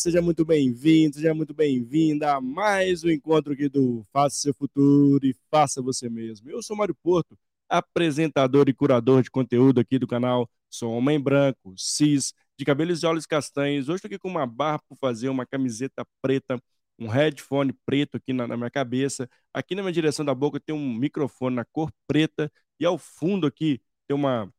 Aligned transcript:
Seja 0.00 0.22
muito 0.22 0.46
bem-vindo, 0.46 1.16
seja 1.16 1.34
muito 1.34 1.52
bem-vinda 1.52 2.36
a 2.36 2.40
mais 2.40 3.04
um 3.04 3.10
encontro 3.10 3.52
aqui 3.52 3.68
do 3.68 4.02
Faça 4.10 4.36
Seu 4.36 4.54
Futuro 4.54 5.26
e 5.26 5.36
Faça 5.50 5.82
Você 5.82 6.08
Mesmo. 6.08 6.48
Eu 6.48 6.62
sou 6.62 6.74
Mário 6.74 6.94
Porto, 7.02 7.36
apresentador 7.68 8.70
e 8.70 8.72
curador 8.72 9.22
de 9.22 9.30
conteúdo 9.30 9.78
aqui 9.78 9.98
do 9.98 10.06
canal. 10.06 10.48
Sou 10.70 10.90
homem 10.90 11.20
branco, 11.20 11.74
cis, 11.76 12.32
de 12.58 12.64
cabelos 12.64 13.02
e 13.02 13.06
olhos 13.06 13.26
castanhos. 13.26 13.90
Hoje 13.90 13.96
estou 13.96 14.08
aqui 14.08 14.18
com 14.18 14.28
uma 14.28 14.46
barra 14.46 14.78
para 14.88 14.96
fazer 14.96 15.28
uma 15.28 15.44
camiseta 15.44 16.02
preta, 16.22 16.58
um 16.98 17.06
headphone 17.06 17.74
preto 17.84 18.16
aqui 18.16 18.32
na, 18.32 18.46
na 18.46 18.56
minha 18.56 18.70
cabeça. 18.70 19.28
Aqui 19.52 19.74
na 19.74 19.82
minha 19.82 19.92
direção 19.92 20.24
da 20.24 20.34
boca 20.34 20.58
tem 20.58 20.74
um 20.74 20.94
microfone 20.94 21.56
na 21.56 21.64
cor 21.66 21.92
preta 22.06 22.50
e 22.80 22.86
ao 22.86 22.96
fundo 22.96 23.46
aqui 23.46 23.78
tem 24.08 24.16
uma 24.16 24.50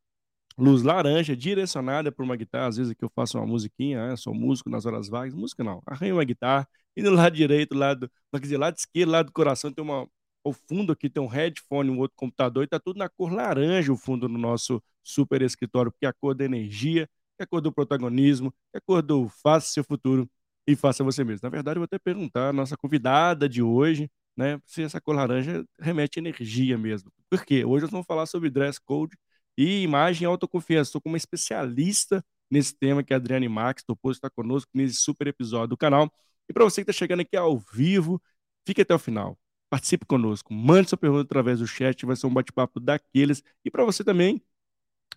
luz 0.58 0.82
laranja 0.82 1.36
direcionada 1.36 2.12
para 2.12 2.24
uma 2.24 2.36
guitarra. 2.36 2.68
Às 2.68 2.76
vezes 2.76 2.92
aqui 2.92 3.04
eu 3.04 3.10
faço 3.14 3.38
uma 3.38 3.46
musiquinha, 3.46 4.08
né? 4.08 4.16
sou 4.16 4.34
músico 4.34 4.70
nas 4.70 4.86
horas 4.86 5.08
vagas. 5.08 5.34
Música 5.34 5.64
não, 5.64 5.82
arranho 5.86 6.16
uma 6.16 6.24
guitarra. 6.24 6.66
E 6.96 7.02
no 7.02 7.10
lado 7.12 7.34
direito, 7.34 7.74
lado, 7.74 8.10
quer 8.32 8.40
dizer, 8.40 8.58
lado 8.58 8.76
esquerdo, 8.76 9.10
lado 9.10 9.26
do 9.26 9.32
coração, 9.32 9.72
tem 9.72 9.84
uma. 9.84 10.06
O 10.44 10.52
fundo 10.52 10.92
aqui 10.92 11.08
tem 11.08 11.22
um 11.22 11.28
headphone, 11.28 11.88
um 11.90 11.98
outro 12.00 12.16
computador, 12.16 12.64
e 12.64 12.66
tá 12.66 12.78
tudo 12.80 12.98
na 12.98 13.08
cor 13.08 13.32
laranja 13.32 13.92
o 13.92 13.96
fundo 13.96 14.28
do 14.28 14.36
nosso 14.36 14.82
super 15.02 15.40
escritório, 15.40 15.92
porque 15.92 16.04
é 16.04 16.08
a 16.08 16.12
cor 16.12 16.34
da 16.34 16.44
energia, 16.44 17.08
é 17.38 17.44
a 17.44 17.46
cor 17.46 17.60
do 17.60 17.72
protagonismo, 17.72 18.52
é 18.74 18.78
a 18.78 18.80
cor 18.80 19.02
do 19.02 19.28
faça 19.28 19.68
seu 19.68 19.84
futuro 19.84 20.28
e 20.66 20.74
faça 20.76 21.04
você 21.04 21.22
mesmo. 21.24 21.40
Na 21.44 21.48
verdade, 21.48 21.76
eu 21.76 21.80
vou 21.80 21.84
até 21.84 21.98
perguntar 21.98 22.48
a 22.48 22.52
nossa 22.52 22.76
convidada 22.76 23.48
de 23.48 23.62
hoje, 23.62 24.10
né, 24.36 24.60
se 24.66 24.82
essa 24.82 25.00
cor 25.00 25.14
laranja 25.14 25.64
remete 25.80 26.18
energia 26.18 26.76
mesmo. 26.78 27.10
Por 27.30 27.44
quê? 27.44 27.64
Hoje 27.64 27.82
nós 27.84 27.90
vamos 27.92 28.06
falar 28.06 28.26
sobre 28.26 28.50
dress 28.50 28.80
code 28.80 29.16
e 29.56 29.82
imagem 29.82 30.24
e 30.24 30.26
autoconfiança. 30.26 30.88
Estou 30.88 31.00
com 31.00 31.08
uma 31.08 31.16
especialista 31.16 32.24
nesse 32.50 32.74
tema, 32.74 33.02
que 33.02 33.12
é 33.12 33.16
a 33.16 33.18
Adriane 33.18 33.48
Max, 33.48 33.82
topou 33.82 34.10
estar 34.12 34.30
conosco 34.30 34.70
nesse 34.74 34.96
super 34.96 35.26
episódio 35.26 35.68
do 35.68 35.76
canal. 35.76 36.12
E 36.48 36.52
para 36.52 36.64
você 36.64 36.84
que 36.84 36.90
está 36.90 36.98
chegando 36.98 37.20
aqui 37.20 37.36
ao 37.36 37.58
vivo, 37.58 38.20
fique 38.66 38.82
até 38.82 38.94
o 38.94 38.98
final. 38.98 39.38
Participe 39.70 40.04
conosco, 40.04 40.52
mande 40.52 40.90
sua 40.90 40.98
pergunta 40.98 41.22
através 41.22 41.60
do 41.60 41.66
chat, 41.66 42.04
vai 42.04 42.14
ser 42.14 42.26
um 42.26 42.34
bate-papo 42.34 42.78
daqueles. 42.78 43.42
E 43.64 43.70
para 43.70 43.84
você 43.84 44.04
também, 44.04 44.42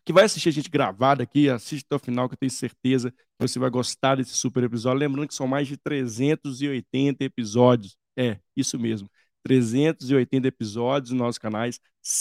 que 0.06 0.13
vai 0.13 0.25
assistir 0.25 0.50
a 0.50 0.52
gente 0.52 0.69
gravado 0.69 1.23
aqui, 1.23 1.50
assiste 1.50 1.86
até 1.86 1.95
o 1.95 2.00
final, 2.00 2.30
que 2.30 2.36
eu 2.36 2.38
tenho 2.39 2.52
certeza 2.52 3.11
que 3.11 3.17
você 3.39 3.59
vai 3.59 3.69
gostar 3.69 4.16
desse 4.16 4.31
super 4.31 4.63
episódio. 4.63 5.00
Lembrando 5.00 5.28
que 5.28 5.33
são 5.33 5.47
mais 5.47 5.67
de 5.67 5.78
380 5.78 7.23
episódios. 7.23 7.97
É, 8.17 8.39
isso 8.56 8.80
mesmo. 8.80 9.09
380 9.45 10.47
episódios 10.47 11.11
nos 11.11 11.19
nossos 11.19 11.38
canais, 11.38 11.79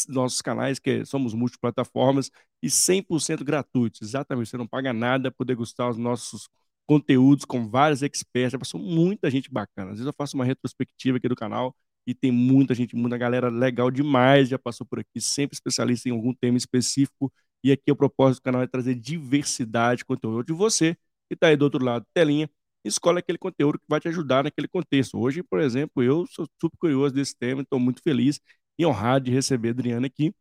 nossos 0.09 0.43
canais 0.43 0.79
que 0.79 1.07
somos 1.07 1.33
multiplataformas 1.33 2.31
e 2.63 2.69
100% 2.69 3.43
gratuitos. 3.43 4.03
Exatamente, 4.03 4.51
você 4.51 4.59
não 4.59 4.67
paga 4.67 4.93
nada 4.93 5.31
para 5.31 5.47
degustar 5.47 5.89
os 5.91 5.97
nossos 5.97 6.49
conteúdos 6.87 7.47
com 7.47 7.67
vários 7.67 8.03
experts. 8.03 8.53
Já 8.53 8.59
passou 8.59 8.79
muita 8.79 9.31
gente 9.31 9.51
bacana. 9.51 9.93
Às 9.93 9.97
vezes 9.97 10.07
eu 10.07 10.13
faço 10.17 10.37
uma 10.37 10.45
retrospectiva 10.45 11.17
aqui 11.17 11.27
do 11.27 11.35
canal 11.35 11.75
e 12.07 12.15
tem 12.15 12.31
muita 12.31 12.75
gente, 12.75 12.95
muita 12.95 13.17
galera 13.17 13.49
legal 13.49 13.91
demais 13.91 14.51
já 14.51 14.59
passou 14.59 14.87
por 14.87 14.99
aqui, 15.01 15.19
sempre 15.19 15.55
especialista 15.55 16.09
em 16.11 16.13
algum 16.13 16.35
tema 16.35 16.59
específico. 16.59 17.33
E 17.63 17.73
aqui 17.73 17.91
o 17.91 17.97
propósito 17.97 18.43
do 18.43 18.45
canal 18.45 18.63
é 18.63 18.67
trazer 18.67 18.95
diversidade 18.97 19.99
de 19.99 20.05
conteúdo 20.05 20.45
de 20.45 20.53
você 20.53 20.95
que 21.27 21.33
está 21.35 21.47
aí 21.49 21.57
do 21.57 21.63
outro 21.63 21.83
lado 21.83 22.03
da 22.03 22.09
telinha 22.13 22.51
escolhe 22.85 23.19
aquele 23.19 23.39
conteúdo 23.39 23.79
que 23.79 23.87
vai 23.89 24.01
te 24.01 24.09
ajudar 24.09 24.45
naquele 24.45 24.69
contexto. 24.69 25.19
Hoje, 25.19 25.43
por 25.43 25.61
exemplo, 25.61 26.03
eu 26.03 26.27
sou 26.27 26.47
super 26.61 26.77
curioso 26.79 27.15
desse 27.15 27.37
tema, 27.37 27.63
estou 27.63 27.79
muito 27.81 28.03
feliz 28.03 28.41
e 28.79 28.85
honrado 28.87 29.27
de 29.27 29.33
receber 29.33 29.69
a 29.69 29.71
Adriana 29.73 30.07
aqui, 30.07 30.35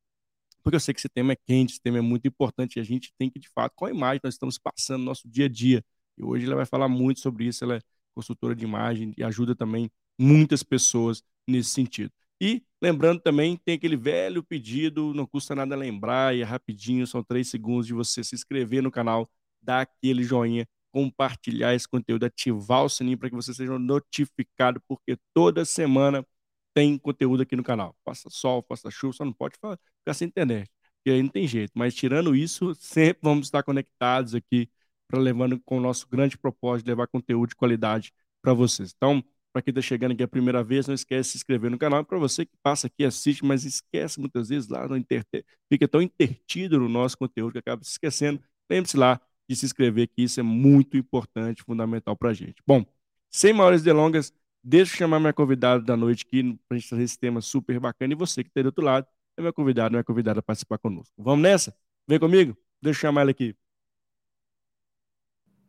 porque 0.63 0.75
eu 0.75 0.79
sei 0.79 0.93
que 0.93 0.99
esse 0.99 1.09
tema 1.09 1.33
é 1.33 1.35
quente, 1.35 1.73
esse 1.73 1.81
tema 1.81 1.97
é 1.99 2.01
muito 2.01 2.27
importante 2.27 2.77
e 2.77 2.79
a 2.79 2.83
gente 2.83 3.13
tem 3.17 3.29
que, 3.29 3.39
de 3.39 3.49
fato, 3.49 3.73
qual 3.75 3.91
imagem 3.91 4.21
nós 4.23 4.35
estamos 4.35 4.57
passando 4.57 4.99
no 4.99 5.05
nosso 5.05 5.27
dia 5.29 5.45
a 5.45 5.49
dia. 5.49 5.83
E 6.17 6.23
hoje 6.23 6.45
ela 6.45 6.55
vai 6.55 6.65
falar 6.65 6.87
muito 6.87 7.19
sobre 7.19 7.45
isso, 7.45 7.63
ela 7.63 7.77
é 7.77 7.81
consultora 8.15 8.55
de 8.55 8.63
imagem 8.63 9.13
e 9.17 9.23
ajuda 9.23 9.55
também 9.55 9.91
muitas 10.19 10.63
pessoas 10.63 11.23
nesse 11.47 11.69
sentido. 11.71 12.11
E 12.41 12.63
lembrando 12.81 13.21
também, 13.21 13.57
tem 13.57 13.75
aquele 13.75 13.95
velho 13.95 14.43
pedido, 14.43 15.13
não 15.13 15.25
custa 15.25 15.55
nada 15.55 15.75
lembrar, 15.75 16.35
e 16.35 16.41
é 16.41 16.43
rapidinho, 16.43 17.07
são 17.07 17.23
três 17.23 17.47
segundos 17.49 17.87
de 17.87 17.93
você 17.93 18.23
se 18.23 18.35
inscrever 18.35 18.83
no 18.83 18.91
canal, 18.91 19.29
dar 19.61 19.81
aquele 19.81 20.23
joinha 20.23 20.67
compartilhar 20.93 21.73
esse 21.75 21.87
conteúdo, 21.87 22.25
ativar 22.25 22.83
o 22.85 22.89
sininho 22.89 23.17
para 23.17 23.29
que 23.29 23.35
você 23.35 23.53
seja 23.53 23.77
notificado, 23.79 24.81
porque 24.87 25.17
toda 25.33 25.65
semana 25.65 26.25
tem 26.73 26.97
conteúdo 26.97 27.43
aqui 27.43 27.55
no 27.55 27.63
canal. 27.63 27.95
Passa 28.05 28.29
sol, 28.29 28.63
passa 28.63 28.91
chuva, 28.91 29.13
só 29.13 29.25
não 29.25 29.33
pode 29.33 29.55
ficar 29.55 30.13
sem 30.13 30.27
internet, 30.27 30.69
porque 30.97 31.11
aí 31.11 31.21
não 31.23 31.29
tem 31.29 31.47
jeito. 31.47 31.71
Mas 31.75 31.95
tirando 31.95 32.35
isso, 32.35 32.73
sempre 32.79 33.19
vamos 33.23 33.47
estar 33.47 33.63
conectados 33.63 34.35
aqui 34.35 34.69
para 35.07 35.19
levando 35.19 35.59
com 35.65 35.77
o 35.77 35.81
nosso 35.81 36.07
grande 36.09 36.37
propósito 36.37 36.85
de 36.85 36.91
levar 36.91 37.07
conteúdo 37.07 37.49
de 37.49 37.55
qualidade 37.55 38.13
para 38.41 38.53
vocês. 38.53 38.93
Então, 38.95 39.23
para 39.51 39.61
quem 39.61 39.71
está 39.71 39.81
chegando 39.81 40.13
aqui 40.13 40.23
a 40.23 40.27
primeira 40.27 40.63
vez, 40.63 40.87
não 40.87 40.95
esquece 40.95 41.29
de 41.29 41.31
se 41.33 41.37
inscrever 41.37 41.69
no 41.69 41.77
canal. 41.77 42.03
Para 42.03 42.17
você 42.17 42.45
que 42.45 42.57
passa 42.63 42.87
aqui, 42.87 43.05
assiste, 43.05 43.45
mas 43.45 43.63
esquece 43.63 44.19
muitas 44.19 44.49
vezes 44.49 44.67
lá 44.69 44.87
no 44.87 44.97
inter... 44.97 45.23
fica 45.71 45.87
tão 45.87 46.01
intertido 46.01 46.79
no 46.79 46.89
nosso 46.89 47.17
conteúdo 47.17 47.53
que 47.53 47.59
acaba 47.59 47.83
se 47.83 47.91
esquecendo. 47.91 48.41
Lembre-se 48.69 48.97
lá, 48.97 49.21
se 49.56 49.66
inscrever, 49.66 50.08
que 50.08 50.24
isso 50.24 50.40
é 50.40 50.44
muito 50.44 50.97
importante, 50.97 51.64
fundamental 51.64 52.16
para 52.16 52.30
a 52.30 52.34
gente. 52.34 52.62
Bom, 52.66 52.86
sem 53.30 53.53
maiores 53.53 53.81
delongas, 53.81 54.34
deixa 54.64 54.94
eu 54.94 54.97
chamar 54.97 55.19
minha 55.19 55.34
convidada 55.34 55.84
da 55.84 55.97
noite 55.97 56.25
aqui 56.25 56.44
para 56.68 56.78
a 56.78 56.80
gente 56.80 56.90
trazer 56.90 57.03
esse 57.03 57.18
tema 57.18 57.41
super 57.41 57.80
bacana. 57.80 58.14
E 58.14 58.16
você 58.16 58.44
que 58.44 58.50
está 58.50 58.62
do 58.62 58.68
outro 58.68 58.84
lado 58.84 59.08
é 59.38 59.41
meu 59.41 59.53
convidado, 59.53 59.91
minha 59.91 60.03
convidada 60.03 60.40
a 60.40 60.44
participar 60.44 60.78
conosco. 60.78 61.14
Vamos 61.18 61.41
nessa? 61.41 61.75
Vem 62.08 62.19
comigo? 62.19 62.56
Deixa 62.81 63.00
eu 63.00 63.02
chamar 63.02 63.22
ela 63.22 63.31
aqui. 63.31 63.56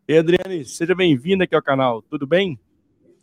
E 0.07 0.19
Adriane, 0.19 0.65
seja 0.67 0.95
bem-vinda 0.95 1.45
aqui 1.45 1.55
ao 1.55 1.63
canal. 1.63 2.03
Tudo 2.03 2.27
bem? 2.27 2.59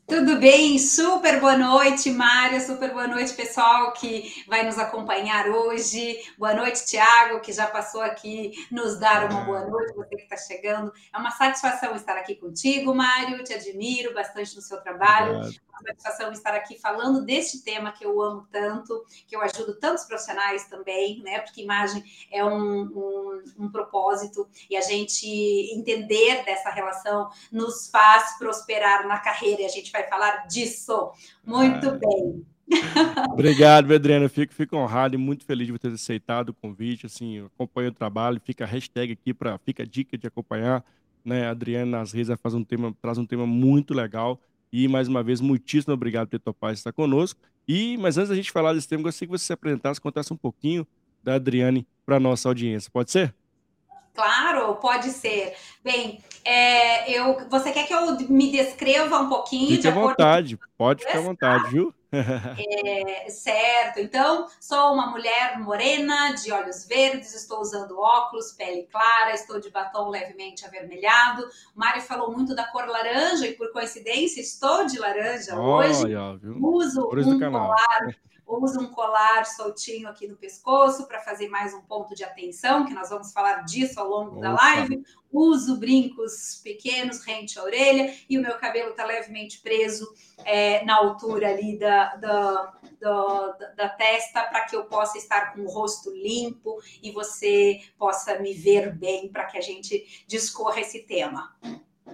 Tudo 0.08 0.38
bem? 0.38 0.78
Super 0.78 1.40
boa 1.40 1.58
noite, 1.58 2.12
Mária. 2.12 2.60
Super 2.60 2.92
boa 2.92 3.08
noite, 3.08 3.34
pessoal 3.34 3.94
que 3.94 4.44
vai 4.48 4.64
nos 4.64 4.78
acompanhar 4.78 5.48
hoje. 5.48 6.20
Boa 6.38 6.54
noite, 6.54 6.86
Tiago, 6.86 7.40
que 7.40 7.54
já 7.54 7.68
passou 7.68 8.02
aqui 8.02 8.52
nos 8.70 9.00
dar 9.00 9.32
uma 9.32 9.42
boa 9.42 9.66
noite. 9.66 9.94
Você 9.96 10.16
que 10.16 10.24
está 10.24 10.36
chegando. 10.36 10.92
É 11.14 11.18
uma 11.18 11.32
satisfação 11.32 11.96
estar 11.96 12.18
aqui 12.18 12.36
contigo, 12.36 12.94
Mário. 12.94 13.44
Te 13.44 13.54
admiro 13.54 14.14
bastante 14.14 14.56
no 14.56 14.62
seu 14.62 14.82
trabalho. 14.82 15.38
Obrigado 15.38 15.71
satisfação 15.82 16.32
estar 16.32 16.54
aqui 16.54 16.80
falando 16.80 17.26
deste 17.26 17.64
tema 17.64 17.92
que 17.92 18.06
eu 18.06 18.22
amo 18.22 18.48
tanto, 18.52 19.06
que 19.28 19.36
eu 19.36 19.42
ajudo 19.42 19.76
tantos 19.80 20.06
profissionais 20.06 20.66
também, 20.68 21.22
né? 21.22 21.40
Porque 21.40 21.62
imagem 21.62 22.04
é 22.32 22.44
um, 22.44 22.84
um, 22.84 23.44
um 23.60 23.72
propósito 23.72 24.48
e 24.70 24.76
a 24.76 24.82
gente 24.82 25.28
entender 25.74 26.44
dessa 26.44 26.70
relação 26.70 27.30
nos 27.52 27.90
faz 27.90 28.38
prosperar 28.38 29.08
na 29.08 29.20
carreira 29.20 29.62
e 29.62 29.66
a 29.66 29.70
gente 29.70 29.92
vai 29.92 30.08
falar 30.08 30.48
disso. 30.48 31.12
Muito 31.44 31.90
ah. 31.90 31.98
bem. 31.98 32.46
Obrigado, 33.32 33.94
Adriana. 33.94 34.30
Fico, 34.30 34.54
fico 34.54 34.78
honrado 34.78 35.16
e 35.16 35.18
muito 35.18 35.46
feliz 35.46 35.68
de 35.68 35.78
ter 35.78 35.92
aceitado 35.92 36.50
o 36.50 36.54
convite. 36.54 37.06
Assim, 37.06 37.46
acompanho 37.46 37.90
o 37.90 37.94
trabalho, 37.94 38.42
fica 38.44 38.64
a 38.64 38.68
hashtag 38.68 39.14
aqui 39.14 39.34
para 39.34 39.58
fica 39.60 39.84
a 39.84 39.86
dica 39.86 40.18
de 40.18 40.28
acompanhar. 40.28 40.84
Né, 41.24 41.46
a 41.46 41.52
Adriana 41.52 42.00
nas 42.00 42.12
redes 42.12 42.36
faz 42.42 42.56
um 42.56 42.64
tema, 42.64 42.96
traz 43.00 43.16
um 43.20 43.26
tema 43.26 43.46
muito 43.46 43.94
legal 43.94 44.40
e 44.72 44.88
mais 44.88 45.08
uma 45.08 45.22
vez, 45.22 45.42
muitíssimo 45.42 45.94
obrigado 45.94 46.28
por 46.28 46.32
ter 46.32 46.40
topado 46.40 46.74
estar 46.74 46.94
conosco. 46.94 47.40
E, 47.68 47.98
mas 47.98 48.18
antes 48.18 48.30
da 48.30 48.36
gente 48.36 48.52
falar 48.52 48.74
desse 48.74 48.88
tema, 48.88 49.04
gostaria 49.04 49.28
que 49.28 49.38
você 49.38 49.46
se 49.46 49.54
apresentasse, 49.54 50.00
contasse 50.00 50.34
um 50.34 50.38
pouquinho 50.38 50.88
da 51.24 51.36
Adriane 51.36 51.88
para 52.06 52.20
nossa 52.20 52.50
audiência. 52.50 52.90
Pode 52.92 53.12
ser? 53.12 53.36
Claro, 54.14 54.76
pode 54.76 55.10
ser. 55.12 55.56
Bem, 55.84 56.22
é, 56.44 57.12
eu, 57.12 57.48
você 57.50 57.72
quer 57.72 57.88
que 57.88 57.94
eu 57.94 58.18
me 58.30 58.52
descreva 58.52 59.20
um 59.20 59.30
pouquinho? 59.30 59.76
Fique 59.76 59.88
à 59.88 59.92
vontade, 59.92 60.60
pode 60.78 61.04
ficar 61.04 61.20
à 61.20 61.22
vontade, 61.22 61.70
viu? 61.70 61.94
É, 62.14 63.30
certo, 63.30 64.02
então 64.02 64.46
sou 64.60 64.94
uma 64.94 65.08
mulher 65.08 65.58
morena, 65.60 66.34
de 66.34 66.52
olhos 66.52 66.86
verdes, 66.86 67.34
estou 67.34 67.62
usando 67.62 67.98
óculos, 67.98 68.52
pele 68.52 68.84
clara, 68.92 69.34
estou 69.34 69.62
de 69.62 69.70
batom 69.70 70.10
levemente 70.10 70.66
avermelhado. 70.66 71.44
O 71.74 71.80
Mário 71.80 72.02
falou 72.02 72.30
muito 72.30 72.54
da 72.54 72.66
cor 72.66 72.86
laranja 72.86 73.48
e 73.48 73.54
por 73.54 73.72
coincidência 73.72 74.42
estou 74.42 74.86
de 74.86 75.00
laranja 75.00 75.56
oh, 75.56 75.78
hoje. 75.78 76.08
Yeah, 76.08 76.38
Uso 76.60 77.08
um 77.08 77.40
colar 77.40 78.14
usa 78.60 78.80
um 78.80 78.88
colar 78.88 79.46
soltinho 79.46 80.08
aqui 80.08 80.28
no 80.28 80.36
pescoço 80.36 81.08
para 81.08 81.20
fazer 81.20 81.48
mais 81.48 81.74
um 81.74 81.82
ponto 81.82 82.16
de 82.16 82.24
atenção, 82.24 82.86
que 82.86 82.94
nós 82.94 83.10
vamos 83.10 83.32
falar 83.32 83.64
disso 83.64 84.00
ao 84.00 84.10
longo 84.10 84.38
Opa. 84.38 84.42
da 84.42 84.54
live. 84.54 85.04
Uso 85.32 85.78
brincos 85.78 86.60
pequenos 86.64 87.24
rente 87.24 87.58
à 87.58 87.64
orelha 87.64 88.14
e 88.30 88.38
o 88.38 88.42
meu 88.42 88.58
cabelo 88.58 88.90
está 88.90 89.06
levemente 89.06 89.62
preso 89.62 90.12
é, 90.44 90.84
na 90.84 90.98
altura 90.98 91.50
ali 91.50 91.78
da, 91.80 92.16
da, 92.16 92.74
da, 93.00 93.48
da 93.78 93.90
testa 93.90 94.44
para 94.44 94.66
que 94.66 94.76
eu 94.76 94.86
possa 94.86 95.18
estar 95.18 95.54
com 95.54 95.62
o 95.62 95.70
rosto 95.70 96.12
limpo 96.12 96.82
e 97.02 97.12
você 97.12 97.80
possa 97.98 98.40
me 98.40 98.54
ver 98.54 98.94
bem 98.94 99.30
para 99.30 99.46
que 99.46 99.58
a 99.58 99.62
gente 99.62 100.26
discorra 100.28 100.82
esse 100.82 101.04
tema. 101.04 101.56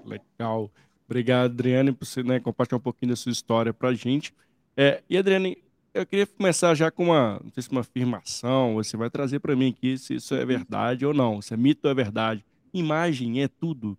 Legal. 0.06 0.70
Obrigado, 1.08 1.52
Adriane, 1.52 1.94
por 1.94 2.06
você 2.06 2.22
né, 2.22 2.40
compartilhar 2.40 2.78
um 2.78 2.82
pouquinho 2.82 3.12
da 3.12 3.16
sua 3.16 3.32
história 3.32 3.74
para 3.74 3.90
a 3.90 3.94
gente. 3.94 4.34
É, 4.76 5.02
e, 5.10 5.18
Adriane, 5.18 5.58
eu 5.98 6.06
queria 6.06 6.28
começar 6.28 6.76
já 6.76 6.92
com 6.92 7.06
uma, 7.06 7.40
não 7.44 7.52
sei 7.52 7.64
se 7.64 7.72
uma 7.72 7.82
afirmação, 7.82 8.76
você 8.76 8.96
vai 8.96 9.10
trazer 9.10 9.40
para 9.40 9.56
mim 9.56 9.70
aqui 9.70 9.98
se 9.98 10.16
isso 10.16 10.36
é 10.36 10.46
verdade 10.46 11.06
ou 11.06 11.14
não, 11.14 11.42
se 11.42 11.54
é 11.54 11.58
mito 11.58 11.86
ou 11.86 11.92
é 11.92 11.94
verdade. 11.94 12.46
Imagem 12.74 13.42
é 13.42 13.48
tudo. 13.48 13.98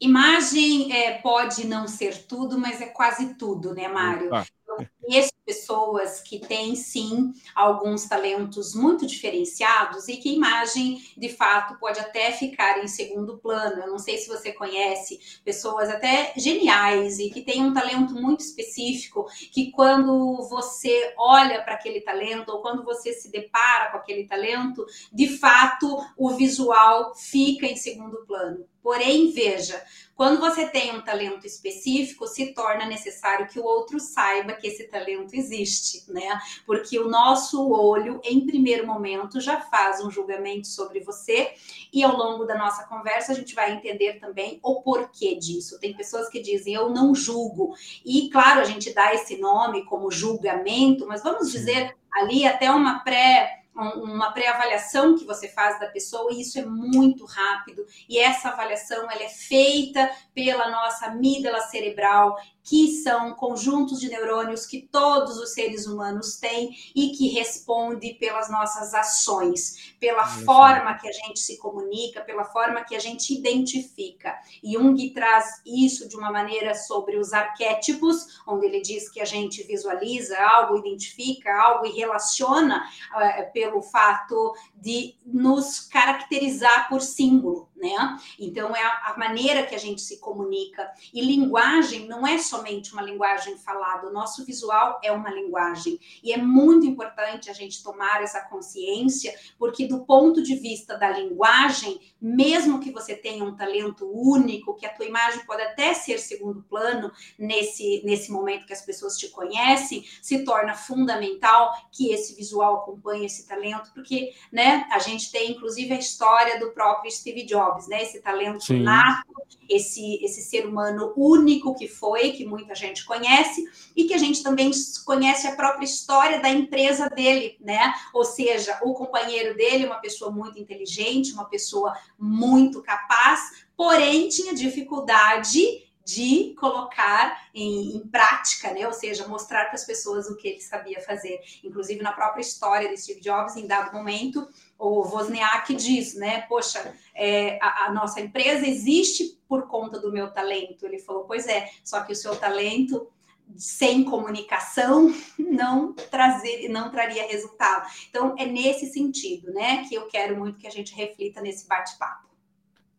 Imagem 0.00 0.92
é, 0.92 1.18
pode 1.18 1.66
não 1.66 1.88
ser 1.88 2.26
tudo, 2.26 2.58
mas 2.58 2.80
é 2.80 2.86
quase 2.86 3.34
tudo, 3.34 3.74
né, 3.74 3.88
Mário? 3.88 4.32
Ah. 4.32 4.46
Eu 4.68 4.86
conheço 5.00 5.32
pessoas 5.44 6.20
que 6.20 6.38
têm, 6.38 6.76
sim, 6.76 7.32
alguns 7.54 8.06
talentos 8.06 8.74
muito 8.74 9.06
diferenciados 9.06 10.06
e 10.06 10.18
que 10.18 10.34
imagem, 10.34 11.02
de 11.16 11.30
fato, 11.30 11.78
pode 11.80 11.98
até 11.98 12.32
ficar 12.32 12.84
em 12.84 12.86
segundo 12.86 13.38
plano. 13.38 13.80
Eu 13.80 13.88
não 13.88 13.98
sei 13.98 14.18
se 14.18 14.28
você 14.28 14.52
conhece 14.52 15.18
pessoas 15.42 15.88
até 15.88 16.34
geniais 16.36 17.18
e 17.18 17.30
que 17.30 17.40
têm 17.40 17.64
um 17.64 17.72
talento 17.72 18.12
muito 18.14 18.40
específico, 18.40 19.24
que 19.50 19.70
quando 19.70 20.46
você 20.50 21.14
olha 21.16 21.62
para 21.62 21.74
aquele 21.74 22.02
talento 22.02 22.50
ou 22.50 22.60
quando 22.60 22.84
você 22.84 23.14
se 23.14 23.30
depara 23.30 23.90
com 23.90 23.96
aquele 23.96 24.26
talento, 24.26 24.84
de 25.10 25.38
fato, 25.38 25.98
o 26.16 26.30
visual 26.30 27.14
fica 27.14 27.64
em 27.66 27.76
segundo 27.76 28.26
plano. 28.26 28.66
Porém, 28.82 29.30
veja, 29.32 29.82
quando 30.18 30.40
você 30.40 30.66
tem 30.66 30.92
um 30.96 31.00
talento 31.00 31.46
específico, 31.46 32.26
se 32.26 32.52
torna 32.52 32.84
necessário 32.86 33.46
que 33.46 33.60
o 33.60 33.64
outro 33.64 34.00
saiba 34.00 34.54
que 34.54 34.66
esse 34.66 34.88
talento 34.88 35.32
existe, 35.32 36.02
né? 36.10 36.40
Porque 36.66 36.98
o 36.98 37.08
nosso 37.08 37.70
olho, 37.70 38.20
em 38.24 38.44
primeiro 38.44 38.84
momento, 38.84 39.40
já 39.40 39.60
faz 39.60 40.04
um 40.04 40.10
julgamento 40.10 40.66
sobre 40.66 40.98
você 40.98 41.52
e 41.92 42.02
ao 42.02 42.16
longo 42.16 42.44
da 42.44 42.58
nossa 42.58 42.82
conversa 42.88 43.30
a 43.30 43.34
gente 43.36 43.54
vai 43.54 43.72
entender 43.72 44.14
também 44.14 44.58
o 44.60 44.82
porquê 44.82 45.36
disso. 45.36 45.78
Tem 45.78 45.96
pessoas 45.96 46.28
que 46.28 46.42
dizem 46.42 46.74
eu 46.74 46.90
não 46.90 47.14
julgo 47.14 47.76
e 48.04 48.28
claro 48.28 48.58
a 48.58 48.64
gente 48.64 48.92
dá 48.92 49.14
esse 49.14 49.36
nome 49.36 49.84
como 49.84 50.10
julgamento, 50.10 51.06
mas 51.06 51.22
vamos 51.22 51.52
dizer 51.52 51.96
ali 52.12 52.44
até 52.44 52.68
uma 52.72 53.04
pré 53.04 53.57
uma 53.78 54.32
pré-avaliação 54.32 55.16
que 55.16 55.24
você 55.24 55.48
faz 55.48 55.78
da 55.78 55.86
pessoa 55.86 56.32
e 56.32 56.40
isso 56.40 56.58
é 56.58 56.64
muito 56.64 57.24
rápido 57.24 57.86
e 58.08 58.18
essa 58.18 58.48
avaliação 58.48 59.08
ela 59.10 59.22
é 59.22 59.28
feita 59.28 60.10
pela 60.34 60.70
nossa 60.70 61.06
amígdala 61.06 61.60
cerebral 61.60 62.36
que 62.68 62.88
são 63.02 63.32
conjuntos 63.34 63.98
de 63.98 64.08
neurônios 64.08 64.66
que 64.66 64.82
todos 64.82 65.38
os 65.38 65.54
seres 65.54 65.86
humanos 65.86 66.36
têm 66.36 66.70
e 66.94 67.10
que 67.10 67.28
responde 67.28 68.14
pelas 68.14 68.50
nossas 68.50 68.92
ações, 68.92 69.94
pela 69.98 70.26
forma 70.26 70.94
que 70.98 71.08
a 71.08 71.12
gente 71.12 71.40
se 71.40 71.56
comunica, 71.56 72.20
pela 72.20 72.44
forma 72.44 72.84
que 72.84 72.94
a 72.94 72.98
gente 72.98 73.32
identifica. 73.32 74.38
E 74.62 74.74
Jung 74.74 75.10
traz 75.10 75.62
isso 75.64 76.08
de 76.08 76.16
uma 76.16 76.30
maneira 76.30 76.74
sobre 76.74 77.16
os 77.16 77.32
arquétipos, 77.32 78.38
onde 78.46 78.66
ele 78.66 78.82
diz 78.82 79.08
que 79.08 79.20
a 79.20 79.24
gente 79.24 79.62
visualiza 79.62 80.38
algo, 80.38 80.76
identifica 80.76 81.50
algo 81.58 81.86
e 81.86 81.92
relaciona 81.92 82.84
uh, 83.14 83.52
pelo 83.52 83.67
fato 83.82 84.54
de 84.74 85.16
nos 85.24 85.80
caracterizar 85.80 86.88
por 86.88 87.02
símbolo, 87.02 87.67
né? 87.80 88.18
Então 88.38 88.74
é 88.74 88.82
a, 88.82 89.12
a 89.14 89.18
maneira 89.18 89.64
que 89.64 89.74
a 89.74 89.78
gente 89.78 90.00
se 90.00 90.18
comunica. 90.18 90.90
E 91.12 91.20
linguagem 91.20 92.06
não 92.06 92.26
é 92.26 92.38
somente 92.38 92.92
uma 92.92 93.02
linguagem 93.02 93.56
falada, 93.58 94.08
o 94.08 94.12
nosso 94.12 94.44
visual 94.44 95.00
é 95.02 95.12
uma 95.12 95.30
linguagem. 95.30 95.98
E 96.22 96.32
é 96.32 96.36
muito 96.36 96.86
importante 96.86 97.50
a 97.50 97.52
gente 97.52 97.82
tomar 97.82 98.22
essa 98.22 98.40
consciência, 98.42 99.34
porque 99.58 99.86
do 99.86 100.04
ponto 100.04 100.42
de 100.42 100.56
vista 100.56 100.96
da 100.96 101.10
linguagem, 101.10 102.00
mesmo 102.20 102.80
que 102.80 102.90
você 102.90 103.14
tenha 103.14 103.44
um 103.44 103.56
talento 103.56 104.10
único, 104.10 104.74
que 104.74 104.86
a 104.86 104.92
tua 104.92 105.06
imagem 105.06 105.44
pode 105.46 105.62
até 105.62 105.94
ser 105.94 106.18
segundo 106.18 106.62
plano 106.62 107.12
nesse, 107.38 108.02
nesse 108.04 108.30
momento 108.30 108.66
que 108.66 108.72
as 108.72 108.82
pessoas 108.82 109.16
te 109.16 109.28
conhecem, 109.28 110.04
se 110.20 110.44
torna 110.44 110.74
fundamental 110.74 111.72
que 111.92 112.12
esse 112.12 112.34
visual 112.34 112.76
acompanhe 112.76 113.26
esse 113.26 113.46
talento, 113.46 113.92
porque 113.94 114.32
né, 114.52 114.86
a 114.90 114.98
gente 114.98 115.30
tem 115.30 115.52
inclusive 115.52 115.94
a 115.94 115.98
história 115.98 116.58
do 116.58 116.70
próprio 116.70 117.10
Steve 117.10 117.44
Jobs, 117.44 117.67
né? 117.88 118.02
Esse 118.02 118.20
talento 118.20 118.64
Sim. 118.64 118.82
nato, 118.82 119.26
esse, 119.68 120.22
esse 120.24 120.42
ser 120.42 120.66
humano 120.66 121.12
único 121.16 121.74
que 121.74 121.86
foi, 121.86 122.32
que 122.32 122.46
muita 122.46 122.74
gente 122.74 123.04
conhece, 123.04 123.64
e 123.94 124.04
que 124.04 124.14
a 124.14 124.18
gente 124.18 124.42
também 124.42 124.70
conhece 125.04 125.46
a 125.46 125.54
própria 125.54 125.84
história 125.84 126.40
da 126.40 126.48
empresa 126.48 127.08
dele, 127.08 127.56
né? 127.60 127.92
Ou 128.14 128.24
seja, 128.24 128.78
o 128.82 128.94
companheiro 128.94 129.56
dele, 129.56 129.86
uma 129.86 130.00
pessoa 130.00 130.30
muito 130.30 130.58
inteligente, 130.58 131.32
uma 131.32 131.44
pessoa 131.44 131.96
muito 132.18 132.82
capaz, 132.82 133.66
porém 133.76 134.28
tinha 134.28 134.54
dificuldade 134.54 135.88
de 136.08 136.54
colocar 136.58 137.50
em, 137.54 137.96
em, 137.96 138.08
prática, 138.08 138.72
né? 138.72 138.86
Ou 138.86 138.94
seja, 138.94 139.28
mostrar 139.28 139.66
para 139.66 139.74
as 139.74 139.84
pessoas 139.84 140.26
o 140.26 140.36
que 140.38 140.48
ele 140.48 140.60
sabia 140.62 141.02
fazer. 141.02 141.38
Inclusive, 141.62 142.02
na 142.02 142.12
própria 142.12 142.40
história 142.40 142.88
de 142.88 142.96
Steve 142.96 143.20
Jobs, 143.20 143.56
em 143.56 143.66
dado 143.66 143.92
momento, 143.94 144.48
o 144.78 145.00
Wozniak 145.02 145.74
diz, 145.74 146.14
né? 146.14 146.42
Poxa, 146.42 146.94
é, 147.14 147.58
a, 147.60 147.86
a, 147.86 147.92
nossa 147.92 148.20
empresa 148.20 148.66
existe 148.66 149.38
por 149.48 149.66
conta 149.66 149.98
do 149.98 150.12
meu 150.12 150.30
talento. 150.30 150.86
Ele 150.86 150.98
falou, 150.98 151.24
pois 151.24 151.48
é, 151.48 151.68
só 151.82 152.02
que 152.02 152.12
o 152.12 152.16
seu 152.16 152.36
talento 152.36 153.08
sem 153.56 154.04
comunicação 154.04 155.12
não 155.38 155.94
trazer, 155.94 156.68
não 156.68 156.90
traria 156.90 157.26
resultado. 157.26 157.90
Então, 158.08 158.34
é 158.38 158.46
nesse 158.46 158.86
sentido, 158.86 159.52
né? 159.52 159.84
Que 159.88 159.94
eu 159.94 160.06
quero 160.06 160.36
muito 160.36 160.58
que 160.58 160.66
a 160.66 160.70
gente 160.70 160.94
reflita 160.94 161.40
nesse 161.40 161.66
bate-papo. 161.66 162.28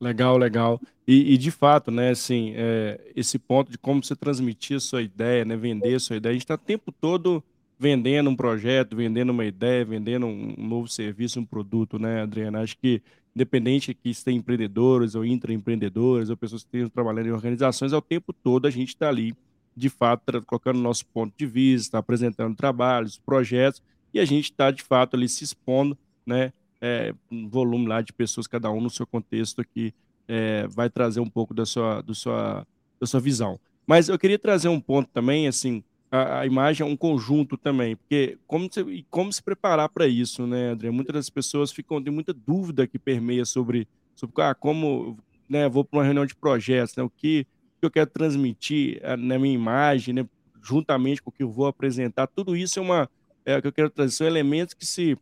Legal, 0.02 0.38
legal. 0.38 0.82
E, 1.08 1.34
e, 1.34 1.38
de 1.38 1.52
fato, 1.52 1.92
né, 1.92 2.12
assim, 2.12 2.54
é, 2.56 3.12
esse 3.16 3.38
ponto 3.38 3.70
de 3.70 3.78
como 3.78 4.04
você 4.04 4.16
transmitir 4.16 4.78
a 4.78 4.80
sua 4.80 5.02
ideia, 5.02 5.44
né, 5.44 5.58
vender 5.58 5.94
a 5.94 6.00
sua 6.00 6.16
ideia, 6.16 6.32
a 6.32 6.34
gente 6.34 6.44
está 6.44 6.56
o 6.56 6.58
tempo 6.58 6.92
todo 6.92 7.44
vendendo 7.80 8.30
um 8.30 8.36
projeto, 8.36 8.96
vendendo 8.96 9.30
uma 9.30 9.46
ideia, 9.46 9.86
vendendo 9.86 10.26
um, 10.26 10.54
novo 10.58 10.90
serviço, 10.90 11.40
um 11.40 11.46
produto, 11.46 11.98
né, 11.98 12.22
Adriana? 12.22 12.62
Acho 12.62 12.78
que, 12.78 13.02
independente 13.34 13.94
que 13.94 14.14
se 14.14 14.24
tem 14.26 14.38
empreendedores 14.38 15.16
ou 15.16 15.26
intraempreendedores 15.26 16.30
ou 16.30 16.36
pessoas 16.36 16.62
que 16.64 16.68
estejam 16.68 16.90
trabalhando 16.90 17.28
em 17.28 17.32
organizações, 17.32 17.94
ao 17.94 18.02
tempo 18.02 18.34
todo 18.34 18.68
a 18.68 18.70
gente 18.70 18.90
está 18.90 19.08
ali, 19.08 19.34
de 19.76 19.88
fato, 19.88 20.42
colocando 20.46 20.78
nosso 20.78 21.06
ponto 21.06 21.34
de 21.38 21.46
vista, 21.46 21.98
apresentando 21.98 22.54
trabalhos, 22.54 23.18
projetos, 23.18 23.82
e 24.14 24.20
a 24.20 24.26
gente 24.26 24.52
está, 24.52 24.72
de 24.72 24.84
fato, 24.84 25.16
ali 25.16 25.30
se 25.30 25.46
expondo, 25.46 25.98
né, 26.26 26.52
é, 26.82 27.14
um 27.32 27.48
volume 27.48 27.88
lá 27.88 28.02
de 28.02 28.12
pessoas, 28.12 28.46
cada 28.46 28.70
um 28.70 28.82
no 28.82 28.90
seu 28.90 29.08
contexto 29.08 29.62
aqui, 29.62 29.94
é, 30.28 30.68
vai 30.68 30.90
trazer 30.90 31.22
um 31.22 31.30
pouco 31.30 31.54
da 31.54 31.66
sua, 31.66 32.02
do 32.02 32.14
sua, 32.14 32.68
da 33.00 33.08
sua 33.08 33.22
visão. 33.22 33.58
Mas 33.88 34.10
eu 34.10 34.20
queria 34.20 34.38
trazer 34.38 34.68
um 34.68 34.80
ponto 34.80 35.10
também, 35.12 35.48
assim, 35.48 35.84
a, 36.12 36.40
a 36.40 36.46
imagem 36.46 36.86
é 36.86 36.90
um 36.90 36.98
conjunto 36.98 37.56
também, 37.58 37.96
porque 37.96 38.38
como 38.48 38.68
se, 38.72 39.06
como 39.10 39.32
se 39.32 39.42
preparar 39.42 39.90
para 39.90 40.08
isso, 40.08 40.48
né, 40.48 40.72
André? 40.72 40.90
Muitas 40.90 41.14
das 41.14 41.30
pessoas 41.30 41.72
ficam, 41.72 42.02
tem 42.02 42.14
muita 42.14 42.34
dúvida 42.34 42.88
que 42.88 42.98
permeia 42.98 43.46
sobre, 43.46 43.88
sobre 44.16 44.42
ah, 44.42 44.56
como, 44.56 45.18
né, 45.48 45.70
vou 45.70 45.84
para 45.84 46.00
uma 46.00 46.04
reunião 46.04 46.26
de 46.26 46.36
projetos, 46.36 46.96
né, 46.96 47.04
o 47.04 47.10
que, 47.10 47.46
que 47.80 47.86
eu 47.86 47.92
quero 47.92 48.10
transmitir 48.10 49.00
ah, 49.04 49.16
na 49.16 49.38
minha 49.38 49.54
imagem, 49.54 50.14
né, 50.14 50.28
juntamente 50.62 51.22
com 51.22 51.30
o 51.30 51.34
que 51.34 51.44
eu 51.44 51.52
vou 51.52 51.68
apresentar, 51.68 52.28
tudo 52.28 52.56
isso 52.56 52.80
é 52.80 52.82
uma, 52.82 53.10
é 53.46 53.62
que 53.62 53.68
eu 53.68 53.74
quero 53.74 53.90
trazer, 53.90 54.12
são 54.12 54.28
elementos 54.28 54.74
que 54.74 54.86
se 54.86 55.18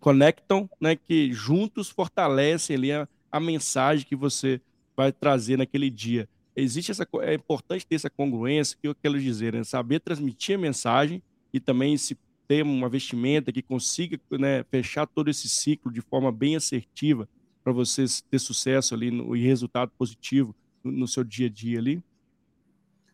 conectam, 0.00 0.68
né, 0.80 0.96
que 0.96 1.32
juntos 1.32 1.88
fortalecem 1.90 2.76
ali 2.76 2.92
a, 2.92 3.08
a 3.30 3.38
mensagem 3.38 4.06
que 4.06 4.16
você 4.16 4.60
vai 4.96 5.12
trazer 5.12 5.56
naquele 5.56 5.90
dia. 5.90 6.28
Existe 6.60 6.90
essa 6.90 7.06
é 7.22 7.34
importante 7.34 7.86
ter 7.86 7.94
essa 7.94 8.10
congruência, 8.10 8.76
que 8.80 8.88
eu 8.88 8.94
quero 8.94 9.20
dizer, 9.20 9.54
né, 9.54 9.62
saber 9.62 10.00
transmitir 10.00 10.56
a 10.56 10.58
mensagem 10.58 11.22
e 11.52 11.60
também 11.60 11.96
se 11.96 12.18
ter 12.48 12.64
uma 12.64 12.88
vestimenta 12.88 13.52
que 13.52 13.62
consiga 13.62 14.18
né, 14.32 14.64
fechar 14.64 15.06
todo 15.06 15.28
esse 15.28 15.48
ciclo 15.48 15.92
de 15.92 16.00
forma 16.00 16.32
bem 16.32 16.56
assertiva 16.56 17.28
para 17.62 17.72
você 17.72 18.04
ter 18.30 18.38
sucesso 18.38 18.94
ali 18.94 19.10
no, 19.10 19.36
e 19.36 19.42
resultado 19.42 19.92
positivo 19.96 20.56
no, 20.82 20.90
no 20.90 21.06
seu 21.06 21.22
dia 21.22 21.46
a 21.46 21.50
dia 21.50 21.78
ali? 21.78 22.02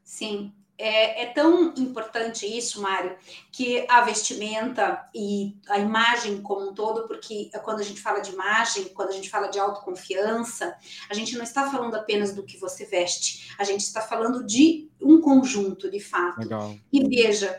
Sim, 0.02 0.52
é, 0.86 1.22
é, 1.22 1.26
tão 1.26 1.72
importante 1.78 2.44
isso, 2.44 2.82
Mário, 2.82 3.16
que 3.50 3.86
a 3.88 4.02
vestimenta 4.02 5.08
e 5.14 5.56
a 5.66 5.78
imagem 5.78 6.42
como 6.42 6.68
um 6.68 6.74
todo, 6.74 7.08
porque 7.08 7.50
quando 7.62 7.80
a 7.80 7.82
gente 7.82 8.02
fala 8.02 8.20
de 8.20 8.32
imagem, 8.32 8.90
quando 8.90 9.08
a 9.08 9.12
gente 9.12 9.30
fala 9.30 9.48
de 9.48 9.58
autoconfiança, 9.58 10.76
a 11.08 11.14
gente 11.14 11.36
não 11.36 11.42
está 11.42 11.70
falando 11.70 11.94
apenas 11.94 12.34
do 12.34 12.42
que 12.42 12.58
você 12.58 12.84
veste, 12.84 13.50
a 13.58 13.64
gente 13.64 13.80
está 13.80 14.02
falando 14.02 14.44
de 14.44 14.90
um 15.00 15.22
conjunto, 15.22 15.90
de 15.90 16.00
fato. 16.00 16.40
Legal. 16.40 16.76
E 16.92 17.08
veja, 17.08 17.58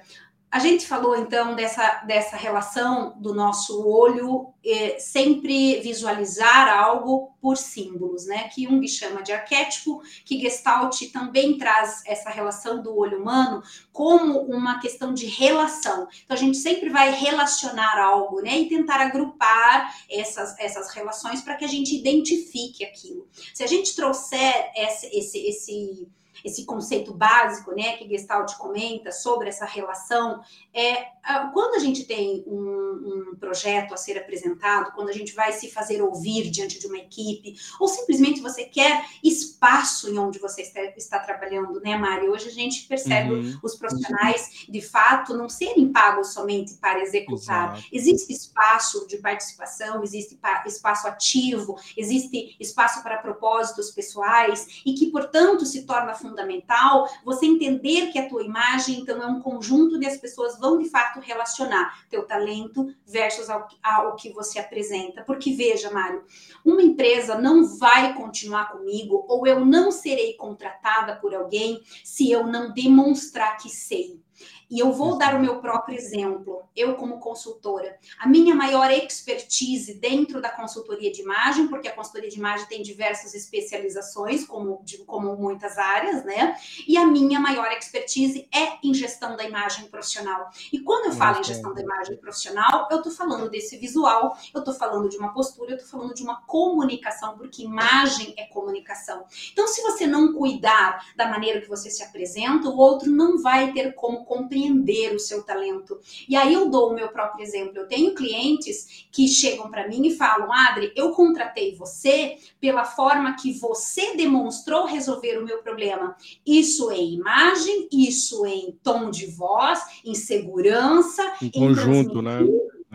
a 0.56 0.60
gente 0.60 0.88
falou 0.88 1.18
então 1.18 1.54
dessa, 1.54 1.96
dessa 2.08 2.38
relação 2.38 3.14
do 3.20 3.34
nosso 3.34 3.86
olho 3.86 4.54
eh, 4.64 4.98
sempre 5.00 5.82
visualizar 5.82 6.70
algo 6.70 7.36
por 7.42 7.58
símbolos, 7.58 8.26
né? 8.26 8.48
Que 8.48 8.64
Jung 8.64 8.88
chama 8.88 9.22
de 9.22 9.34
arquétipo, 9.34 10.02
que 10.24 10.40
Gestalt 10.40 11.12
também 11.12 11.58
traz 11.58 12.04
essa 12.06 12.30
relação 12.30 12.82
do 12.82 12.98
olho 12.98 13.22
humano 13.22 13.62
como 13.92 14.44
uma 14.44 14.80
questão 14.80 15.14
de 15.14 15.26
relação. 15.26 16.08
Então 16.24 16.38
a 16.38 16.40
gente 16.40 16.56
sempre 16.56 16.90
vai 16.90 17.12
relacionar 17.12 18.00
algo, 18.00 18.40
né? 18.40 18.58
E 18.58 18.70
tentar 18.70 19.02
agrupar 19.02 19.94
essas, 20.10 20.58
essas 20.58 20.90
relações 20.92 21.42
para 21.42 21.56
que 21.56 21.66
a 21.66 21.70
gente 21.70 21.94
identifique 21.94 22.86
aquilo. 22.86 23.28
Se 23.54 23.62
a 23.62 23.68
gente 23.68 23.94
trouxer 23.94 24.72
esse, 24.74 25.08
esse, 25.08 25.38
esse 25.38 26.08
esse 26.44 26.65
conceito 26.65 27.13
básico, 27.13 27.72
né, 27.72 27.98
que 27.98 28.08
Gestalt 28.08 28.56
comenta 28.56 29.12
sobre 29.12 29.50
essa 29.50 29.65
relação, 29.65 30.42
é 30.74 31.15
quando 31.54 31.75
a 31.75 31.80
gente 31.80 32.04
tem 32.04 32.44
um, 32.46 33.32
um, 33.32 33.36
projeto 33.36 33.94
a 33.94 33.98
ser 33.98 34.18
apresentado, 34.18 34.94
quando 34.94 35.10
a 35.10 35.13
gente 35.13 35.34
vai 35.34 35.51
se 35.51 35.72
fazer 35.72 36.01
ouvir 36.01 36.51
diante 36.51 36.80
de 36.80 36.86
uma 36.86 36.98
equipe, 36.98 37.56
ou 37.80 37.88
simplesmente 37.88 38.42
você 38.42 38.65
quer 38.65 39.06
espaço 39.24 40.10
em 40.10 40.20
onde 40.20 40.38
você 40.38 40.62
está, 40.62 40.82
está 40.96 41.20
trabalhando, 41.20 41.80
né, 41.82 41.98
Mari? 41.98 42.30
Hoje 42.30 42.50
a 42.50 42.51
gente 42.51 42.88
percebe 42.88 43.34
uhum. 43.34 43.60
os 43.63 43.75
profissionais, 43.75 44.65
de 44.70 44.82
fato, 44.82 45.36
não 45.36 45.50
serem 45.50 45.92
pagos 45.92 46.34
somente 46.34 46.75
para 46.75 47.01
executar. 47.01 47.74
Exato. 47.74 47.88
Existe 47.92 48.32
espaço 48.32 49.08
de 49.08 49.18
participação, 49.18 50.04
existe 50.04 50.38
espaço 50.65 51.08
ativo, 51.08 51.75
existe 51.98 52.56
espaço 52.60 53.01
para 53.01 53.18
propósitos 53.18 53.89
pessoais 53.92 54.82
e 54.86 54.94
que, 54.94 55.08
portanto, 55.08 55.65
se 55.65 55.84
torna 55.84 56.13
fundamental 56.25 57.08
você 57.24 57.46
entender 57.46 58.12
que 58.12 58.20
a 58.20 58.27
tua 58.27 58.44
imagem, 58.44 59.00
então, 59.00 59.22
é 59.22 59.27
um 59.27 59.41
conjunto 59.41 60.00
de 60.00 60.05
as 60.05 60.17
pessoas 60.17 60.58
vão 60.60 60.77
de 60.77 60.89
fato 60.89 61.20
relacionar 61.20 62.05
teu 62.10 62.24
talento 62.24 62.94
versus 63.05 63.50
ao, 63.50 63.67
ao 63.84 64.15
que 64.15 64.32
você 64.32 64.60
apresenta. 64.60 65.24
Porque 65.24 65.53
veja, 65.53 65.91
Mário, 65.91 66.24
uma 66.63 66.82
empresa 66.82 67.38
não 67.38 67.65
vai 67.77 68.13
continuar 68.13 68.72
comigo 68.72 69.25
ou 69.27 69.46
eu 69.46 69.65
não 69.65 69.91
serei 69.91 70.34
contratada 70.34 71.15
por 71.17 71.34
alguém 71.34 71.82
se 72.03 72.32
eu 72.32 72.48
não 72.48 72.74
demonstrar 72.74 73.58
que 73.58 73.70
sei. 73.70 74.25
E 74.69 74.79
eu 74.79 74.91
vou 74.91 75.17
dar 75.17 75.36
o 75.36 75.39
meu 75.39 75.60
próprio 75.60 75.95
exemplo, 75.95 76.63
eu 76.75 76.95
como 76.95 77.19
consultora. 77.19 77.98
A 78.19 78.27
minha 78.27 78.55
maior 78.55 78.89
expertise 78.91 79.93
dentro 80.00 80.41
da 80.41 80.50
consultoria 80.50 81.12
de 81.12 81.22
imagem, 81.22 81.67
porque 81.67 81.88
a 81.88 81.95
consultoria 81.95 82.29
de 82.29 82.38
imagem 82.38 82.65
tem 82.67 82.81
diversas 82.81 83.36
especializações, 83.36 84.45
como, 84.45 84.84
como 85.05 85.36
muitas 85.36 85.77
áreas, 85.77 86.25
né? 86.25 86.55
E 86.88 86.98
a 86.98 87.05
minha 87.05 87.39
maior 87.39 87.72
expertise 87.72 88.48
é 88.51 88.77
em 88.84 88.93
gestão 88.93 89.36
da 89.36 89.43
imagem 89.43 89.88
profissional. 89.88 90.50
E 90.74 90.79
quando 90.79 91.05
eu 91.05 91.12
falo 91.12 91.39
em 91.39 91.43
gestão 91.43 91.74
da 91.74 91.81
imagem 91.81 92.17
profissional, 92.17 92.88
eu 92.89 92.98
estou 92.98 93.12
falando 93.12 93.50
desse 93.50 93.77
visual, 93.77 94.36
eu 94.53 94.60
estou 94.60 94.74
falando 94.74 95.10
de 95.10 95.17
uma 95.17 95.31
postura, 95.31 95.72
eu 95.72 95.77
estou 95.77 95.91
falando 95.91 96.15
de 96.15 96.24
uma 96.24 96.41
comunicação, 96.41 97.38
porque 97.38 97.63
imagem 97.63 98.34
é 98.38 98.45
comunicação. 98.48 99.25
Então, 99.51 99.67
se 99.67 99.81
você 99.84 100.07
não 100.07 100.34
cuidar 100.34 101.05
da 101.15 101.27
maneira 101.27 101.62
que 101.62 101.69
você 101.69 101.89
se 101.91 102.01
apresenta, 102.01 102.67
o 102.67 102.77
outro 102.77 103.12
não 103.12 103.41
vai 103.41 103.72
ter 103.72 103.93
como 103.93 104.25
compreender 104.25 104.55
compreender 104.56 105.14
o 105.14 105.20
seu 105.20 105.44
talento. 105.44 106.00
E 106.28 106.36
aí 106.36 106.54
eu 106.54 106.70
dou 106.70 106.92
o 106.92 106.94
meu 106.94 107.10
próprio 107.10 107.44
exemplo. 107.44 107.78
Eu 107.78 107.88
tenho 107.88 108.16
clientes 108.16 109.08
que 109.12 109.28
chegam 109.28 109.70
para 109.70 109.88
mim 109.88 110.08
e 110.08 110.16
falam: 110.16 110.52
Adri, 110.52 110.92
eu 110.96 111.12
contratei 111.12 111.76
você 111.76 112.38
pela 112.60 112.86
forma 112.86 113.36
que 113.36 113.54
você 113.60 114.16
demonstrou 114.16 114.86
resolver 114.86 115.38
o 115.38 115.46
meu 115.46 115.60
problema. 115.60 116.16
Isso 116.46 116.92
em 116.92 117.16
imagem, 117.16 117.90
isso 117.92 118.46
em 118.46 118.78
tom 118.82 119.10
de 119.10 119.28
voz, 119.28 119.80
em 120.06 120.16
segurança, 120.16 121.22
em, 121.42 121.48
em 121.48 121.52
conjunto, 121.52 122.22
né? 122.22 122.40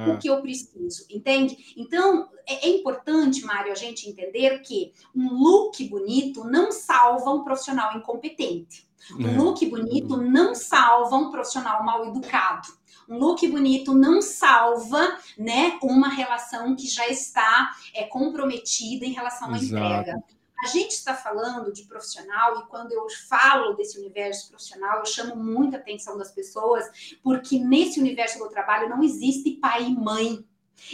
o 0.09 0.17
que 0.17 0.31
eu 0.31 0.41
preciso, 0.41 1.05
entende? 1.11 1.75
Então, 1.77 2.27
é, 2.47 2.67
é, 2.67 2.71
importante, 2.71 3.45
Mário, 3.45 3.71
a 3.71 3.75
gente 3.75 4.09
entender 4.09 4.61
que 4.61 4.95
um 5.15 5.35
look 5.35 5.87
bonito 5.91 6.43
não 6.45 6.73
salva 6.73 7.31
um 7.31 7.45
profissional 7.45 7.95
incompetente. 7.99 8.89
Um 9.19 9.29
é. 9.29 9.37
look 9.37 9.65
bonito 9.67 10.17
não 10.17 10.55
salva 10.55 11.17
um 11.17 11.31
profissional 11.31 11.85
mal 11.85 12.07
educado. 12.07 12.69
Um 13.09 13.19
look 13.19 13.47
bonito 13.49 13.93
não 13.93 14.23
salva, 14.23 15.19
né, 15.37 15.79
uma 15.83 16.09
relação 16.09 16.77
que 16.77 16.87
já 16.87 17.09
está 17.09 17.73
é, 17.95 18.05
comprometida 18.05 19.05
em 19.05 19.13
relação 19.13 19.53
à 19.53 19.57
Exato. 19.57 19.85
entrega. 19.85 20.23
A 20.63 20.69
gente 20.69 20.91
está 20.91 21.15
falando 21.15 21.73
de 21.73 21.85
profissional 21.85 22.61
e 22.61 22.67
quando 22.69 22.93
eu 22.93 23.07
falo 23.29 23.73
desse 23.73 23.99
universo 23.99 24.49
profissional, 24.49 24.99
eu 24.99 25.07
chamo 25.07 25.35
muita 25.35 25.79
atenção 25.79 26.19
das 26.19 26.31
pessoas, 26.31 26.85
porque 27.23 27.59
nesse 27.59 27.99
universo 27.99 28.39
do 28.39 28.49
trabalho 28.49 28.89
não 28.89 29.03
existe 29.03 29.53
pai 29.53 29.87
e 29.87 29.95
mãe. 29.97 30.45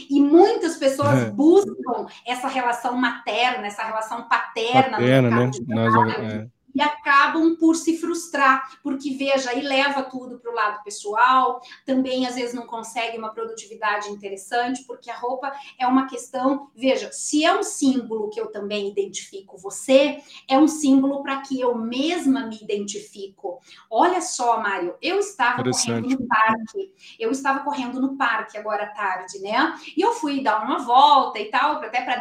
E 0.08 0.20
muitas 0.20 0.76
pessoas 0.76 1.18
é. 1.18 1.30
buscam 1.30 2.06
essa 2.26 2.48
relação 2.48 2.96
materna, 2.96 3.66
essa 3.66 3.84
relação 3.84 4.28
paterna, 4.28 4.92
paterna 4.92 5.30
no 5.30 5.46
né? 5.46 5.50
Nós, 5.68 6.18
é 6.18 6.48
e 6.76 6.82
acabam 6.82 7.56
por 7.56 7.74
se 7.74 7.96
frustrar, 7.96 8.78
porque 8.82 9.14
veja, 9.14 9.48
aí 9.48 9.62
leva 9.62 10.02
tudo 10.02 10.38
para 10.38 10.52
o 10.52 10.54
lado 10.54 10.84
pessoal, 10.84 11.62
também 11.86 12.26
às 12.26 12.34
vezes 12.34 12.54
não 12.54 12.66
consegue 12.66 13.16
uma 13.16 13.30
produtividade 13.30 14.10
interessante, 14.10 14.84
porque 14.84 15.10
a 15.10 15.16
roupa 15.16 15.50
é 15.80 15.86
uma 15.86 16.06
questão, 16.06 16.68
veja, 16.76 17.10
se 17.12 17.46
é 17.46 17.58
um 17.58 17.62
símbolo 17.62 18.28
que 18.28 18.38
eu 18.38 18.48
também 18.48 18.90
identifico 18.90 19.56
você, 19.56 20.18
é 20.46 20.58
um 20.58 20.68
símbolo 20.68 21.22
para 21.22 21.40
que 21.40 21.58
eu 21.58 21.74
mesma 21.74 22.46
me 22.46 22.58
identifico. 22.62 23.58
Olha 23.90 24.20
só, 24.20 24.60
Mário, 24.60 24.96
eu 25.00 25.18
estava 25.18 25.64
correndo 25.64 26.10
no 26.10 26.26
parque, 26.28 26.92
eu 27.18 27.30
estava 27.30 27.60
correndo 27.60 27.98
no 27.98 28.18
parque 28.18 28.58
agora 28.58 28.84
à 28.84 28.88
tarde, 28.88 29.38
né? 29.38 29.74
E 29.96 30.02
eu 30.02 30.12
fui 30.12 30.42
dar 30.42 30.62
uma 30.62 30.80
volta 30.80 31.38
e 31.38 31.46
tal, 31.46 31.76
até 31.76 32.02
para 32.02 32.16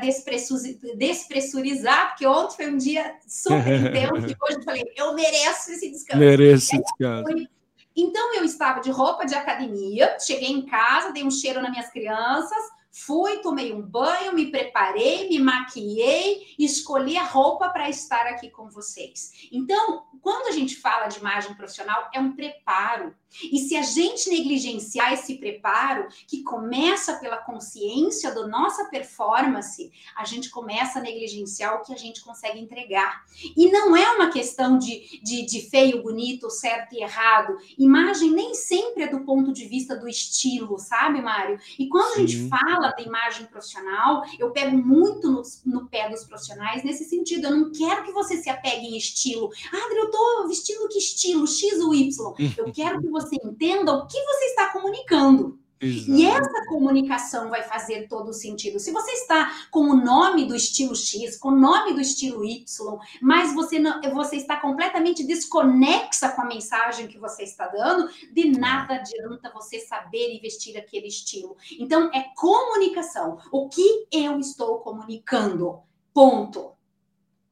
despressurizar, 0.95 2.11
porque 2.11 2.25
ontem 2.25 2.55
foi 2.55 2.71
um 2.71 2.77
dia 2.77 3.17
super 3.27 3.67
intenso 3.91 4.44
hoje, 4.47 4.57
eu 4.57 4.63
falei, 4.63 4.83
eu 4.95 5.13
mereço 5.13 5.71
esse 5.71 5.91
descanso. 5.91 6.19
Mereço 6.19 6.75
esse 6.75 6.81
descanso. 6.81 7.47
Então 7.95 8.35
eu 8.35 8.43
estava 8.43 8.81
de 8.81 8.91
roupa 8.91 9.25
de 9.25 9.35
academia, 9.35 10.17
cheguei 10.19 10.49
em 10.49 10.65
casa, 10.65 11.11
dei 11.11 11.23
um 11.23 11.31
cheiro 11.31 11.61
nas 11.61 11.71
minhas 11.71 11.89
crianças, 11.89 12.61
Fui, 12.97 13.39
tomei 13.39 13.73
um 13.73 13.81
banho, 13.81 14.33
me 14.33 14.49
preparei, 14.49 15.27
me 15.27 15.37
maquiei, 15.37 16.55
escolhi 16.57 17.17
a 17.17 17.25
roupa 17.25 17.67
para 17.67 17.89
estar 17.89 18.25
aqui 18.25 18.49
com 18.49 18.69
vocês. 18.69 19.49
Então, 19.51 20.05
quando 20.21 20.47
a 20.47 20.51
gente 20.51 20.77
fala 20.77 21.07
de 21.07 21.19
imagem 21.19 21.53
profissional, 21.55 22.09
é 22.13 22.21
um 22.21 22.33
preparo. 22.33 23.13
E 23.51 23.59
se 23.59 23.75
a 23.75 23.81
gente 23.81 24.29
negligenciar 24.29 25.13
esse 25.13 25.35
preparo, 25.35 26.07
que 26.27 26.43
começa 26.43 27.15
pela 27.15 27.37
consciência 27.37 28.33
da 28.33 28.47
nossa 28.47 28.85
performance, 28.85 29.91
a 30.15 30.25
gente 30.25 30.49
começa 30.49 30.99
a 30.99 31.01
negligenciar 31.01 31.75
o 31.75 31.83
que 31.83 31.93
a 31.93 31.97
gente 31.97 32.23
consegue 32.23 32.59
entregar. 32.59 33.25
E 33.55 33.69
não 33.71 33.95
é 33.95 34.11
uma 34.11 34.29
questão 34.29 34.77
de, 34.77 35.19
de, 35.21 35.45
de 35.45 35.69
feio, 35.69 36.01
bonito, 36.01 36.49
certo 36.49 36.93
e 36.93 37.01
errado. 37.01 37.57
Imagem 37.77 38.31
nem 38.31 38.53
sempre 38.53 39.03
é 39.03 39.07
do 39.07 39.21
ponto 39.21 39.51
de 39.51 39.65
vista 39.65 39.95
do 39.95 40.07
estilo, 40.07 40.77
sabe, 40.79 41.21
Mário? 41.21 41.59
E 41.77 41.87
quando 41.87 42.15
Sim. 42.15 42.23
a 42.23 42.27
gente 42.27 42.49
fala 42.49 42.91
da 42.91 43.01
imagem 43.01 43.45
profissional, 43.47 44.23
eu 44.39 44.51
pego 44.51 44.77
muito 44.77 45.29
no, 45.29 45.41
no, 45.65 45.87
pé 45.87 46.09
dos 46.09 46.23
profissionais 46.23 46.83
nesse 46.83 47.05
sentido. 47.05 47.47
Eu 47.47 47.57
não 47.57 47.71
quero 47.71 48.03
que 48.03 48.11
você 48.11 48.37
se 48.37 48.49
apegue 48.49 48.87
em 48.87 48.97
estilo. 48.97 49.49
Ah, 49.71 49.85
Adri, 49.85 49.97
eu 49.97 50.11
tô 50.11 50.47
vestindo 50.47 50.87
que 50.87 50.97
estilo? 50.97 51.47
X 51.47 51.79
ou 51.79 51.93
Y? 51.93 52.33
Eu 52.57 52.71
quero 52.71 53.01
que 53.01 53.07
você 53.09 53.24
entenda 53.33 53.93
o 53.93 54.07
que 54.07 54.21
você 54.21 54.45
está 54.45 54.71
comunicando. 54.71 55.59
Exato. 55.79 56.11
E 56.11 56.25
essa 56.25 56.65
comunicação 56.67 57.49
vai 57.49 57.61
fazer 57.63 58.07
todo 58.07 58.29
o 58.29 58.33
sentido. 58.33 58.79
Se 58.79 58.91
você 58.91 59.11
está 59.11 59.67
com 59.69 59.81
o 59.81 59.95
nome 59.95 60.45
do 60.45 60.55
estilo 60.55 60.95
X, 60.95 61.37
com 61.37 61.49
o 61.49 61.59
nome 61.59 61.93
do 61.93 61.99
estilo 62.01 62.45
Y, 62.45 62.97
mas 63.21 63.53
você, 63.53 63.77
não, 63.77 64.01
você 64.13 64.37
está 64.37 64.57
completamente 64.57 65.23
desconexa 65.23 66.29
com 66.29 66.41
a 66.41 66.45
mensagem 66.45 67.07
que 67.07 67.19
você 67.19 67.43
está 67.43 67.67
dando, 67.67 68.09
de 68.31 68.57
nada 68.57 68.95
adianta 68.95 69.51
você 69.53 69.79
saber 69.79 70.33
e 70.33 70.39
vestir 70.39 70.77
aquele 70.77 71.07
estilo. 71.07 71.57
Então, 71.77 72.09
é 72.13 72.25
comunicação. 72.35 73.37
O 73.51 73.67
que 73.67 74.07
eu 74.11 74.39
estou 74.39 74.79
comunicando? 74.79 75.79
Ponto. 76.13 76.71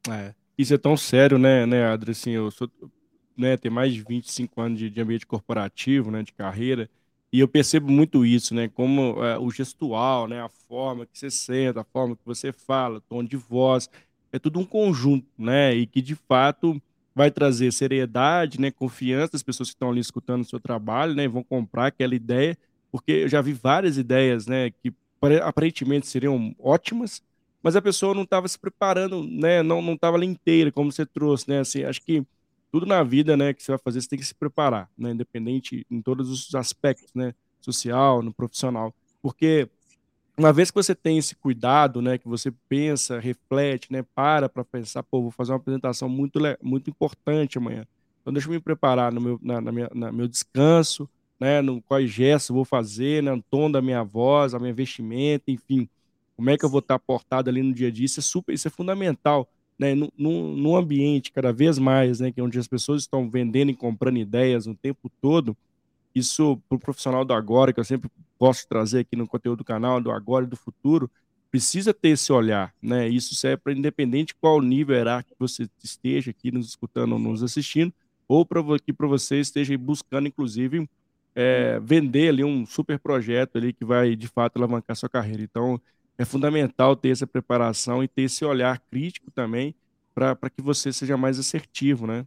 É. 0.10 0.34
Isso 0.58 0.74
é 0.74 0.78
tão 0.78 0.96
sério, 0.96 1.38
né, 1.38 1.66
né, 1.66 1.88
Adri? 1.88 2.12
Assim, 2.12 2.32
eu 2.32 2.52
sou, 2.52 2.70
né, 3.38 3.58
tenho 3.58 3.74
mais 3.74 3.94
de 3.94 4.02
25 4.04 4.62
anos 4.62 4.80
de, 4.80 4.90
de 4.90 5.02
ambiente 5.02 5.26
corporativo, 5.26 6.12
né, 6.12 6.24
de 6.24 6.34
carreira. 6.34 6.90
E 7.32 7.40
eu 7.40 7.48
percebo 7.48 7.92
muito 7.92 8.24
isso, 8.24 8.54
né? 8.54 8.68
Como 8.68 9.24
é, 9.26 9.40
o 9.40 9.50
gestual, 9.50 10.28
né? 10.28 10.40
A 10.40 10.50
forma 10.50 11.04
que 11.08 11.18
você 11.18 11.32
senta, 11.32 11.82
a 11.82 11.84
forma 11.84 12.16
que 12.16 12.22
você 12.24 12.52
fala, 12.54 13.02
tom 13.10 13.24
de 13.24 13.36
voz, 13.36 13.90
é 14.32 14.38
tudo 14.38 14.60
um 14.60 14.66
conjunto, 14.66 15.26
né? 15.36 15.74
E 15.74 15.88
que 15.88 16.00
de 16.00 16.14
fato 16.14 16.80
vai 17.16 17.32
trazer 17.32 17.72
seriedade, 17.74 18.62
né? 18.62 18.70
Confiança 18.70 19.32
das 19.34 19.42
pessoas 19.44 19.70
que 19.70 19.76
estão 19.76 19.90
ali 19.90 20.00
escutando 20.00 20.42
o 20.42 20.46
seu 20.46 20.60
trabalho, 20.60 21.16
né? 21.16 21.28
Vão 21.28 21.44
comprar 21.44 21.88
aquela 21.88 22.14
ideia, 22.14 22.56
porque 22.92 23.12
eu 23.12 23.28
já 23.28 23.42
vi 23.42 23.54
várias 23.54 23.98
ideias, 23.98 24.46
né? 24.46 24.70
Que 24.70 24.94
aparentemente 25.42 26.06
seriam 26.06 26.54
ótimas, 26.60 27.22
mas 27.64 27.76
a 27.76 27.82
pessoa 27.82 28.14
não 28.14 28.24
estava 28.24 28.48
se 28.48 28.60
preparando, 28.60 29.24
né? 29.24 29.64
Não 29.64 29.82
não 29.82 29.94
estava 29.94 30.18
ali 30.18 30.28
inteira, 30.28 30.72
como 30.72 30.92
você 30.92 31.06
trouxe, 31.06 31.50
né? 31.50 31.60
Assim, 31.60 31.84
acho 31.84 32.02
que 32.02 32.24
tudo 32.74 32.88
na 32.88 33.04
vida, 33.04 33.38
né, 33.38 33.54
que 33.54 33.62
você 33.62 33.72
vai 33.72 33.78
fazer, 33.78 34.02
você 34.02 34.10
tem 34.10 34.18
que 34.18 34.26
se 34.26 34.34
preparar, 34.34 34.90
né, 34.98 35.12
independente 35.12 35.86
em 35.92 36.02
todos 36.02 36.32
os 36.32 36.56
aspectos, 36.56 37.14
né, 37.14 37.36
social, 37.62 38.24
no 38.24 38.34
profissional, 38.34 38.92
porque 39.22 39.70
uma 40.36 40.52
vez 40.52 40.72
que 40.72 40.76
você 40.76 40.96
tem 40.96 41.20
esse 41.20 41.36
cuidado, 41.36 42.02
né, 42.02 42.18
que 42.18 42.28
você 42.28 42.52
pensa, 42.68 43.20
reflete, 43.20 43.94
né, 43.94 44.04
para 44.16 44.50
para 44.50 44.66
pensar, 44.66 45.04
pô, 45.04 45.22
vou 45.22 45.30
fazer 45.30 45.52
uma 45.52 45.60
apresentação 45.60 46.10
muito 46.10 46.40
muito 46.64 46.90
importante 46.90 47.60
amanhã, 47.60 47.86
então 48.20 48.34
deixa 48.34 48.48
eu 48.48 48.52
me 48.54 48.60
preparar 48.60 49.14
no 49.14 49.22
meu 49.22 49.40
na, 49.40 49.62
na 49.62 49.72
minha 49.72 49.92
na 49.94 50.12
meu 50.12 50.28
descanso, 50.28 51.08
né, 51.40 51.62
no 51.62 51.80
quais 51.80 52.10
gestos 52.10 52.56
vou 52.56 52.66
fazer, 52.66 53.22
né, 53.22 53.36
no 53.36 53.44
tom 53.52 53.70
da 53.70 53.84
minha 53.84 54.02
voz, 54.04 54.56
a 54.56 54.60
minha 54.60 54.74
vestimenta, 54.74 55.52
enfim, 55.52 55.88
como 56.36 56.50
é 56.50 56.58
que 56.58 56.66
eu 56.66 56.70
vou 56.70 56.80
estar 56.80 56.98
portado 56.98 57.52
ali 57.52 57.62
no 57.62 57.72
dia 57.72 57.90
a 57.90 57.92
dia, 57.92 58.08
isso 58.08 58.20
é 58.20 58.24
super, 58.24 58.52
isso 58.52 58.68
é 58.68 58.72
fundamental 58.72 59.48
né, 59.78 59.94
num, 59.96 60.76
ambiente 60.76 61.32
cada 61.32 61.52
vez 61.52 61.80
mais, 61.80 62.20
né, 62.20 62.32
onde 62.40 62.60
as 62.60 62.68
pessoas 62.68 63.02
estão 63.02 63.30
vendendo 63.30 63.72
e 63.72 63.76
comprando 63.76 64.18
ideias 64.18 64.68
o 64.68 64.76
tempo 64.76 65.12
todo, 65.22 65.56
isso 66.14 66.62
para 66.70 66.76
o 66.76 66.80
profissional 66.80 67.26
do 67.26 67.34
agora, 67.34 67.74
que 67.74 67.80
eu 67.80 67.84
sempre 67.84 68.10
gosto 68.40 68.62
de 68.62 68.68
trazer 68.68 69.00
aqui 69.00 69.16
no 69.16 69.28
conteúdo 69.28 69.60
do 69.60 69.64
canal, 69.64 70.00
do 70.00 70.12
agora 70.12 70.46
e 70.46 70.48
do 70.48 70.56
futuro, 70.56 71.10
precisa 71.50 71.94
ter 71.94 72.10
esse 72.10 72.32
olhar, 72.32 72.74
né? 72.82 73.08
Isso 73.08 73.36
serve 73.36 73.58
para 73.58 73.74
independente 73.74 74.34
qual 74.34 74.60
nível 74.62 74.98
que 75.24 75.36
você 75.38 75.70
esteja 75.84 76.32
aqui 76.32 76.52
nos 76.52 76.68
escutando 76.68 77.14
ou 77.14 77.20
nos 77.20 77.44
assistindo, 77.44 77.94
ou 78.28 78.46
para 78.46 78.62
que 78.80 78.92
para 78.92 79.08
você 79.08 79.40
esteja 79.40 79.78
buscando, 79.78 80.28
inclusive, 80.28 80.90
é, 81.36 81.80
vender 81.80 82.30
ali 82.30 82.44
um 82.44 82.66
super 82.66 83.00
projeto 83.00 83.58
ali 83.58 83.74
que 83.74 83.86
vai 83.86 84.16
de 84.16 84.28
fato 84.28 84.58
alavancar 84.58 84.96
sua 84.96 85.10
carreira. 85.10 85.44
Então, 85.44 85.80
é 86.18 86.26
fundamental 86.26 86.96
ter 86.96 87.10
essa 87.10 87.28
preparação 87.28 88.04
e 88.04 88.08
ter 88.08 88.24
esse 88.24 88.46
olhar 88.46 88.80
crítico 88.80 89.32
também 89.32 89.76
para 90.14 90.50
que 90.50 90.62
você 90.62 90.94
seja 90.94 91.18
mais 91.18 91.40
assertivo, 91.40 92.06
né? 92.06 92.26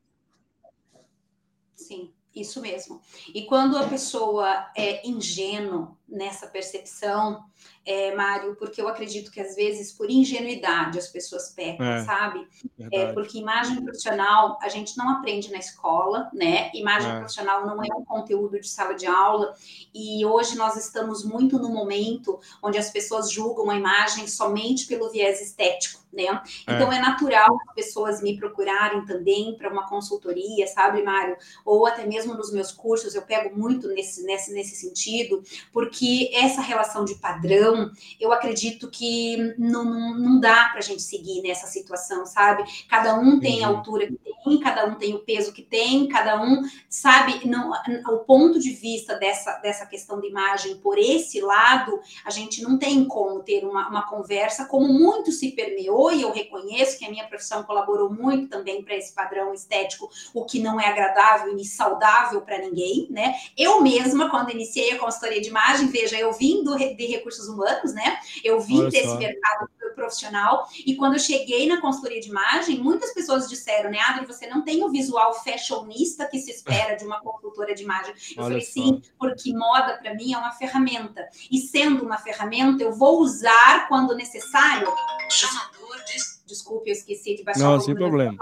Sim, 1.74 2.10
isso 2.34 2.60
mesmo. 2.60 3.00
E 3.32 3.42
quando 3.42 3.76
a 3.76 3.86
pessoa 3.86 4.70
é 4.76 5.06
ingênua 5.08 5.96
nessa 6.08 6.48
percepção, 6.48 7.44
é, 7.86 8.12
Mário, 8.16 8.56
porque 8.56 8.82
eu 8.82 8.88
acredito 8.88 9.30
que 9.30 9.40
às 9.40 9.54
vezes 9.54 9.92
por 9.92 10.10
ingenuidade 10.10 10.98
as 10.98 11.06
pessoas 11.06 11.50
pecam, 11.50 11.86
é, 11.86 12.04
sabe? 12.04 12.46
É, 12.92 13.12
porque 13.12 13.38
imagem 13.38 13.80
profissional 13.80 14.58
a 14.60 14.68
gente 14.68 14.98
não 14.98 15.08
aprende 15.08 15.52
na 15.52 15.58
escola, 15.58 16.28
né? 16.34 16.68
Imagem 16.74 17.12
é. 17.12 17.18
profissional 17.18 17.64
não 17.64 17.80
é 17.82 17.86
um 17.96 18.04
conteúdo 18.04 18.60
de 18.60 18.68
sala 18.68 18.94
de 18.94 19.06
aula 19.06 19.54
e 19.94 20.26
hoje 20.26 20.56
nós 20.56 20.76
estamos 20.76 21.24
muito 21.24 21.60
no 21.60 21.68
momento 21.68 22.40
onde 22.60 22.76
as 22.76 22.90
pessoas 22.90 23.30
julgam 23.30 23.70
a 23.70 23.76
imagem 23.76 24.26
somente 24.26 24.86
pelo 24.86 25.08
viés 25.08 25.40
estético, 25.40 26.00
né? 26.12 26.24
É. 26.66 26.74
Então 26.74 26.92
é, 26.92 27.00
natural 27.00 27.56
as 27.68 27.74
pessoas 27.74 28.20
me 28.20 28.36
procurarem 28.36 29.04
também 29.04 29.54
para 29.56 29.70
uma 29.70 29.88
consultoria, 29.88 30.66
sabe, 30.66 31.04
Mário? 31.04 31.36
Ou 31.64 31.86
até 31.86 32.04
mesmo 32.04 32.34
nos 32.34 32.52
meus 32.52 32.72
cursos 32.72 33.14
eu 33.14 33.22
pego 33.22 33.56
muito 33.56 33.86
nesse, 33.88 34.24
nesse, 34.24 34.52
nesse 34.52 34.74
sentido, 34.74 35.40
porque 35.72 36.30
essa 36.34 36.60
relação 36.60 37.04
de 37.04 37.14
padrão 37.14 37.75
então, 37.76 37.90
eu 38.18 38.32
acredito 38.32 38.90
que 38.90 39.54
não, 39.58 39.84
não 40.16 40.40
dá 40.40 40.68
para 40.70 40.78
a 40.78 40.82
gente 40.82 41.02
seguir 41.02 41.42
nessa 41.42 41.66
situação, 41.66 42.24
sabe? 42.24 42.64
Cada 42.88 43.14
um 43.18 43.38
tem 43.38 43.64
a 43.64 43.68
altura 43.68 44.06
que 44.06 44.18
tem, 44.44 44.60
cada 44.60 44.86
um 44.86 44.94
tem 44.94 45.14
o 45.14 45.20
peso 45.20 45.52
que 45.52 45.62
tem, 45.62 46.08
cada 46.08 46.40
um 46.42 46.62
sabe. 46.88 47.46
Não, 47.46 47.72
o 48.08 48.18
ponto 48.18 48.58
de 48.58 48.70
vista 48.70 49.14
dessa, 49.16 49.52
dessa 49.58 49.86
questão 49.86 50.20
de 50.20 50.28
imagem 50.28 50.76
por 50.78 50.98
esse 50.98 51.40
lado, 51.40 52.00
a 52.24 52.30
gente 52.30 52.62
não 52.62 52.78
tem 52.78 53.04
como 53.04 53.42
ter 53.42 53.64
uma, 53.64 53.88
uma 53.88 54.08
conversa, 54.08 54.64
como 54.64 54.88
muito 54.88 55.30
se 55.30 55.52
permeou, 55.52 56.12
e 56.12 56.22
eu 56.22 56.32
reconheço 56.32 56.98
que 56.98 57.04
a 57.04 57.10
minha 57.10 57.26
profissão 57.26 57.62
colaborou 57.62 58.10
muito 58.10 58.48
também 58.48 58.82
para 58.82 58.96
esse 58.96 59.14
padrão 59.14 59.52
estético, 59.52 60.08
o 60.32 60.44
que 60.44 60.58
não 60.58 60.80
é 60.80 60.86
agradável 60.86 61.56
e 61.56 61.64
saudável 61.64 62.40
para 62.40 62.58
ninguém, 62.58 63.06
né? 63.10 63.34
Eu 63.56 63.80
mesma, 63.82 64.30
quando 64.30 64.50
iniciei 64.50 64.92
a 64.92 64.98
consultoria 64.98 65.40
de 65.40 65.48
imagem, 65.48 65.88
veja, 65.88 66.16
eu 66.16 66.32
vim 66.32 66.62
do, 66.62 66.76
de 66.76 67.06
recursos 67.06 67.48
humanos 67.48 67.65
anos, 67.66 67.92
né? 67.92 68.18
Eu 68.44 68.60
vim 68.60 68.88
desse 68.88 69.08
só. 69.08 69.18
mercado 69.18 69.68
profissional 69.96 70.68
e 70.84 70.94
quando 70.94 71.14
eu 71.14 71.18
cheguei 71.18 71.66
na 71.66 71.80
consultoria 71.80 72.20
de 72.20 72.28
imagem, 72.28 72.78
muitas 72.78 73.12
pessoas 73.12 73.48
disseram, 73.48 73.90
né, 73.90 73.98
Adri, 74.00 74.26
você 74.26 74.46
não 74.46 74.62
tem 74.62 74.84
o 74.84 74.90
visual 74.90 75.32
fashionista 75.42 76.26
que 76.26 76.38
se 76.38 76.50
espera 76.50 76.94
de 76.94 77.04
uma 77.04 77.20
consultora 77.20 77.74
de 77.74 77.82
imagem. 77.82 78.14
Eu 78.36 78.44
Olha 78.44 78.50
falei, 78.50 78.60
só. 78.60 78.72
sim, 78.72 79.02
porque 79.18 79.52
moda 79.54 79.96
para 79.96 80.14
mim 80.14 80.34
é 80.34 80.38
uma 80.38 80.52
ferramenta. 80.52 81.26
E 81.50 81.58
sendo 81.58 82.04
uma 82.04 82.18
ferramenta, 82.18 82.84
eu 82.84 82.92
vou 82.92 83.20
usar 83.20 83.88
quando 83.88 84.14
necessário. 84.14 84.86
Chamador 85.30 85.96
de... 86.04 86.36
Desculpe, 86.46 86.90
eu 86.90 86.92
esqueci 86.92 87.34
de 87.34 87.42
baixar 87.42 87.64
não, 87.64 87.76
o 87.76 87.80
sem 87.80 87.92
problema. 87.92 88.38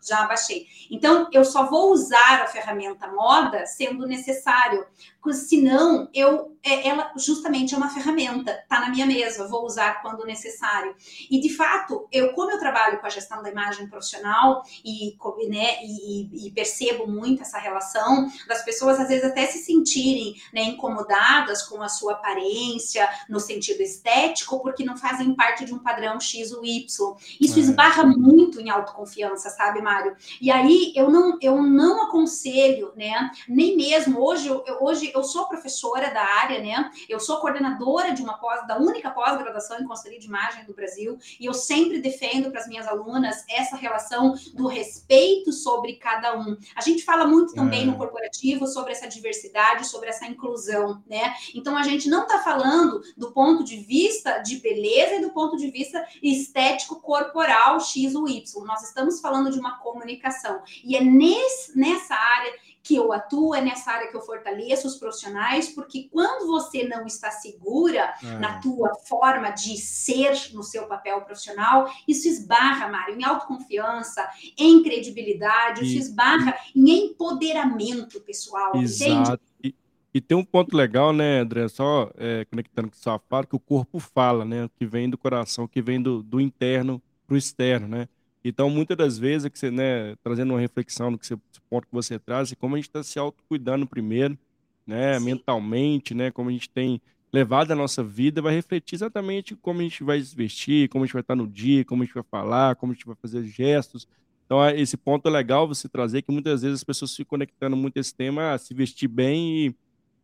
Já 0.00 0.28
baixei. 0.28 0.66
Então, 0.88 1.28
eu 1.32 1.44
só 1.44 1.68
vou 1.68 1.90
usar 1.90 2.42
a 2.42 2.46
ferramenta 2.46 3.08
moda 3.08 3.66
sendo 3.66 4.06
necessário 4.06 4.86
senão 5.32 6.08
eu 6.14 6.56
é, 6.62 6.88
ela 6.88 7.12
justamente 7.16 7.74
é 7.74 7.76
uma 7.76 7.88
ferramenta, 7.88 8.64
tá 8.68 8.80
na 8.80 8.90
minha 8.90 9.06
mesa, 9.06 9.48
vou 9.48 9.64
usar 9.64 10.02
quando 10.02 10.24
necessário. 10.24 10.94
E 11.30 11.40
de 11.40 11.48
fato, 11.50 12.06
eu 12.12 12.32
como 12.32 12.50
eu 12.50 12.58
trabalho 12.58 13.00
com 13.00 13.06
a 13.06 13.10
gestão 13.10 13.42
da 13.42 13.50
imagem 13.50 13.88
profissional 13.88 14.62
e, 14.84 15.16
né, 15.48 15.78
e, 15.82 16.46
e 16.46 16.50
percebo 16.50 17.06
muito 17.06 17.42
essa 17.42 17.58
relação 17.58 18.30
das 18.46 18.64
pessoas 18.64 18.98
às 18.98 19.08
vezes 19.08 19.24
até 19.24 19.46
se 19.46 19.58
sentirem 19.58 20.34
né, 20.52 20.62
incomodadas 20.64 21.62
com 21.62 21.80
a 21.82 21.88
sua 21.88 22.14
aparência 22.14 23.08
no 23.28 23.40
sentido 23.40 23.80
estético, 23.80 24.60
porque 24.60 24.84
não 24.84 24.96
fazem 24.96 25.34
parte 25.34 25.64
de 25.64 25.72
um 25.72 25.78
padrão 25.78 26.20
X 26.20 26.52
ou 26.52 26.64
Y. 26.64 27.16
Isso 27.40 27.58
é. 27.58 27.62
esbarra 27.62 28.04
muito 28.04 28.60
em 28.60 28.68
autoconfiança, 28.68 29.50
sabe, 29.50 29.80
Mário? 29.80 30.16
E 30.40 30.50
aí 30.50 30.92
eu 30.96 31.10
não 31.10 31.38
eu 31.40 31.62
não 31.62 32.02
aconselho, 32.02 32.92
né? 32.96 33.30
Nem 33.48 33.76
mesmo 33.76 34.20
hoje 34.20 34.48
eu, 34.48 34.64
hoje 35.08 35.12
eu 35.14 35.24
sou 35.24 35.46
professora 35.46 36.10
da 36.10 36.22
área, 36.22 36.60
né? 36.60 36.90
Eu 37.08 37.20
sou 37.20 37.38
coordenadora 37.38 38.12
de 38.12 38.22
uma 38.22 38.38
pós, 38.38 38.66
da 38.66 38.78
única 38.78 39.10
pós-graduação 39.10 39.80
em 39.80 39.86
consultoria 39.86 40.18
de 40.18 40.26
imagem 40.26 40.64
do 40.64 40.74
Brasil, 40.74 41.18
e 41.38 41.46
eu 41.46 41.54
sempre 41.54 42.00
defendo 42.00 42.50
para 42.50 42.60
as 42.60 42.68
minhas 42.68 42.86
alunas 42.86 43.44
essa 43.48 43.76
relação 43.76 44.34
do 44.54 44.66
respeito 44.66 45.52
sobre 45.52 45.94
cada 45.94 46.38
um. 46.38 46.56
A 46.74 46.80
gente 46.80 47.04
fala 47.04 47.26
muito 47.26 47.54
também 47.54 47.82
é. 47.82 47.86
no 47.86 47.96
corporativo 47.96 48.66
sobre 48.66 48.92
essa 48.92 49.08
diversidade, 49.08 49.86
sobre 49.86 50.08
essa 50.08 50.26
inclusão, 50.26 51.02
né? 51.06 51.34
Então 51.54 51.76
a 51.76 51.82
gente 51.82 52.08
não 52.08 52.22
está 52.22 52.38
falando 52.38 53.00
do 53.16 53.32
ponto 53.32 53.64
de 53.64 53.76
vista 53.76 54.38
de 54.38 54.56
beleza 54.56 55.16
e 55.16 55.20
do 55.20 55.30
ponto 55.30 55.56
de 55.56 55.70
vista 55.70 56.04
estético 56.22 57.00
corporal 57.00 57.80
X 57.80 58.14
ou 58.14 58.28
Y. 58.28 58.64
Nós 58.64 58.82
estamos 58.82 59.20
falando 59.20 59.50
de 59.50 59.58
uma 59.58 59.78
comunicação. 59.78 60.62
E 60.84 60.96
é 60.96 61.02
nesse, 61.02 61.78
nessa 61.78 62.14
área 62.14 62.52
que 62.88 62.96
eu 62.96 63.12
atuo, 63.12 63.54
é 63.54 63.60
nessa 63.60 63.92
área 63.92 64.08
que 64.08 64.16
eu 64.16 64.22
fortaleço 64.22 64.88
os 64.88 64.96
profissionais, 64.96 65.68
porque 65.68 66.08
quando 66.10 66.46
você 66.46 66.88
não 66.88 67.04
está 67.04 67.30
segura 67.30 68.14
é. 68.24 68.38
na 68.38 68.58
tua 68.60 68.94
forma 69.06 69.50
de 69.50 69.76
ser 69.76 70.32
no 70.54 70.62
seu 70.62 70.86
papel 70.86 71.20
profissional, 71.20 71.86
isso 72.08 72.26
esbarra, 72.26 72.88
Mário, 72.88 73.14
em 73.14 73.22
autoconfiança, 73.22 74.26
em 74.56 74.82
credibilidade, 74.82 75.84
e... 75.84 75.86
isso 75.86 75.98
esbarra 75.98 76.56
em 76.74 77.10
empoderamento 77.10 78.22
pessoal, 78.22 78.74
Exato. 78.76 79.12
entende? 79.12 79.38
E, 79.62 79.74
e 80.14 80.20
tem 80.22 80.38
um 80.38 80.44
ponto 80.44 80.74
legal, 80.74 81.12
né, 81.12 81.40
André, 81.40 81.68
só 81.68 82.10
é, 82.16 82.46
conectando 82.46 82.88
com 82.88 82.96
o 82.96 82.98
sua 82.98 83.18
fala, 83.18 83.44
que 83.44 83.54
o 83.54 83.60
corpo 83.60 83.98
fala, 83.98 84.46
né, 84.46 84.66
que 84.78 84.86
vem 84.86 85.10
do 85.10 85.18
coração, 85.18 85.68
que 85.68 85.82
vem 85.82 86.00
do, 86.00 86.22
do 86.22 86.40
interno 86.40 87.02
para 87.26 87.34
o 87.34 87.36
externo, 87.36 87.86
né? 87.86 88.08
Então, 88.44 88.70
muitas 88.70 88.96
das 88.96 89.18
vezes, 89.18 89.46
é 89.46 89.50
que 89.50 89.58
você, 89.58 89.70
né, 89.70 90.14
trazendo 90.22 90.52
uma 90.52 90.60
reflexão 90.60 91.10
no 91.10 91.18
que 91.18 91.26
você, 91.26 91.36
ponto 91.68 91.86
que 91.86 91.94
você 91.94 92.18
traz, 92.18 92.50
e 92.50 92.56
como 92.56 92.74
a 92.74 92.78
gente 92.78 92.88
está 92.88 93.02
se 93.02 93.18
autocuidando 93.18 93.86
primeiro, 93.86 94.38
né, 94.86 95.18
Sim. 95.18 95.24
mentalmente, 95.26 96.14
né, 96.14 96.30
como 96.30 96.48
a 96.48 96.52
gente 96.52 96.70
tem 96.70 97.00
levado 97.32 97.70
a 97.72 97.76
nossa 97.76 98.02
vida, 98.02 98.40
vai 98.40 98.54
refletir 98.54 98.94
exatamente 98.94 99.54
como 99.54 99.80
a 99.80 99.82
gente 99.82 100.02
vai 100.02 100.20
se 100.20 100.34
vestir, 100.34 100.88
como 100.88 101.04
a 101.04 101.06
gente 101.06 101.12
vai 101.12 101.20
estar 101.20 101.36
no 101.36 101.46
dia, 101.46 101.84
como 101.84 102.02
a 102.02 102.06
gente 102.06 102.14
vai 102.14 102.24
falar, 102.30 102.76
como 102.76 102.92
a 102.92 102.94
gente 102.94 103.06
vai 103.06 103.16
fazer 103.20 103.44
gestos. 103.44 104.08
Então, 104.46 104.66
esse 104.70 104.96
ponto 104.96 105.28
é 105.28 105.30
legal 105.30 105.68
você 105.68 105.88
trazer, 105.88 106.22
que 106.22 106.32
muitas 106.32 106.62
vezes 106.62 106.76
as 106.76 106.84
pessoas 106.84 107.10
se 107.10 107.22
conectando 107.22 107.76
muito 107.76 107.98
a 107.98 108.00
esse 108.00 108.14
tema, 108.14 108.54
a 108.54 108.58
se 108.58 108.72
vestir 108.72 109.06
bem 109.06 109.74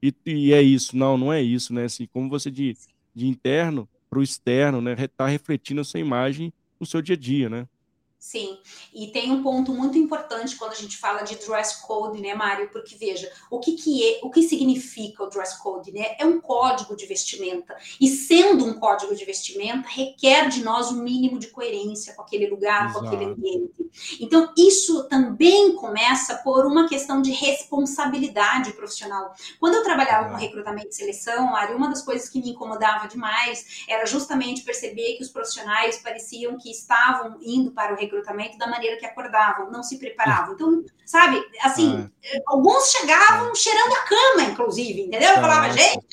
e, 0.03 0.15
e, 0.25 0.33
e 0.33 0.53
é 0.55 0.63
isso. 0.63 0.97
Não, 0.97 1.19
não 1.19 1.31
é 1.31 1.43
isso, 1.43 1.75
né? 1.75 1.85
Assim, 1.85 2.07
como 2.07 2.31
você 2.31 2.51
de, 2.51 2.75
de 3.15 3.27
interno 3.27 3.87
para 4.09 4.19
o 4.19 4.23
externo, 4.23 4.81
né? 4.81 4.95
Está 4.99 5.27
refletindo 5.27 5.83
a 5.83 5.85
sua 5.85 6.01
imagem 6.01 6.51
no 6.81 6.87
seu 6.87 7.03
dia 7.03 7.15
a 7.15 7.19
dia, 7.19 7.51
né? 7.51 7.69
Sim, 8.25 8.59
e 8.93 9.09
tem 9.09 9.31
um 9.31 9.43
ponto 9.43 9.71
muito 9.71 9.99
importante 9.99 10.57
quando 10.57 10.73
a 10.73 10.77
gente 10.77 10.97
fala 10.97 11.21
de 11.21 11.37
dress 11.37 11.83
code, 11.83 12.23
né, 12.23 12.35
Mário? 12.35 12.71
Porque 12.71 12.97
veja, 12.97 13.31
o 13.51 13.61
que, 13.61 13.73
que 13.73 14.03
é, 14.03 14.21
o 14.23 14.31
que 14.31 14.43
significa 14.43 15.25
o 15.25 15.29
dress 15.29 15.63
code, 15.63 15.93
né? 15.93 16.17
É 16.19 16.25
um 16.25 16.41
código 16.41 16.97
de 16.97 17.05
vestimenta. 17.05 17.77
E 18.01 18.09
sendo 18.09 18.65
um 18.65 18.81
código 18.81 19.15
de 19.15 19.27
vestimenta, 19.27 19.87
requer 19.87 20.49
de 20.49 20.65
nós 20.65 20.91
um 20.91 21.03
mínimo 21.03 21.39
de 21.39 21.49
coerência 21.49 22.15
com 22.15 22.23
aquele 22.23 22.49
lugar, 22.49 22.87
Exato. 22.87 23.01
com 23.01 23.07
aquele 23.07 23.27
ambiente. 23.27 23.91
Então, 24.19 24.55
isso 24.57 25.05
também 25.05 25.75
começa 25.75 26.37
por 26.37 26.65
uma 26.65 26.89
questão 26.89 27.21
de 27.21 27.31
responsabilidade 27.31 28.73
profissional. 28.73 29.35
Quando 29.61 29.75
eu 29.75 29.85
trabalhava 29.85 30.31
com 30.31 30.37
recrutamento 30.37 30.89
e 30.89 30.95
seleção, 30.95 31.53
Mário, 31.53 31.77
uma 31.77 31.91
das 31.91 32.01
coisas 32.01 32.31
que 32.31 32.41
me 32.41 32.51
incomodava 32.51 33.07
demais 33.07 33.85
era 33.87 34.07
justamente 34.07 34.63
perceber 34.63 35.19
que 35.19 35.23
os 35.23 35.29
profissionais 35.29 35.99
pareciam 35.99 36.57
que 36.57 36.71
estavam 36.71 37.39
indo 37.43 37.71
para 37.71 37.93
o 37.93 37.97
recrutamento 37.97 38.14
recrutamento 38.15 38.57
da 38.57 38.67
maneira 38.67 38.97
que 38.97 39.07
acordavam, 39.07 39.71
não 39.71 39.83
se 39.83 39.99
preparavam. 39.99 40.55
Então, 40.55 40.85
sabe, 41.05 41.43
assim, 41.63 42.09
é. 42.23 42.39
alguns 42.47 42.91
chegavam 42.91 43.51
é. 43.51 43.55
cheirando 43.55 43.93
a 43.93 44.03
cama, 44.03 44.51
inclusive, 44.51 45.03
entendeu? 45.03 45.31
Eu 45.31 45.41
falava, 45.41 45.71
gente 45.71 46.07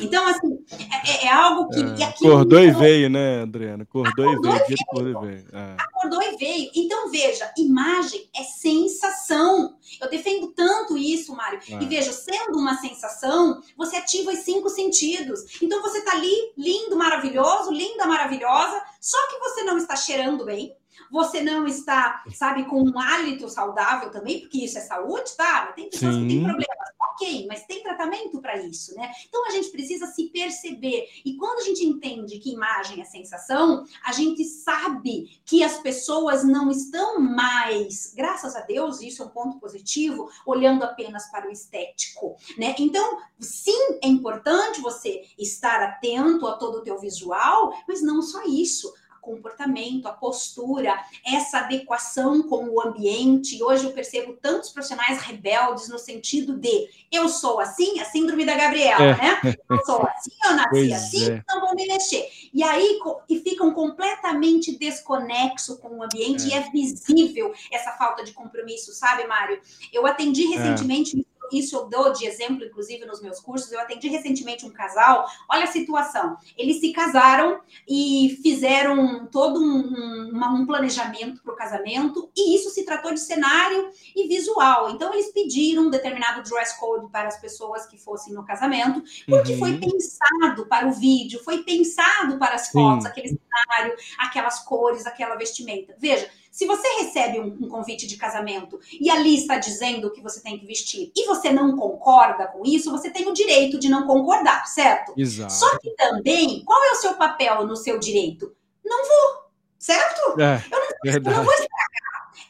Então, 0.00 0.26
assim, 0.26 0.64
é, 1.06 1.26
é 1.26 1.32
algo 1.32 1.68
que. 1.68 1.80
É. 2.02 2.06
Acordou 2.06 2.60
e 2.60 2.70
veio, 2.70 3.10
né, 3.10 3.42
Adriana? 3.42 3.82
Acordou, 3.82 4.30
acordou 4.30 4.56
e 4.56 4.58
veio. 4.58 4.76
E 4.78 5.02
veio. 5.02 5.08
E 5.08 5.26
veio. 5.26 5.46
É. 5.52 5.76
Acordou 5.78 6.22
e 6.22 6.36
veio. 6.36 6.70
Então, 6.74 7.10
veja, 7.10 7.52
imagem 7.58 8.28
é 8.34 8.42
sensação. 8.42 9.76
Eu 10.00 10.08
defendo 10.08 10.48
tanto 10.48 10.96
isso, 10.96 11.34
Mário. 11.34 11.60
E 11.68 11.74
é. 11.74 11.78
veja, 11.78 12.12
sendo 12.12 12.58
uma 12.58 12.76
sensação, 12.76 13.60
você 13.76 13.96
ativa 13.96 14.30
os 14.30 14.38
cinco 14.38 14.68
sentidos. 14.68 15.62
Então, 15.62 15.82
você 15.82 16.00
tá 16.02 16.12
ali, 16.12 16.52
lindo, 16.56 16.96
maravilhoso, 16.96 17.70
linda, 17.70 18.06
maravilhosa, 18.06 18.80
só 19.00 19.18
que 19.28 19.38
você 19.38 19.62
não 19.62 19.76
está 19.76 19.96
cheirando 19.96 20.44
bem 20.44 20.74
você 21.14 21.40
não 21.40 21.64
está, 21.64 22.24
sabe, 22.34 22.64
com 22.64 22.82
um 22.82 22.98
hálito 22.98 23.48
saudável 23.48 24.10
também, 24.10 24.40
porque 24.40 24.64
isso 24.64 24.76
é 24.76 24.80
saúde, 24.80 25.30
tá? 25.36 25.66
Tem 25.68 25.88
pessoas 25.88 26.16
Sim. 26.16 26.22
que 26.22 26.28
têm 26.28 26.42
problemas, 26.42 26.88
ok, 27.12 27.46
mas 27.46 27.64
tem 27.66 27.84
tratamento 27.84 28.40
para 28.40 28.60
isso, 28.60 28.92
né? 28.96 29.12
Então 29.28 29.46
a 29.46 29.50
gente 29.50 29.70
precisa 29.70 30.08
se 30.08 30.24
perceber. 30.30 31.08
E 31.24 31.36
quando 31.36 31.60
a 31.60 31.62
gente 31.62 31.84
entende 31.84 32.40
que 32.40 32.52
imagem 32.52 33.00
é 33.00 33.04
sensação, 33.04 33.84
a 34.04 34.10
gente 34.10 34.44
sabe 34.44 35.40
que 35.44 35.62
as 35.62 35.78
pessoas 35.78 36.42
não 36.42 36.68
estão 36.68 37.20
mais, 37.20 38.12
graças 38.16 38.56
a 38.56 38.62
Deus, 38.62 39.00
isso 39.00 39.22
é 39.22 39.26
um 39.26 39.30
ponto 39.30 39.60
positivo, 39.60 40.28
olhando 40.44 40.82
apenas 40.82 41.30
para 41.30 41.48
o 41.48 41.52
estético, 41.52 42.34
né? 42.58 42.74
Então, 42.76 43.18
sim, 43.38 44.00
é 44.02 44.08
importante 44.08 44.80
você 44.80 45.22
estar 45.38 45.80
atento 45.80 46.48
a 46.48 46.56
todo 46.56 46.78
o 46.78 46.82
teu 46.82 46.98
visual, 46.98 47.72
mas 47.86 48.02
não 48.02 48.20
só 48.20 48.42
isso 48.42 48.92
comportamento, 49.24 50.06
a 50.06 50.12
postura, 50.12 50.94
essa 51.26 51.58
adequação 51.58 52.42
com 52.42 52.68
o 52.68 52.80
ambiente. 52.80 53.62
Hoje 53.62 53.84
eu 53.84 53.92
percebo 53.92 54.34
tantos 54.34 54.70
profissionais 54.70 55.20
rebeldes 55.20 55.88
no 55.88 55.98
sentido 55.98 56.56
de 56.56 56.88
eu 57.10 57.28
sou 57.28 57.58
assim, 57.58 57.98
a 58.00 58.04
síndrome 58.04 58.44
da 58.44 58.54
Gabriela, 58.54 59.02
é. 59.02 59.16
né? 59.16 59.56
Eu 59.68 59.84
sou 59.84 60.02
assim, 60.02 60.30
eu 60.44 60.54
nasci 60.54 60.68
pois 60.70 60.92
assim, 60.92 61.32
é. 61.32 61.42
não 61.48 61.60
vou 61.60 61.74
me 61.74 61.86
mexer. 61.86 62.28
E 62.52 62.62
aí 62.62 63.00
e 63.28 63.40
ficam 63.40 63.72
completamente 63.72 64.76
desconexo 64.76 65.78
com 65.78 65.98
o 65.98 66.02
ambiente 66.02 66.44
é. 66.44 66.48
e 66.48 66.52
é 66.54 66.70
visível 66.70 67.52
essa 67.72 67.92
falta 67.92 68.22
de 68.22 68.32
compromisso, 68.32 68.92
sabe, 68.92 69.26
Mário? 69.26 69.60
Eu 69.92 70.06
atendi 70.06 70.44
é. 70.52 70.56
recentemente 70.56 71.26
isso 71.52 71.76
eu 71.76 71.88
dou 71.88 72.12
de 72.12 72.26
exemplo, 72.26 72.64
inclusive, 72.64 73.04
nos 73.04 73.20
meus 73.20 73.40
cursos. 73.40 73.70
Eu 73.70 73.80
atendi 73.80 74.08
recentemente 74.08 74.64
um 74.64 74.70
casal. 74.70 75.26
Olha 75.50 75.64
a 75.64 75.68
situação. 75.68 76.36
Eles 76.56 76.80
se 76.80 76.92
casaram 76.92 77.60
e 77.88 78.38
fizeram 78.42 79.26
todo 79.26 79.60
um, 79.60 80.32
um, 80.32 80.60
um 80.60 80.66
planejamento 80.66 81.42
para 81.42 81.52
o 81.52 81.56
casamento, 81.56 82.30
e 82.36 82.56
isso 82.56 82.70
se 82.70 82.84
tratou 82.84 83.12
de 83.12 83.20
cenário 83.20 83.90
e 84.14 84.28
visual. 84.28 84.90
Então, 84.90 85.12
eles 85.12 85.32
pediram 85.32 85.84
um 85.84 85.90
determinado 85.90 86.42
dress 86.48 86.78
code 86.78 87.10
para 87.10 87.28
as 87.28 87.40
pessoas 87.40 87.86
que 87.86 87.98
fossem 87.98 88.32
no 88.34 88.44
casamento, 88.44 89.02
porque 89.26 89.52
uhum. 89.52 89.58
foi 89.58 89.78
pensado 89.78 90.66
para 90.66 90.86
o 90.86 90.92
vídeo, 90.92 91.42
foi 91.44 91.62
pensado 91.62 92.38
para 92.38 92.54
as 92.54 92.70
fotos, 92.70 93.04
Sim. 93.04 93.10
aquele 93.10 93.28
cenário, 93.28 93.96
aquelas 94.18 94.60
cores, 94.60 95.06
aquela 95.06 95.34
vestimenta. 95.36 95.94
Veja 95.98 96.28
se 96.54 96.66
você 96.66 96.86
recebe 97.02 97.40
um, 97.40 97.46
um, 97.46 97.68
convite 97.68 98.06
de 98.06 98.16
casamento 98.16 98.78
e 99.00 99.10
ali 99.10 99.34
está 99.34 99.58
dizendo 99.58 100.12
que 100.12 100.22
você 100.22 100.40
tem 100.40 100.56
que 100.56 100.64
vestir 100.64 101.10
e 101.12 101.26
você 101.26 101.50
não 101.50 101.76
concorda 101.76 102.46
com 102.46 102.64
isso, 102.64 102.92
você 102.92 103.10
tem 103.10 103.28
o 103.28 103.32
direito 103.32 103.76
de 103.76 103.88
não 103.88 104.06
concordar, 104.06 104.64
certo? 104.68 105.12
Exato. 105.16 105.52
Só 105.52 105.76
que 105.80 105.90
também, 105.96 106.62
qual 106.64 106.80
é 106.84 106.92
o 106.92 106.94
seu 106.94 107.14
papel 107.14 107.66
no 107.66 107.74
seu 107.74 107.98
direito? 107.98 108.54
Não 108.84 109.02
vou, 109.02 109.50
certo? 109.80 110.40
É, 110.40 110.62
eu, 110.70 110.78
não, 110.78 111.30
eu 111.32 111.38
não 111.38 111.44
vou 111.44 111.54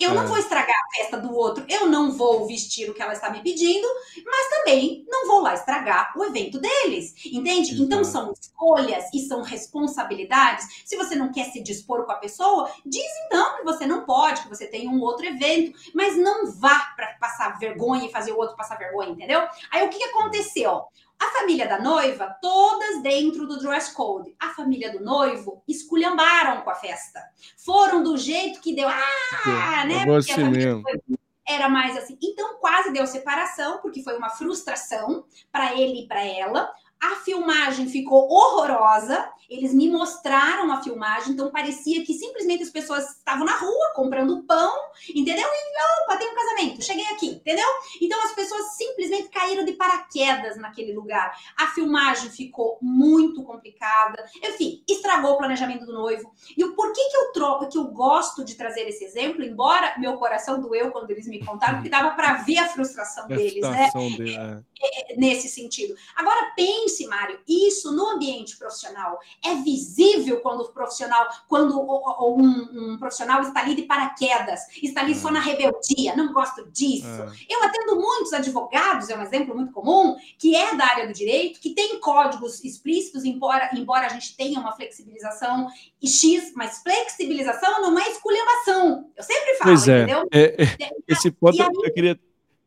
eu 0.00 0.10
é. 0.10 0.14
não 0.14 0.26
vou 0.26 0.38
estragar 0.38 0.74
a 0.74 0.96
festa 0.96 1.16
do 1.18 1.34
outro, 1.34 1.64
eu 1.68 1.86
não 1.86 2.12
vou 2.12 2.46
vestir 2.46 2.90
o 2.90 2.94
que 2.94 3.02
ela 3.02 3.12
está 3.12 3.30
me 3.30 3.42
pedindo, 3.42 3.86
mas 4.24 4.48
também 4.50 5.04
não 5.08 5.26
vou 5.26 5.40
lá 5.40 5.54
estragar 5.54 6.12
o 6.16 6.24
evento 6.24 6.58
deles, 6.58 7.14
entende? 7.26 7.70
Exato. 7.70 7.82
Então 7.82 8.04
são 8.04 8.32
escolhas 8.32 9.04
e 9.12 9.20
são 9.20 9.42
responsabilidades. 9.42 10.82
Se 10.84 10.96
você 10.96 11.14
não 11.14 11.32
quer 11.32 11.46
se 11.46 11.62
dispor 11.62 12.04
com 12.04 12.12
a 12.12 12.16
pessoa, 12.16 12.70
diz 12.84 13.04
então 13.26 13.56
que 13.56 13.64
você 13.64 13.86
não 13.86 14.04
pode, 14.04 14.42
que 14.42 14.48
você 14.48 14.66
tem 14.66 14.88
um 14.88 15.00
outro 15.00 15.26
evento, 15.26 15.78
mas 15.94 16.16
não 16.16 16.50
vá 16.52 16.92
para 16.96 17.14
passar 17.20 17.58
vergonha 17.58 18.06
e 18.06 18.12
fazer 18.12 18.32
o 18.32 18.38
outro 18.38 18.56
passar 18.56 18.78
vergonha, 18.78 19.10
entendeu? 19.10 19.40
Aí 19.70 19.84
o 19.84 19.88
que, 19.88 19.98
que 19.98 20.04
aconteceu? 20.04 20.84
A 21.20 21.26
família 21.38 21.68
da 21.68 21.80
noiva, 21.80 22.36
todas 22.40 23.02
dentro 23.02 23.46
do 23.46 23.58
dress 23.58 23.92
code. 23.94 24.34
A 24.38 24.50
família 24.50 24.92
do 24.92 25.04
noivo 25.04 25.62
esculhambaram 25.66 26.62
com 26.62 26.70
a 26.70 26.74
festa. 26.74 27.20
Foram 27.56 28.02
do 28.02 28.16
jeito 28.16 28.60
que 28.60 28.74
deu. 28.74 28.88
Ah, 28.88 29.84
né? 29.86 30.04
Porque 30.04 30.32
a 30.32 30.36
família 30.36 30.80
foi, 30.80 31.00
era 31.46 31.68
mais 31.68 31.96
assim. 31.96 32.18
Então 32.22 32.56
quase 32.58 32.92
deu 32.92 33.06
separação, 33.06 33.78
porque 33.80 34.02
foi 34.02 34.16
uma 34.16 34.30
frustração 34.30 35.24
para 35.52 35.74
ele 35.74 36.02
e 36.02 36.08
para 36.08 36.24
ela. 36.24 36.72
A 37.00 37.16
filmagem 37.16 37.88
ficou 37.88 38.28
horrorosa. 38.30 39.30
Eles 39.48 39.74
me 39.74 39.90
mostraram 39.90 40.72
a 40.72 40.82
filmagem, 40.82 41.34
então 41.34 41.50
parecia 41.50 42.02
que 42.04 42.14
simplesmente 42.14 42.62
as 42.62 42.70
pessoas 42.70 43.10
estavam 43.10 43.44
na 43.44 43.56
rua 43.58 43.92
comprando 43.94 44.42
pão, 44.44 44.72
entendeu? 45.14 45.46
E 45.46 46.04
opa, 46.04 46.16
tem 46.16 46.30
um 46.30 46.34
casamento, 46.34 46.82
cheguei 46.82 47.04
aqui, 47.08 47.26
entendeu? 47.26 47.68
Então 48.00 48.22
as 48.24 48.32
pessoas 48.32 48.74
simplesmente 48.74 49.28
caíram 49.28 49.64
de 49.64 49.72
paraquedas 49.72 50.56
naquele 50.56 50.94
lugar. 50.94 51.36
A 51.58 51.66
filmagem 51.68 52.30
ficou 52.30 52.78
muito 52.80 53.42
complicada. 53.42 54.24
Enfim, 54.42 54.82
estragou 54.88 55.32
o 55.32 55.38
planejamento 55.38 55.84
do 55.84 55.92
noivo. 55.92 56.32
E 56.56 56.64
o 56.64 56.74
porquê 56.74 57.02
que 57.10 57.16
eu 57.16 57.32
troco, 57.32 57.68
que 57.68 57.76
eu 57.76 57.84
gosto 57.88 58.44
de 58.44 58.54
trazer 58.54 58.88
esse 58.88 59.04
exemplo, 59.04 59.44
embora 59.44 59.94
meu 59.98 60.16
coração 60.16 60.60
doeu 60.60 60.90
quando 60.90 61.10
eles 61.10 61.28
me 61.28 61.44
contaram, 61.44 61.74
porque 61.74 61.90
dava 61.90 62.12
para 62.12 62.34
ver 62.44 62.58
a 62.58 62.68
frustração 62.68 63.28
deles, 63.28 63.60
né? 63.60 63.90
Dele, 64.16 64.36
é. 64.36 64.62
É, 64.84 65.12
é, 65.12 65.16
nesse 65.16 65.48
sentido. 65.48 65.94
Agora 66.14 66.52
pense 66.54 67.06
Mário, 67.06 67.40
isso 67.48 67.90
no 67.92 68.06
ambiente 68.08 68.56
profissional 68.56 69.18
é 69.42 69.54
visível 69.56 70.40
quando 70.40 70.60
o 70.60 70.68
profissional, 70.68 71.26
quando 71.48 71.80
um, 71.80 72.92
um 72.92 72.98
profissional 72.98 73.40
está 73.40 73.60
ali 73.60 73.74
de 73.74 73.82
paraquedas, 73.82 74.60
está 74.82 75.00
ali 75.00 75.12
é. 75.12 75.14
só 75.14 75.30
na 75.30 75.40
rebeldia, 75.40 76.14
não 76.14 76.32
gosto 76.32 76.70
disso. 76.70 77.06
É. 77.06 77.54
Eu 77.54 77.64
atendo 77.64 77.96
muitos 77.96 78.32
advogados, 78.34 79.08
é 79.08 79.16
um 79.16 79.22
exemplo 79.22 79.54
muito 79.54 79.72
comum, 79.72 80.16
que 80.38 80.54
é 80.54 80.74
da 80.74 80.84
área 80.84 81.06
do 81.06 81.14
direito, 81.14 81.60
que 81.60 81.70
tem 81.70 81.98
códigos 81.98 82.62
explícitos, 82.62 83.24
embora, 83.24 83.70
embora 83.74 84.06
a 84.06 84.10
gente 84.10 84.36
tenha 84.36 84.60
uma 84.60 84.72
flexibilização 84.72 85.68
e 86.02 86.06
X, 86.06 86.52
mas 86.54 86.82
flexibilização 86.82 87.80
não 87.80 87.98
é 87.98 88.10
esculhambação. 88.10 89.10
Eu 89.16 89.22
sempre 89.22 89.54
falo, 89.54 89.70
pois 89.70 89.88
é. 89.88 90.02
entendeu? 90.02 90.28
É, 90.30 90.62
é, 90.62 90.90
esse 91.08 91.30
ponto 91.30 91.62
aí, 91.62 91.68
eu 91.72 91.92
queria 91.94 92.18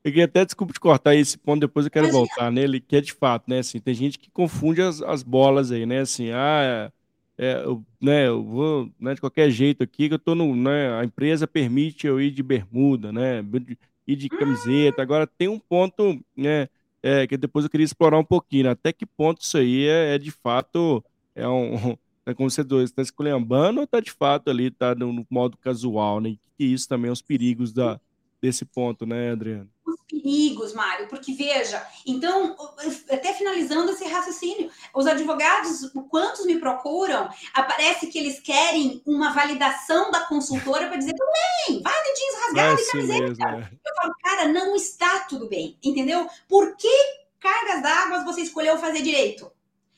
eu 0.07 0.11
queria 0.11 0.25
até, 0.25 0.45
desculpa 0.45 0.73
te 0.73 0.79
cortar 0.79 1.15
esse 1.15 1.37
ponto, 1.37 1.59
depois 1.59 1.85
eu 1.85 1.91
quero 1.91 2.09
voltar 2.09 2.51
nele, 2.51 2.79
que 2.79 2.95
é 2.95 3.01
de 3.01 3.11
fato, 3.11 3.49
né, 3.49 3.59
assim, 3.59 3.79
tem 3.79 3.93
gente 3.93 4.17
que 4.17 4.29
confunde 4.31 4.81
as, 4.81 5.01
as 5.01 5.21
bolas 5.21 5.71
aí, 5.71 5.85
né, 5.85 5.99
assim, 5.99 6.31
ah, 6.31 6.91
é, 7.37 7.45
é, 7.45 7.63
eu, 7.65 7.83
né, 8.01 8.27
eu 8.27 8.41
vou, 8.43 8.89
né, 8.99 9.13
de 9.13 9.19
qualquer 9.19 9.49
jeito 9.49 9.83
aqui, 9.83 10.07
que 10.07 10.13
eu 10.13 10.19
tô 10.19 10.33
no, 10.33 10.55
né, 10.55 10.97
a 10.97 11.03
empresa 11.03 11.45
permite 11.45 12.07
eu 12.07 12.21
ir 12.21 12.31
de 12.31 12.41
bermuda, 12.41 13.11
né, 13.11 13.43
ir 14.07 14.15
de 14.15 14.29
camiseta, 14.29 15.01
agora 15.01 15.27
tem 15.27 15.49
um 15.49 15.59
ponto, 15.59 16.17
né, 16.35 16.69
é, 17.03 17.27
que 17.27 17.35
depois 17.35 17.65
eu 17.65 17.69
queria 17.69 17.85
explorar 17.85 18.17
um 18.17 18.23
pouquinho, 18.23 18.63
né, 18.65 18.69
até 18.71 18.93
que 18.93 19.05
ponto 19.05 19.41
isso 19.41 19.57
aí 19.57 19.87
é, 19.87 20.15
é 20.15 20.17
de 20.17 20.31
fato, 20.31 21.03
é 21.35 21.47
um, 21.47 21.97
é 22.25 22.33
como 22.33 22.49
você 22.49 22.61
está 22.61 23.01
esculhambando 23.01 23.79
ou 23.79 23.83
está 23.83 23.99
de 23.99 24.11
fato 24.11 24.49
ali, 24.49 24.67
está 24.67 24.95
no, 24.95 25.11
no, 25.11 25.27
modo 25.29 25.57
casual, 25.57 26.21
né, 26.21 26.37
e 26.57 26.73
isso 26.73 26.87
também 26.87 27.09
é 27.09 27.11
os 27.11 27.21
perigos 27.21 27.73
da, 27.73 27.99
desse 28.41 28.65
ponto, 28.65 29.05
né, 29.05 29.31
Adriano? 29.31 29.69
os 29.87 30.01
perigos, 30.05 30.73
Mário, 30.73 31.07
porque 31.07 31.33
veja, 31.33 31.85
então, 32.05 32.55
até 33.09 33.33
finalizando 33.33 33.91
esse 33.91 34.05
raciocínio, 34.05 34.69
os 34.93 35.07
advogados, 35.07 35.89
quantos 36.09 36.45
me 36.45 36.59
procuram, 36.59 37.29
aparece 37.53 38.07
que 38.07 38.17
eles 38.17 38.39
querem 38.39 39.01
uma 39.05 39.33
validação 39.33 40.11
da 40.11 40.21
consultora 40.21 40.87
para 40.87 40.97
dizer, 40.97 41.13
tudo 41.13 41.31
bem, 41.67 41.81
vai 41.81 42.03
de 42.03 42.13
jeans 42.19 42.43
rasgado 42.43 42.79
é 42.79 42.83
e 42.83 42.87
camiseta. 42.87 43.23
Mesmo, 43.23 43.45
é. 43.45 43.71
Eu 43.85 43.95
falo, 43.95 44.15
cara, 44.21 44.47
não 44.49 44.75
está 44.75 45.19
tudo 45.21 45.47
bem, 45.47 45.77
entendeu? 45.81 46.29
Por 46.47 46.75
que 46.75 46.91
cargas 47.39 47.81
d'água 47.81 48.25
você 48.25 48.41
escolheu 48.41 48.77
fazer 48.77 49.01
direito? 49.01 49.51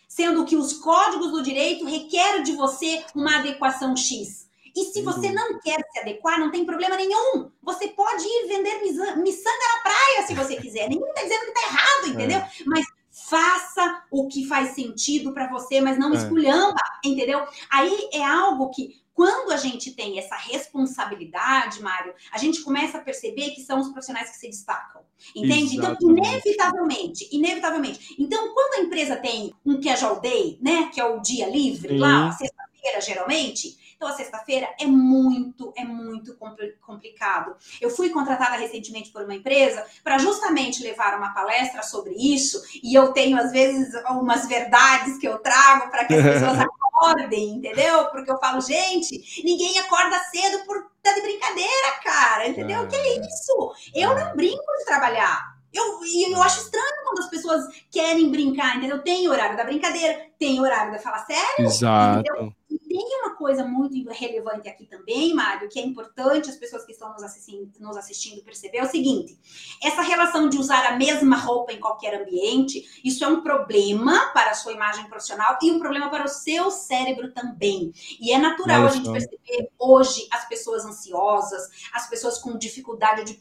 Sendo 0.07 0.45
que 0.45 0.55
os 0.55 0.73
códigos 0.73 1.31
do 1.31 1.43
direito 1.43 1.85
requerem 1.85 2.43
de 2.43 2.53
você 2.53 3.03
uma 3.13 3.37
adequação 3.37 3.95
X. 3.95 4.48
E 4.75 4.85
se 4.85 5.01
você 5.01 5.31
não 5.31 5.59
quer 5.59 5.79
se 5.91 5.99
adequar, 5.99 6.39
não 6.39 6.51
tem 6.51 6.65
problema 6.65 6.95
nenhum. 6.95 7.51
Você 7.61 7.89
pode 7.89 8.23
ir 8.23 8.47
vender 8.47 8.81
miçanga 8.81 9.67
na 9.75 9.81
praia 9.81 10.27
se 10.27 10.33
você 10.33 10.55
quiser. 10.55 10.89
Ninguém 10.89 11.09
está 11.09 11.23
dizendo 11.23 11.45
que 11.45 11.51
está 11.51 11.67
errado, 11.67 12.05
é. 12.05 12.09
entendeu? 12.09 12.37
É. 12.39 12.49
Mas 12.65 12.85
faça 13.11 14.03
o 14.11 14.27
que 14.27 14.47
faz 14.47 14.69
sentido 14.69 15.33
para 15.33 15.49
você, 15.49 15.81
mas 15.81 15.97
não 15.97 16.13
é. 16.13 16.17
esculhamba, 16.17 16.81
entendeu? 17.03 17.45
Aí 17.69 18.09
é 18.13 18.23
algo 18.23 18.69
que 18.69 18.99
quando 19.19 19.51
a 19.51 19.57
gente 19.57 19.91
tem 19.91 20.17
essa 20.17 20.37
responsabilidade, 20.37 21.81
Mário, 21.81 22.13
a 22.31 22.37
gente 22.37 22.61
começa 22.61 22.97
a 22.97 23.01
perceber 23.01 23.49
que 23.51 23.59
são 23.61 23.77
os 23.81 23.89
profissionais 23.89 24.29
que 24.29 24.37
se 24.37 24.47
destacam. 24.47 25.01
Entende? 25.35 25.75
Então, 25.75 25.91
Exatamente. 25.91 26.05
Então, 26.05 26.25
inevitavelmente, 26.25 27.29
inevitavelmente. 27.29 28.15
Então, 28.17 28.53
quando 28.53 28.75
a 28.75 28.85
empresa 28.85 29.17
tem 29.17 29.53
um 29.65 29.81
casual 29.81 30.21
day, 30.21 30.57
né, 30.61 30.89
que 30.93 31.01
é 31.01 31.05
o 31.05 31.19
dia 31.19 31.49
livre, 31.49 31.95
Sim. 31.95 31.99
lá, 31.99 32.31
sexta-feira, 32.31 33.01
geralmente, 33.01 33.77
então, 33.99 34.07
a 34.07 34.13
sexta-feira 34.13 34.73
é 34.79 34.85
muito, 34.85 35.73
é 35.75 35.83
muito 35.83 36.33
complicado. 36.79 37.53
Eu 37.81 37.89
fui 37.89 38.09
contratada 38.09 38.55
recentemente 38.55 39.11
por 39.11 39.23
uma 39.23 39.35
empresa 39.35 39.85
para 40.01 40.17
justamente 40.17 40.81
levar 40.81 41.17
uma 41.17 41.33
palestra 41.33 41.83
sobre 41.83 42.13
isso, 42.13 42.63
e 42.81 42.97
eu 42.97 43.11
tenho, 43.11 43.37
às 43.37 43.51
vezes, 43.51 43.93
algumas 44.05 44.47
verdades 44.47 45.17
que 45.17 45.27
eu 45.27 45.37
trago 45.39 45.91
para 45.91 46.05
que 46.05 46.13
as 46.13 46.23
pessoas 46.23 46.59
acordem, 46.63 47.55
entendeu? 47.55 48.05
Porque 48.05 48.31
eu 48.31 48.39
falo, 48.39 48.61
gente, 48.61 49.43
ninguém 49.43 49.77
acorda 49.79 50.17
cedo 50.31 50.65
por 50.65 50.89
tá 51.03 51.13
de 51.13 51.21
brincadeira, 51.21 51.91
cara, 52.01 52.47
entendeu? 52.47 52.83
O 52.83 52.87
que 52.87 52.95
é 52.95 53.19
isso? 53.19 53.73
Eu 53.93 54.15
não 54.15 54.33
brinco 54.33 54.63
de 54.77 54.85
trabalhar. 54.85 55.59
Eu, 55.73 55.99
eu 56.31 56.41
acho 56.41 56.61
estranho 56.61 57.03
quando 57.03 57.19
as 57.19 57.29
pessoas 57.29 57.65
querem 57.91 58.31
brincar, 58.31 58.77
entendeu? 58.77 59.03
Tem 59.03 59.27
horário 59.27 59.57
da 59.57 59.65
brincadeira, 59.65 60.27
tem 60.39 60.57
horário 60.61 60.93
da 60.93 60.99
falar 60.99 61.25
sério. 61.25 61.65
Exato. 61.65 62.19
Entendeu? 62.21 62.58
Tem 62.89 63.19
uma 63.21 63.35
coisa 63.35 63.63
muito 63.63 64.09
relevante 64.09 64.67
aqui 64.67 64.83
também, 64.87 65.31
Mário, 65.35 65.69
que 65.69 65.79
é 65.79 65.85
importante 65.85 66.49
as 66.49 66.55
pessoas 66.55 66.83
que 66.83 66.91
estão 66.91 67.13
nos 67.13 67.21
assistindo, 67.21 67.71
nos 67.79 67.95
assistindo 67.95 68.43
perceber, 68.43 68.79
é 68.79 68.83
o 68.83 68.89
seguinte: 68.89 69.37
essa 69.83 70.01
relação 70.01 70.49
de 70.49 70.57
usar 70.57 70.83
a 70.87 70.97
mesma 70.97 71.37
roupa 71.37 71.71
em 71.71 71.79
qualquer 71.79 72.19
ambiente, 72.19 72.83
isso 73.05 73.23
é 73.23 73.27
um 73.27 73.41
problema 73.41 74.31
para 74.33 74.49
a 74.49 74.55
sua 74.55 74.73
imagem 74.73 75.07
profissional 75.07 75.59
e 75.61 75.71
um 75.71 75.77
problema 75.77 76.09
para 76.09 76.25
o 76.25 76.27
seu 76.27 76.71
cérebro 76.71 77.31
também. 77.31 77.93
E 78.19 78.31
é 78.31 78.39
natural 78.39 78.87
a 78.87 78.89
gente 78.89 79.11
perceber 79.11 79.69
hoje 79.77 80.27
as 80.31 80.49
pessoas 80.49 80.83
ansiosas, 80.83 81.69
as 81.93 82.09
pessoas 82.09 82.39
com 82.39 82.57
dificuldade 82.57 83.23
de, 83.23 83.35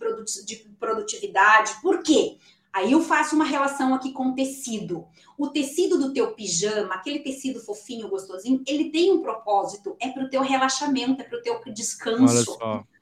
produtividade. 0.78 1.72
Por 1.80 2.02
quê? 2.02 2.36
Aí 2.78 2.92
eu 2.92 3.02
faço 3.02 3.34
uma 3.34 3.44
relação 3.44 3.92
aqui 3.92 4.12
com 4.12 4.28
o 4.28 4.34
tecido. 4.34 5.04
O 5.36 5.48
tecido 5.48 5.98
do 5.98 6.12
teu 6.12 6.32
pijama, 6.32 6.94
aquele 6.94 7.18
tecido 7.18 7.58
fofinho, 7.58 8.08
gostosinho, 8.08 8.62
ele 8.68 8.90
tem 8.90 9.12
um 9.12 9.20
propósito, 9.20 9.96
é 10.00 10.08
para 10.08 10.24
o 10.24 10.30
teu 10.30 10.42
relaxamento, 10.42 11.20
é 11.20 11.24
para 11.24 11.38
o 11.38 11.42
teu 11.42 11.60
descanso. 11.72 12.56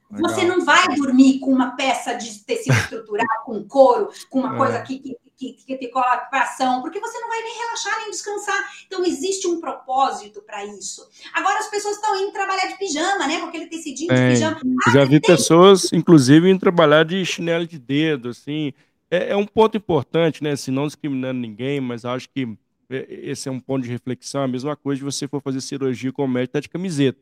Você 0.09 0.45
não 0.45 0.65
vai 0.65 0.87
dormir 0.95 1.39
com 1.39 1.51
uma 1.51 1.75
peça 1.75 2.15
de 2.15 2.43
tecido 2.43 2.73
estrutural, 2.81 3.43
com 3.45 3.63
couro, 3.65 4.09
com 4.31 4.39
uma 4.39 4.55
é. 4.55 4.57
coisa 4.57 4.81
que, 4.81 4.99
que, 4.99 5.15
que, 5.35 5.53
que 5.53 5.77
te 5.77 5.87
coloca 5.89 6.25
para 6.31 6.41
ação, 6.41 6.81
porque 6.81 6.99
você 6.99 7.19
não 7.19 7.27
vai 7.27 7.39
nem 7.43 7.57
relaxar 7.59 7.99
nem 7.99 8.09
descansar. 8.09 8.71
Então, 8.87 9.05
existe 9.05 9.47
um 9.47 9.59
propósito 9.59 10.41
para 10.41 10.65
isso. 10.65 11.07
Agora, 11.33 11.59
as 11.59 11.67
pessoas 11.67 11.97
estão 11.97 12.19
indo 12.19 12.31
trabalhar 12.31 12.65
de 12.65 12.79
pijama, 12.79 13.27
né? 13.27 13.39
Com 13.39 13.45
aquele 13.45 13.67
tecidinho 13.67 14.09
de 14.09 14.29
pijama. 14.29 14.59
Ah, 14.87 14.91
já 14.91 15.03
vi 15.03 15.19
tem... 15.19 15.35
pessoas, 15.35 15.93
inclusive, 15.93 16.49
indo 16.49 16.59
trabalhar 16.59 17.03
de 17.03 17.23
chinelo 17.23 17.67
de 17.67 17.77
dedo, 17.77 18.29
assim. 18.29 18.73
É, 19.09 19.29
é, 19.29 19.35
um 19.35 19.45
ponto 19.45 19.77
importante, 19.77 20.43
né? 20.43 20.51
Assim, 20.51 20.71
não 20.71 20.85
discriminando 20.85 21.39
ninguém, 21.39 21.79
mas 21.79 22.03
acho 22.03 22.29
que 22.29 22.57
é, 22.89 23.05
esse 23.09 23.47
é 23.47 23.51
um 23.51 23.59
ponto 23.59 23.83
de 23.83 23.89
reflexão. 23.89 24.43
A 24.43 24.47
mesma 24.47 24.75
coisa 24.75 24.99
de 24.99 25.05
você 25.05 25.27
for 25.27 25.41
fazer 25.41 25.61
cirurgia 25.61 26.11
com 26.11 26.25
o 26.25 26.27
médico 26.27 26.53
tá 26.53 26.59
de 26.59 26.69
camiseta. 26.69 27.19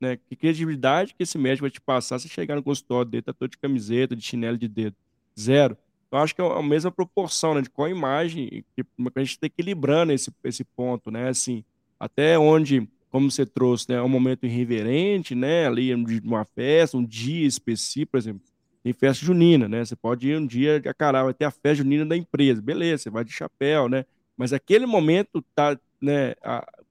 Né? 0.00 0.16
Que 0.16 0.36
credibilidade 0.36 1.14
que 1.14 1.22
esse 1.22 1.38
médico 1.38 1.62
vai 1.62 1.70
te 1.70 1.80
passar 1.80 2.18
se 2.18 2.28
chegar 2.28 2.54
no 2.56 2.62
consultório 2.62 3.10
dele, 3.10 3.22
tá 3.22 3.32
todo 3.32 3.50
de 3.50 3.58
camiseta, 3.58 4.14
de 4.14 4.22
chinelo 4.22 4.56
de 4.56 4.68
dedo? 4.68 4.96
Zero. 5.38 5.76
Então, 6.06 6.20
acho 6.20 6.34
que 6.34 6.40
é 6.40 6.44
a 6.44 6.62
mesma 6.62 6.90
proporção, 6.90 7.54
né? 7.54 7.62
De 7.62 7.70
qual 7.70 7.88
imagem 7.88 8.64
que 8.74 8.84
a 9.14 9.20
gente 9.20 9.30
está 9.30 9.46
equilibrando 9.46 10.12
esse, 10.12 10.32
esse 10.42 10.64
ponto, 10.64 11.10
né? 11.10 11.28
Assim, 11.28 11.64
até 12.00 12.38
onde, 12.38 12.88
como 13.10 13.30
você 13.30 13.44
trouxe, 13.46 13.90
né? 13.90 14.02
Um 14.02 14.08
momento 14.08 14.46
irreverente, 14.46 15.34
né? 15.34 15.66
Ali, 15.66 15.94
de 16.04 16.26
uma 16.26 16.44
festa, 16.44 16.96
um 16.96 17.04
dia 17.04 17.46
específico, 17.46 18.12
por 18.12 18.18
exemplo 18.18 18.42
tem 18.88 18.92
festa 18.92 19.24
junina, 19.24 19.68
né? 19.68 19.84
Você 19.84 19.94
pode 19.94 20.28
ir 20.28 20.38
um 20.38 20.46
dia, 20.46 20.80
cara, 20.96 21.24
vai 21.24 21.34
ter 21.34 21.44
a 21.44 21.50
festa 21.50 21.76
junina 21.76 22.06
da 22.06 22.16
empresa, 22.16 22.62
beleza, 22.62 23.04
você 23.04 23.10
vai 23.10 23.24
de 23.24 23.32
chapéu, 23.32 23.88
né? 23.88 24.04
Mas 24.36 24.52
aquele 24.52 24.86
momento 24.86 25.44
tá, 25.54 25.78
né, 26.00 26.34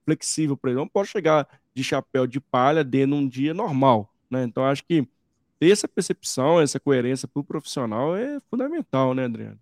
flexível 0.04 0.56
para 0.56 0.70
ele, 0.70 0.78
não 0.78 0.88
pode 0.88 1.08
chegar 1.08 1.48
de 1.74 1.82
chapéu 1.82 2.26
de 2.26 2.40
palha 2.40 2.84
dentro 2.84 3.16
de 3.16 3.22
um 3.22 3.28
dia 3.28 3.54
normal, 3.54 4.12
né? 4.30 4.44
Então 4.44 4.64
acho 4.64 4.84
que 4.84 5.06
ter 5.58 5.70
essa 5.70 5.88
percepção, 5.88 6.60
essa 6.60 6.78
coerência 6.78 7.26
para 7.26 7.40
o 7.40 7.44
profissional 7.44 8.16
é 8.16 8.38
fundamental, 8.48 9.12
né, 9.14 9.24
Adriano? 9.24 9.58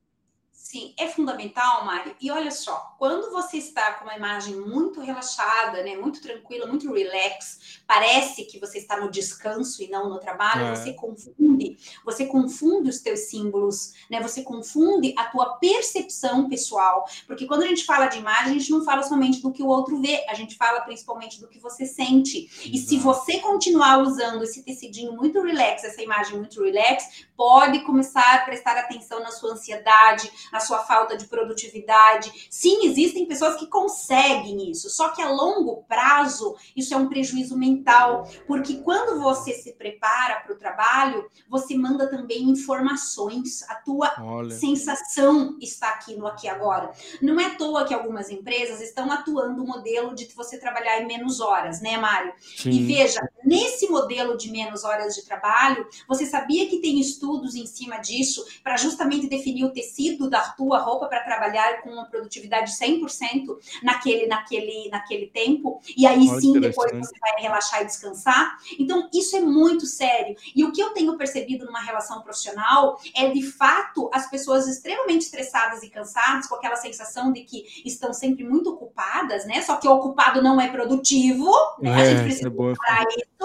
Sim, 0.77 0.93
é 0.99 1.09
fundamental, 1.09 1.87
Mari. 1.87 2.15
E 2.21 2.31
olha 2.31 2.51
só, 2.51 2.95
quando 2.99 3.31
você 3.31 3.57
está 3.57 3.95
com 3.95 4.05
uma 4.05 4.15
imagem 4.15 4.57
muito 4.57 5.01
relaxada, 5.01 5.83
né, 5.83 5.97
muito 5.97 6.21
tranquila, 6.21 6.67
muito 6.67 6.93
relax, 6.93 7.81
parece 7.87 8.45
que 8.45 8.61
você 8.61 8.77
está 8.77 9.01
no 9.01 9.11
descanso 9.11 9.83
e 9.83 9.89
não 9.89 10.11
no 10.11 10.19
trabalho, 10.19 10.67
é. 10.67 10.77
você 10.77 10.93
confunde, 10.93 11.79
você 12.05 12.27
confunde 12.27 12.91
os 12.91 13.01
teus 13.01 13.21
símbolos, 13.21 13.95
né? 14.11 14.21
Você 14.21 14.43
confunde 14.43 15.15
a 15.17 15.25
tua 15.25 15.55
percepção 15.55 16.47
pessoal, 16.47 17.07
porque 17.27 17.47
quando 17.47 17.63
a 17.63 17.67
gente 17.69 17.87
fala 17.87 18.09
de 18.09 18.19
imagem, 18.19 18.51
a 18.51 18.59
gente 18.59 18.71
não 18.71 18.85
fala 18.85 19.03
somente 19.03 19.41
do 19.41 19.51
que 19.51 19.63
o 19.63 19.69
outro 19.69 19.99
vê, 20.03 20.27
a 20.29 20.35
gente 20.35 20.57
fala 20.57 20.83
principalmente 20.83 21.41
do 21.41 21.49
que 21.49 21.59
você 21.59 21.87
sente. 21.87 22.51
Exato. 22.53 22.69
E 22.71 22.77
se 22.77 22.99
você 22.99 23.39
continuar 23.39 24.03
usando 24.03 24.43
esse 24.43 24.63
tecidinho 24.63 25.17
muito 25.17 25.41
relax, 25.41 25.85
essa 25.85 26.03
imagem 26.03 26.37
muito 26.37 26.63
relax, 26.63 27.26
pode 27.37 27.81
começar 27.81 28.35
a 28.35 28.45
prestar 28.45 28.77
atenção 28.77 29.21
na 29.21 29.31
sua 29.31 29.53
ansiedade, 29.53 30.31
na 30.53 30.61
sua 30.61 30.79
falta 30.81 31.17
de 31.17 31.27
produtividade. 31.27 32.49
Sim, 32.51 32.87
existem 32.87 33.27
pessoas 33.27 33.57
que 33.57 33.67
conseguem 33.67 34.71
isso, 34.71 34.89
só 34.89 35.11
que 35.11 35.23
a 35.23 35.31
longo 35.31 35.85
prazo 35.85 36.57
isso 36.75 36.95
é 36.95 36.97
um 36.97 37.09
prejuízo 37.09 37.57
mental, 37.57 38.29
porque 38.47 38.79
quando 38.79 39.21
você 39.21 39.53
se 39.53 39.73
prepara 39.73 40.41
para 40.41 40.55
o 40.55 40.59
trabalho, 40.59 41.29
você 41.49 41.77
manda 41.77 42.09
também 42.09 42.45
informações, 42.45 43.63
a 43.69 43.75
tua 43.77 44.13
Olha. 44.19 44.51
sensação 44.51 45.57
está 45.61 45.91
aqui 45.91 46.17
no 46.17 46.27
aqui 46.27 46.49
agora. 46.49 46.91
Não 47.21 47.41
é 47.41 47.47
à 47.47 47.55
toa 47.55 47.85
que 47.85 47.95
algumas 47.95 48.31
empresas 48.31 48.81
estão 48.81 49.11
atuando 49.11 49.63
o 49.63 49.67
modelo 49.67 50.15
de 50.15 50.27
você 50.35 50.59
trabalhar 50.59 51.01
em 51.01 51.07
menos 51.07 51.41
horas, 51.41 51.81
né, 51.81 51.97
Mário? 51.97 52.33
Sim. 52.57 52.71
E 52.71 52.87
veja, 52.87 53.21
nesse 53.47 53.89
modelo 53.89 54.37
de 54.37 54.51
menos 54.51 54.85
horas 54.85 55.15
de 55.15 55.25
trabalho, 55.25 55.87
você 56.09 56.27
sabia 56.27 56.69
que 56.69 56.81
tem 56.81 57.01
estudos 57.01 57.55
em 57.55 57.65
cima 57.65 57.99
disso 57.99 58.45
para 58.63 58.77
justamente 58.77 59.29
definir 59.29 59.65
o 59.65 59.73
tecido 59.73 60.29
da 60.29 60.41
tua 60.51 60.81
roupa 60.81 61.07
para 61.07 61.23
trabalhar 61.23 61.83
com 61.83 61.91
uma 61.91 62.07
produtividade 62.07 62.73
100% 62.73 63.57
naquele, 63.83 64.27
naquele, 64.27 64.89
naquele 64.91 65.27
tempo, 65.29 65.81
e 65.97 66.07
aí 66.07 66.29
Olha 66.29 66.41
sim 66.41 66.61
depois 66.61 66.91
você 66.93 67.19
vai 67.21 67.41
relaxar 67.41 67.83
e 67.83 67.87
descansar. 67.87 68.59
Então, 68.79 69.09
isso 69.13 69.37
é 69.37 69.41
muito 69.41 69.87
sério. 69.87 70.37
E 70.55 70.65
o 70.65 70.73
que 70.73 70.81
eu 70.81 70.91
tenho 70.91 71.17
percebido 71.17 71.65
numa 71.65 71.81
relação 71.81 72.23
profissional 72.23 73.01
é, 73.15 73.31
de 73.31 73.43
fato, 73.43 74.11
as 74.13 74.29
pessoas 74.29 74.67
extremamente 74.67 75.23
estressadas 75.23 75.83
e 75.83 75.91
cansadas, 75.91 76.47
com 76.47 76.57
aquela 76.57 76.77
sensação 76.77 77.33
de 77.33 77.43
que 77.43 77.65
estão 77.85 78.13
sempre 78.13 78.45
muito 78.45 78.71
ocupadas, 78.71 79.47
né? 79.47 79.63
Só 79.63 79.77
que 79.77 79.87
o 79.87 79.93
ocupado 79.93 80.43
não 80.43 80.61
é 80.61 80.69
produtivo, 80.69 81.51
né? 81.81 81.91
É, 81.91 81.95
a 81.95 82.05
gente 82.05 82.23
precisa 82.23 82.49
é 82.49 83.03
isso. 83.11 83.36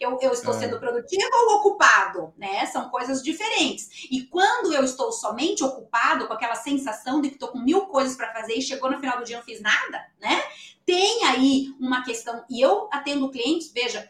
Eu, 0.00 0.18
eu 0.20 0.32
estou 0.32 0.54
é. 0.54 0.58
sendo 0.58 0.78
produtivo 0.78 1.28
ou 1.32 1.56
ocupado, 1.56 2.32
né? 2.36 2.66
São 2.66 2.88
coisas 2.88 3.22
diferentes. 3.22 4.06
E 4.10 4.22
quando 4.24 4.72
eu 4.72 4.84
estou 4.84 5.10
somente 5.12 5.64
ocupado, 5.64 6.26
com 6.26 6.32
aquela 6.32 6.54
sensação 6.54 7.20
de 7.20 7.28
que 7.28 7.34
estou 7.34 7.48
com 7.48 7.58
mil 7.58 7.86
coisas 7.86 8.16
para 8.16 8.32
fazer 8.32 8.54
e 8.54 8.62
chegou 8.62 8.90
no 8.90 8.98
final 8.98 9.18
do 9.18 9.24
dia 9.24 9.36
e 9.36 9.38
não 9.38 9.44
fiz 9.44 9.60
nada, 9.60 10.06
né? 10.20 10.42
Tem 10.84 11.24
aí 11.24 11.66
uma 11.78 12.02
questão, 12.02 12.44
e 12.48 12.60
eu 12.60 12.88
atendo 12.90 13.30
clientes, 13.30 13.70
veja, 13.72 14.08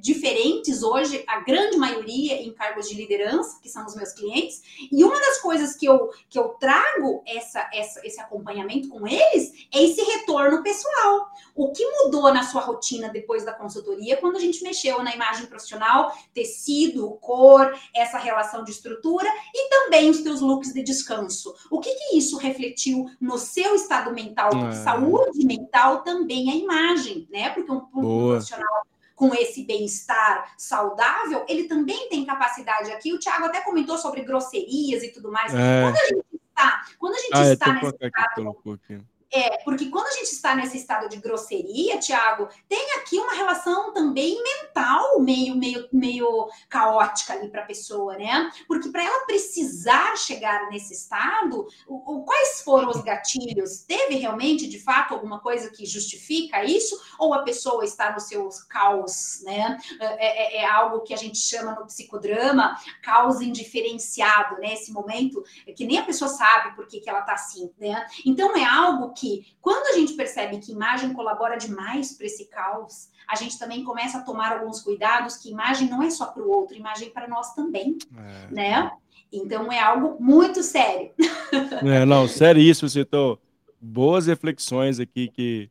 diferentes 0.00 0.82
hoje, 0.82 1.24
a 1.26 1.40
grande 1.40 1.76
maioria 1.76 2.40
em 2.42 2.52
cargos 2.52 2.88
de 2.88 2.94
liderança, 2.94 3.58
que 3.60 3.68
são 3.68 3.84
os 3.84 3.94
meus 3.94 4.12
clientes, 4.12 4.62
e 4.90 5.04
uma 5.04 5.18
das 5.18 5.38
coisas 5.38 5.74
que 5.76 5.86
eu, 5.86 6.10
que 6.28 6.38
eu 6.38 6.48
trago 6.60 7.22
essa, 7.26 7.68
essa, 7.72 8.06
esse 8.06 8.20
acompanhamento 8.20 8.88
com 8.88 9.06
eles 9.06 9.66
é 9.72 9.82
esse 9.82 10.00
retorno 10.02 10.62
pessoal. 10.62 11.28
O 11.54 11.72
que 11.72 11.84
mudou 11.84 12.32
na 12.32 12.42
sua 12.42 12.60
rotina 12.62 13.08
depois 13.08 13.44
da 13.44 13.52
consultoria 13.52 14.16
quando 14.16 14.36
a 14.36 14.40
gente 14.40 14.62
mexeu 14.62 15.02
na 15.02 15.14
imagem 15.14 15.46
profissional, 15.46 16.16
tecido, 16.32 17.10
cor, 17.20 17.76
essa 17.94 18.18
relação 18.18 18.64
de 18.64 18.70
estrutura 18.70 19.28
e 19.54 19.68
também 19.68 20.10
os 20.10 20.20
teus 20.20 20.40
looks 20.40 20.72
de 20.72 20.82
descanso. 20.82 21.54
O 21.70 21.80
que, 21.80 21.94
que 21.94 22.16
isso 22.16 22.36
refletiu 22.36 23.06
no 23.20 23.38
seu 23.38 23.74
estado 23.74 24.12
mental? 24.12 24.50
Porque 24.50 24.76
é. 24.76 24.82
saúde 24.82 25.44
mental 25.44 26.02
também 26.02 26.50
é 26.50 26.56
imagem, 26.56 27.26
né? 27.30 27.50
Porque 27.50 27.70
um, 27.70 27.86
um 27.94 28.28
profissional 28.28 28.86
com 29.18 29.34
esse 29.34 29.64
bem-estar 29.64 30.54
saudável, 30.56 31.44
ele 31.48 31.64
também 31.64 32.08
tem 32.08 32.24
capacidade 32.24 32.92
aqui. 32.92 33.12
O 33.12 33.18
Thiago 33.18 33.46
até 33.46 33.60
comentou 33.62 33.98
sobre 33.98 34.22
grosserias 34.22 35.02
e 35.02 35.08
tudo 35.08 35.32
mais. 35.32 35.52
É. 35.52 35.82
Quando 35.82 35.96
a 35.96 36.06
gente 36.06 36.24
está, 36.34 36.84
quando 37.00 37.14
a 37.14 37.18
gente 37.18 37.34
ah, 37.34 37.52
está 37.52 37.72
nesse 37.72 37.96
estado, 38.00 38.56
é, 39.30 39.58
porque 39.62 39.86
quando 39.86 40.06
a 40.06 40.12
gente 40.12 40.32
está 40.32 40.54
nesse 40.54 40.78
estado 40.78 41.08
de 41.08 41.18
grosseria, 41.18 41.98
Tiago, 41.98 42.48
tem 42.68 42.92
aqui 42.96 43.18
uma 43.18 43.34
relação 43.34 43.92
também 43.92 44.42
mental 44.42 45.20
meio, 45.20 45.54
meio, 45.54 45.86
meio 45.92 46.48
caótica 46.68 47.34
ali 47.34 47.48
para 47.48 47.62
a 47.62 47.66
pessoa, 47.66 48.16
né? 48.16 48.50
Porque 48.66 48.88
para 48.88 49.04
ela 49.04 49.26
precisar 49.26 50.16
chegar 50.16 50.70
nesse 50.70 50.94
estado, 50.94 51.66
o, 51.86 52.20
o, 52.20 52.24
quais 52.24 52.62
foram 52.62 52.88
os 52.88 53.02
gatilhos? 53.02 53.82
Teve 53.82 54.16
realmente, 54.16 54.66
de 54.66 54.78
fato, 54.78 55.12
alguma 55.12 55.40
coisa 55.40 55.70
que 55.70 55.84
justifica 55.84 56.64
isso? 56.64 56.98
Ou 57.18 57.34
a 57.34 57.42
pessoa 57.42 57.84
está 57.84 58.12
no 58.12 58.20
seu 58.20 58.48
caos, 58.68 59.42
né? 59.42 59.76
É, 60.00 60.56
é, 60.56 60.62
é 60.62 60.66
algo 60.66 61.02
que 61.02 61.12
a 61.12 61.18
gente 61.18 61.38
chama 61.38 61.74
no 61.74 61.86
psicodrama 61.86 62.78
caos 63.02 63.42
indiferenciado, 63.42 64.58
né? 64.58 64.72
Esse 64.72 64.90
momento 64.90 65.42
que 65.76 65.86
nem 65.86 65.98
a 65.98 66.04
pessoa 66.04 66.28
sabe 66.28 66.74
por 66.74 66.86
que, 66.86 67.00
que 67.00 67.10
ela 67.10 67.20
está 67.20 67.34
assim, 67.34 67.70
né? 67.78 68.06
Então 68.24 68.56
é 68.56 68.64
algo 68.64 69.12
que, 69.18 69.46
quando 69.60 69.86
a 69.88 69.98
gente 69.98 70.14
percebe 70.14 70.58
que 70.58 70.72
imagem 70.72 71.12
colabora 71.12 71.56
demais 71.56 72.12
para 72.12 72.26
esse 72.26 72.46
caos, 72.46 73.08
a 73.28 73.36
gente 73.36 73.58
também 73.58 73.84
começa 73.84 74.18
a 74.18 74.22
tomar 74.22 74.52
alguns 74.52 74.80
cuidados 74.80 75.36
que 75.36 75.50
imagem 75.50 75.88
não 75.88 76.02
é 76.02 76.10
só 76.10 76.26
para 76.26 76.42
o 76.42 76.50
outro, 76.50 76.76
imagem 76.76 77.10
para 77.10 77.28
nós 77.28 77.54
também, 77.54 77.98
é. 78.16 78.54
né? 78.54 78.90
Então 79.32 79.70
é 79.70 79.80
algo 79.80 80.16
muito 80.22 80.62
sério. 80.62 81.10
É, 81.84 82.04
não, 82.04 82.26
seríssimo, 82.26 82.88
você 82.88 83.04
tô 83.04 83.38
boas 83.80 84.26
reflexões 84.26 84.98
aqui 84.98 85.28
que, 85.28 85.70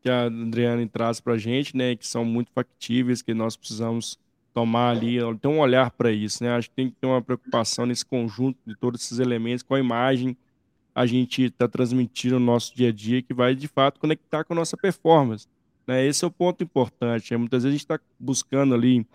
que 0.00 0.10
a 0.10 0.24
Adriane 0.24 0.86
traz 0.88 1.20
para 1.20 1.34
a 1.34 1.38
gente, 1.38 1.76
né? 1.76 1.96
Que 1.96 2.06
são 2.06 2.24
muito 2.24 2.50
factíveis, 2.52 3.22
que 3.22 3.32
nós 3.32 3.56
precisamos 3.56 4.18
tomar 4.52 4.90
ali, 4.90 5.18
ter 5.40 5.48
um 5.48 5.60
olhar 5.60 5.90
para 5.90 6.10
isso, 6.10 6.42
né? 6.42 6.54
Acho 6.54 6.68
que 6.68 6.76
tem 6.76 6.90
que 6.90 6.96
ter 7.00 7.06
uma 7.06 7.22
preocupação 7.22 7.86
nesse 7.86 8.04
conjunto 8.04 8.58
de 8.66 8.76
todos 8.76 9.02
esses 9.02 9.18
elementos, 9.18 9.62
com 9.62 9.74
a 9.74 9.80
imagem 9.80 10.36
a 10.94 11.06
gente 11.06 11.44
está 11.44 11.68
transmitindo 11.68 12.38
no 12.38 12.46
nosso 12.46 12.74
dia 12.74 12.88
a 12.88 12.92
dia, 12.92 13.22
que 13.22 13.32
vai 13.32 13.54
de 13.54 13.68
fato 13.68 14.00
conectar 14.00 14.44
com 14.44 14.52
a 14.52 14.56
nossa 14.56 14.76
performance. 14.76 15.46
Né? 15.86 16.06
Esse 16.06 16.24
é 16.24 16.28
o 16.28 16.30
ponto 16.30 16.62
importante. 16.62 17.32
Né? 17.32 17.36
Muitas 17.36 17.62
vezes 17.62 17.74
a 17.74 17.76
gente 17.76 17.84
está 17.84 18.00
buscando 18.18 18.74
ali 18.74 19.06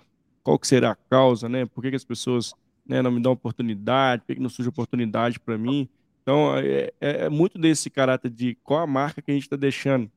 qual 0.44 0.60
que 0.60 0.68
será 0.68 0.92
a 0.92 0.96
causa, 0.96 1.50
né? 1.50 1.66
Por 1.66 1.82
que, 1.82 1.90
que 1.90 1.96
as 1.96 2.04
pessoas 2.04 2.54
né, 2.86 3.02
não 3.02 3.12
me 3.12 3.20
dão 3.20 3.32
oportunidade, 3.32 4.22
por 4.22 4.28
que, 4.28 4.36
que 4.36 4.42
não 4.42 4.50
surge 4.50 4.70
oportunidade 4.70 5.40
para 5.40 5.58
mim? 5.58 5.90
Então, 6.22 6.56
é, 6.58 6.92
é, 7.02 7.26
é, 7.26 7.30
muito 7.30 7.58
desse 7.58 7.90
caráter 7.90 8.30
de 8.30 8.56
qual 8.64 8.82
a 8.82 8.88
marca 8.88 9.22
que 9.22 9.32
a 9.32 9.34
gente 9.34 9.44
está 9.44 9.56
deixando, 9.56 10.10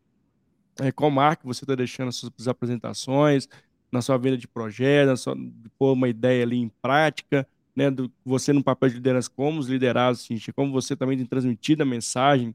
é, 0.81 0.92
qual 0.92 1.11
marca 1.11 1.42
você 1.44 1.64
está 1.64 1.75
deixando 1.75 2.07
nas 2.07 2.16
suas 2.16 2.47
apresentações, 2.47 3.49
na 3.90 4.03
sua 4.03 4.18
venda 4.18 4.37
de 4.37 4.47
projeto, 4.47 5.09
na 5.09 5.16
sua, 5.16 5.35
de 5.35 5.68
pôr 5.79 5.92
uma 5.92 6.09
ideia 6.09 6.42
ali 6.42 6.59
em 6.59 6.71
prática, 6.83 7.49
né, 7.78 7.92
do, 7.92 8.10
você 8.24 8.52
no 8.52 8.60
papel 8.60 8.88
de 8.88 8.96
liderança, 8.96 9.30
como 9.30 9.60
os 9.60 9.68
liderados, 9.68 10.22
assim, 10.22 10.36
como 10.52 10.72
você 10.72 10.96
também 10.96 11.16
tem 11.16 11.24
transmitido 11.24 11.84
a 11.84 11.86
mensagem 11.86 12.52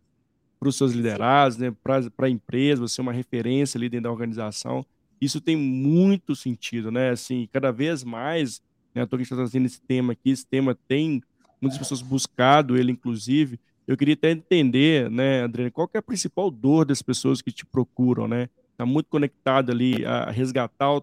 para 0.60 0.68
os 0.68 0.76
seus 0.76 0.92
liderados, 0.92 1.58
né, 1.58 1.74
para 1.82 2.28
a 2.28 2.30
empresa, 2.30 2.82
você 2.82 3.00
é 3.00 3.04
uma 3.04 3.14
referência 3.14 3.78
ali 3.78 3.88
dentro 3.88 4.04
da 4.04 4.12
organização. 4.12 4.86
Isso 5.22 5.40
tem 5.40 5.56
muito 5.56 6.36
sentido, 6.36 6.92
né? 6.92 7.12
Assim, 7.12 7.48
cada 7.54 7.72
vez 7.72 8.04
mais, 8.04 8.62
né, 8.94 9.04
a 9.04 9.06
gente 9.06 9.22
está 9.22 9.38
trazendo 9.38 9.66
esse 9.66 9.80
tema 9.80 10.12
aqui, 10.12 10.30
esse 10.30 10.46
tema 10.46 10.78
tem 10.90 11.24
muitas 11.62 11.80
pessoas 11.80 12.02
buscado 12.02 12.76
ele, 12.76 12.92
inclusive. 12.92 13.58
Eu 13.88 13.96
queria 13.96 14.16
até 14.16 14.32
entender, 14.32 15.10
né, 15.10 15.44
Adriane, 15.44 15.72
qual 15.72 15.90
é 15.94 16.00
a 16.00 16.02
principal 16.02 16.52
dor 16.52 16.84
das 16.84 17.02
pessoas 17.02 17.42
que 17.42 17.50
te 17.50 17.66
procuram, 17.66 18.28
né? 18.28 18.50
Está 18.74 18.86
muito 18.86 19.08
conectado 19.08 19.72
ali 19.72 20.06
a 20.06 20.30
resgatar 20.30 20.98
a 20.98 21.02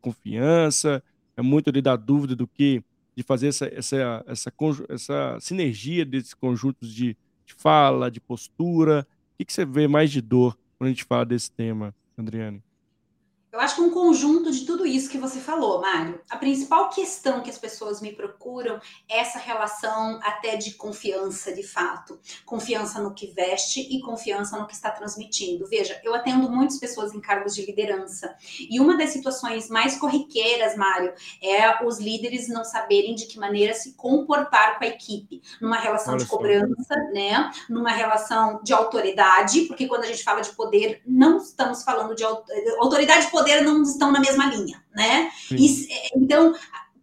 confiança, 0.00 1.02
é 1.36 1.42
muito 1.42 1.68
ali 1.68 1.82
da 1.82 1.96
dúvida 1.96 2.34
do 2.34 2.46
que 2.46 2.82
de 3.18 3.24
fazer 3.24 3.48
essa, 3.48 3.66
essa, 3.74 4.24
essa, 4.28 4.52
essa 4.88 5.38
sinergia 5.40 6.04
desses 6.04 6.34
conjuntos 6.34 6.94
de, 6.94 7.16
de 7.44 7.52
fala, 7.52 8.12
de 8.12 8.20
postura. 8.20 9.04
O 9.34 9.38
que, 9.38 9.44
que 9.44 9.52
você 9.52 9.64
vê 9.64 9.88
mais 9.88 10.12
de 10.12 10.20
dor 10.20 10.56
quando 10.78 10.86
a 10.86 10.90
gente 10.92 11.02
fala 11.02 11.26
desse 11.26 11.50
tema, 11.50 11.92
Adriane? 12.16 12.62
Eu 13.58 13.62
acho 13.64 13.74
que 13.74 13.80
um 13.80 13.90
conjunto 13.90 14.52
de 14.52 14.64
tudo 14.64 14.86
isso 14.86 15.10
que 15.10 15.18
você 15.18 15.40
falou, 15.40 15.80
Mário. 15.80 16.20
A 16.30 16.36
principal 16.36 16.90
questão 16.90 17.40
que 17.40 17.50
as 17.50 17.58
pessoas 17.58 18.00
me 18.00 18.12
procuram 18.12 18.80
é 19.10 19.18
essa 19.18 19.36
relação 19.36 20.20
até 20.22 20.54
de 20.54 20.74
confiança, 20.74 21.52
de 21.52 21.64
fato. 21.64 22.20
Confiança 22.46 23.02
no 23.02 23.12
que 23.12 23.26
veste 23.32 23.80
e 23.80 24.00
confiança 24.00 24.56
no 24.56 24.64
que 24.64 24.74
está 24.74 24.92
transmitindo. 24.92 25.66
Veja, 25.66 26.00
eu 26.04 26.14
atendo 26.14 26.48
muitas 26.48 26.78
pessoas 26.78 27.12
em 27.12 27.20
cargos 27.20 27.52
de 27.52 27.66
liderança. 27.66 28.32
E 28.60 28.78
uma 28.78 28.96
das 28.96 29.10
situações 29.10 29.68
mais 29.68 29.98
corriqueiras, 29.98 30.76
Mário, 30.76 31.12
é 31.42 31.84
os 31.84 31.98
líderes 31.98 32.46
não 32.46 32.64
saberem 32.64 33.16
de 33.16 33.26
que 33.26 33.40
maneira 33.40 33.74
se 33.74 33.94
comportar 33.94 34.78
com 34.78 34.84
a 34.84 34.86
equipe. 34.86 35.42
Numa 35.60 35.78
relação 35.78 36.14
Olha 36.14 36.22
de 36.22 36.30
cobrança, 36.30 36.94
né? 37.12 37.50
Numa 37.68 37.90
relação 37.90 38.60
de 38.62 38.72
autoridade, 38.72 39.62
porque 39.62 39.88
quando 39.88 40.04
a 40.04 40.06
gente 40.06 40.22
fala 40.22 40.42
de 40.42 40.52
poder, 40.52 41.02
não 41.04 41.38
estamos 41.38 41.82
falando 41.82 42.14
de 42.14 42.22
autoridade 42.22 43.28
poder 43.32 43.47
não 43.62 43.82
estão 43.82 44.12
na 44.12 44.20
mesma 44.20 44.46
linha, 44.46 44.84
né? 44.94 45.30
E, 45.50 45.88
então, 46.14 46.54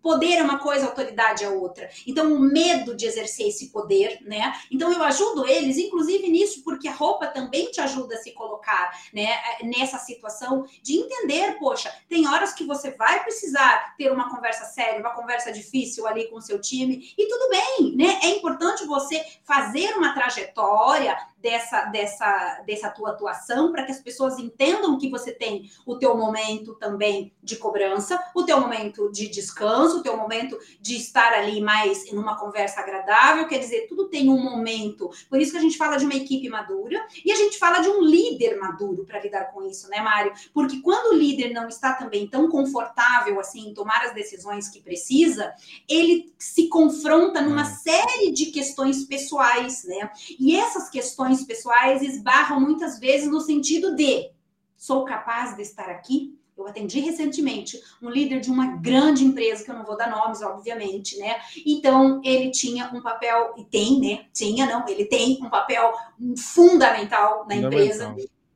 Poder 0.06 0.34
é 0.34 0.44
uma 0.44 0.60
coisa, 0.60 0.86
autoridade 0.86 1.44
é 1.44 1.50
outra. 1.50 1.90
Então, 2.06 2.32
o 2.32 2.40
medo 2.40 2.96
de 2.96 3.08
exercer 3.08 3.48
esse 3.48 3.72
poder, 3.72 4.20
né? 4.22 4.54
Então, 4.70 4.94
eu 4.94 5.02
ajudo 5.02 5.48
eles, 5.48 5.80
inclusive 5.80 6.30
nisso, 6.30 6.64
porque 6.64 6.88
a 6.88 6.94
roupa 6.94 7.26
também 7.26 7.72
te 7.72 7.82
ajuda 7.82 8.14
a 8.14 8.20
se 8.20 8.32
colocar, 8.34 8.92
né? 9.12 9.30
Nessa 9.64 9.98
situação 9.98 10.64
de 10.84 10.96
entender, 10.96 11.58
poxa, 11.58 11.92
tem 12.08 12.28
horas 12.28 12.54
que 12.54 12.66
você 12.66 12.92
vai 12.92 13.24
precisar 13.24 13.96
ter 13.98 14.12
uma 14.12 14.30
conversa 14.30 14.66
séria, 14.66 15.00
uma 15.00 15.16
conversa 15.16 15.52
difícil 15.52 16.06
ali 16.06 16.30
com 16.30 16.36
o 16.36 16.42
seu 16.42 16.62
time, 16.62 17.12
e 17.18 17.28
tudo 17.28 17.50
bem, 17.50 17.96
né? 17.96 18.20
É 18.22 18.28
importante 18.28 18.86
você 18.86 19.26
fazer 19.44 19.98
uma 19.98 20.14
trajetória 20.14 21.18
dessa, 21.46 21.86
dessa, 21.86 22.64
dessa 22.66 22.90
tua 22.90 23.12
atuação 23.12 23.72
para 23.72 23.84
que 23.84 23.92
as 23.92 24.00
pessoas 24.00 24.40
entendam 24.40 24.98
que 24.98 25.12
você 25.12 25.32
tem 25.32 25.70
o 25.86 25.96
teu 25.96 26.18
momento 26.18 26.74
também 26.74 27.32
de 27.44 27.56
cobrança, 27.58 28.20
o 28.34 28.42
teu 28.42 28.60
momento 28.60 29.12
de 29.12 29.28
descanso, 29.28 30.00
o 30.00 30.02
teu 30.02 30.18
momento 30.18 30.58
de 30.82 30.96
estar 30.96 31.34
ali 31.34 31.62
mais 31.62 32.08
em 32.08 32.18
uma 32.18 32.36
conversa 32.36 32.82
agradável, 32.82 33.48
quer 33.48 33.60
dizer, 33.60 33.86
tudo 33.88 34.10
tem 34.10 34.28
um 34.28 34.42
momento. 34.42 35.12
Por 35.30 35.40
isso 35.40 35.52
que 35.52 35.60
a 35.60 35.62
gente 35.62 35.78
fala 35.78 35.98
de 35.98 36.06
uma 36.06 36.16
equipe 36.16 36.50
madura 36.50 37.06
e 37.24 37.32
a 37.32 37.36
gente 37.36 37.60
fala 37.60 37.80
de 37.80 37.90
um 37.90 38.02
líder 38.02 38.58
maduro 38.58 39.06
para 39.06 39.22
lidar 39.22 39.52
com 39.52 39.62
isso, 39.62 39.88
né, 39.88 40.02
Mário? 40.02 40.34
Porque 40.52 40.82
quando 40.82 41.14
o 41.14 41.16
líder 41.16 41.54
não 41.54 41.68
está 41.68 41.94
também 41.94 42.28
tão 42.28 42.50
confortável 42.50 43.40
assim 43.40 43.70
em 43.70 43.74
tomar 43.76 44.04
as 44.04 44.16
decisões 44.16 44.68
que 44.68 44.82
precisa, 44.82 45.54
ele 45.88 46.34
se 46.40 46.68
confronta 46.70 47.40
numa 47.40 47.62
hum. 47.62 47.76
série 47.84 48.32
de 48.32 48.48
questões 48.48 49.04
pessoais, 49.04 49.84
né? 49.84 50.10
E 50.40 50.58
essas 50.58 50.90
questões 50.90 51.35
pessoais 51.44 52.02
esbarram 52.02 52.60
muitas 52.60 53.00
vezes 53.00 53.30
no 53.30 53.42
sentido 53.42 53.96
de 53.96 54.32
sou 54.76 55.04
capaz 55.06 55.56
de 55.56 55.62
estar 55.62 55.90
aqui? 55.90 56.38
Eu 56.58 56.66
atendi 56.68 57.02
recentemente 57.02 57.82
um 58.02 58.10
líder 58.10 58.40
de 58.40 58.50
uma 58.50 58.78
grande 58.78 59.26
empresa, 59.26 59.64
que 59.64 59.70
eu 59.70 59.76
não 59.76 59.84
vou 59.84 59.98
dar 59.98 60.10
nomes, 60.10 60.42
obviamente, 60.42 61.18
né? 61.18 61.36
Então, 61.66 62.22
ele 62.24 62.50
tinha 62.50 62.90
um 62.94 63.02
papel, 63.02 63.54
e 63.58 63.66
tem, 63.66 64.00
né? 64.00 64.26
Tinha, 64.34 64.66
não, 64.66 64.88
ele 64.88 65.04
tem 65.06 65.38
um 65.44 65.50
papel 65.50 65.94
fundamental 66.38 67.46
na 67.46 67.58
empresa. 67.58 68.16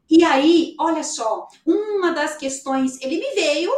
E 0.10 0.24
aí, 0.24 0.76
olha 0.80 1.04
só, 1.04 1.50
uma 1.66 2.12
das 2.12 2.38
questões, 2.38 3.00
ele 3.02 3.20
me 3.20 3.36
veio, 3.36 3.72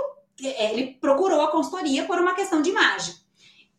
é, 0.44 0.72
ele 0.72 0.98
procurou 1.02 1.42
a 1.42 1.52
consultoria 1.52 2.06
por 2.06 2.20
uma 2.20 2.36
questão 2.36 2.62
de 2.62 2.70
imagem. 2.70 3.16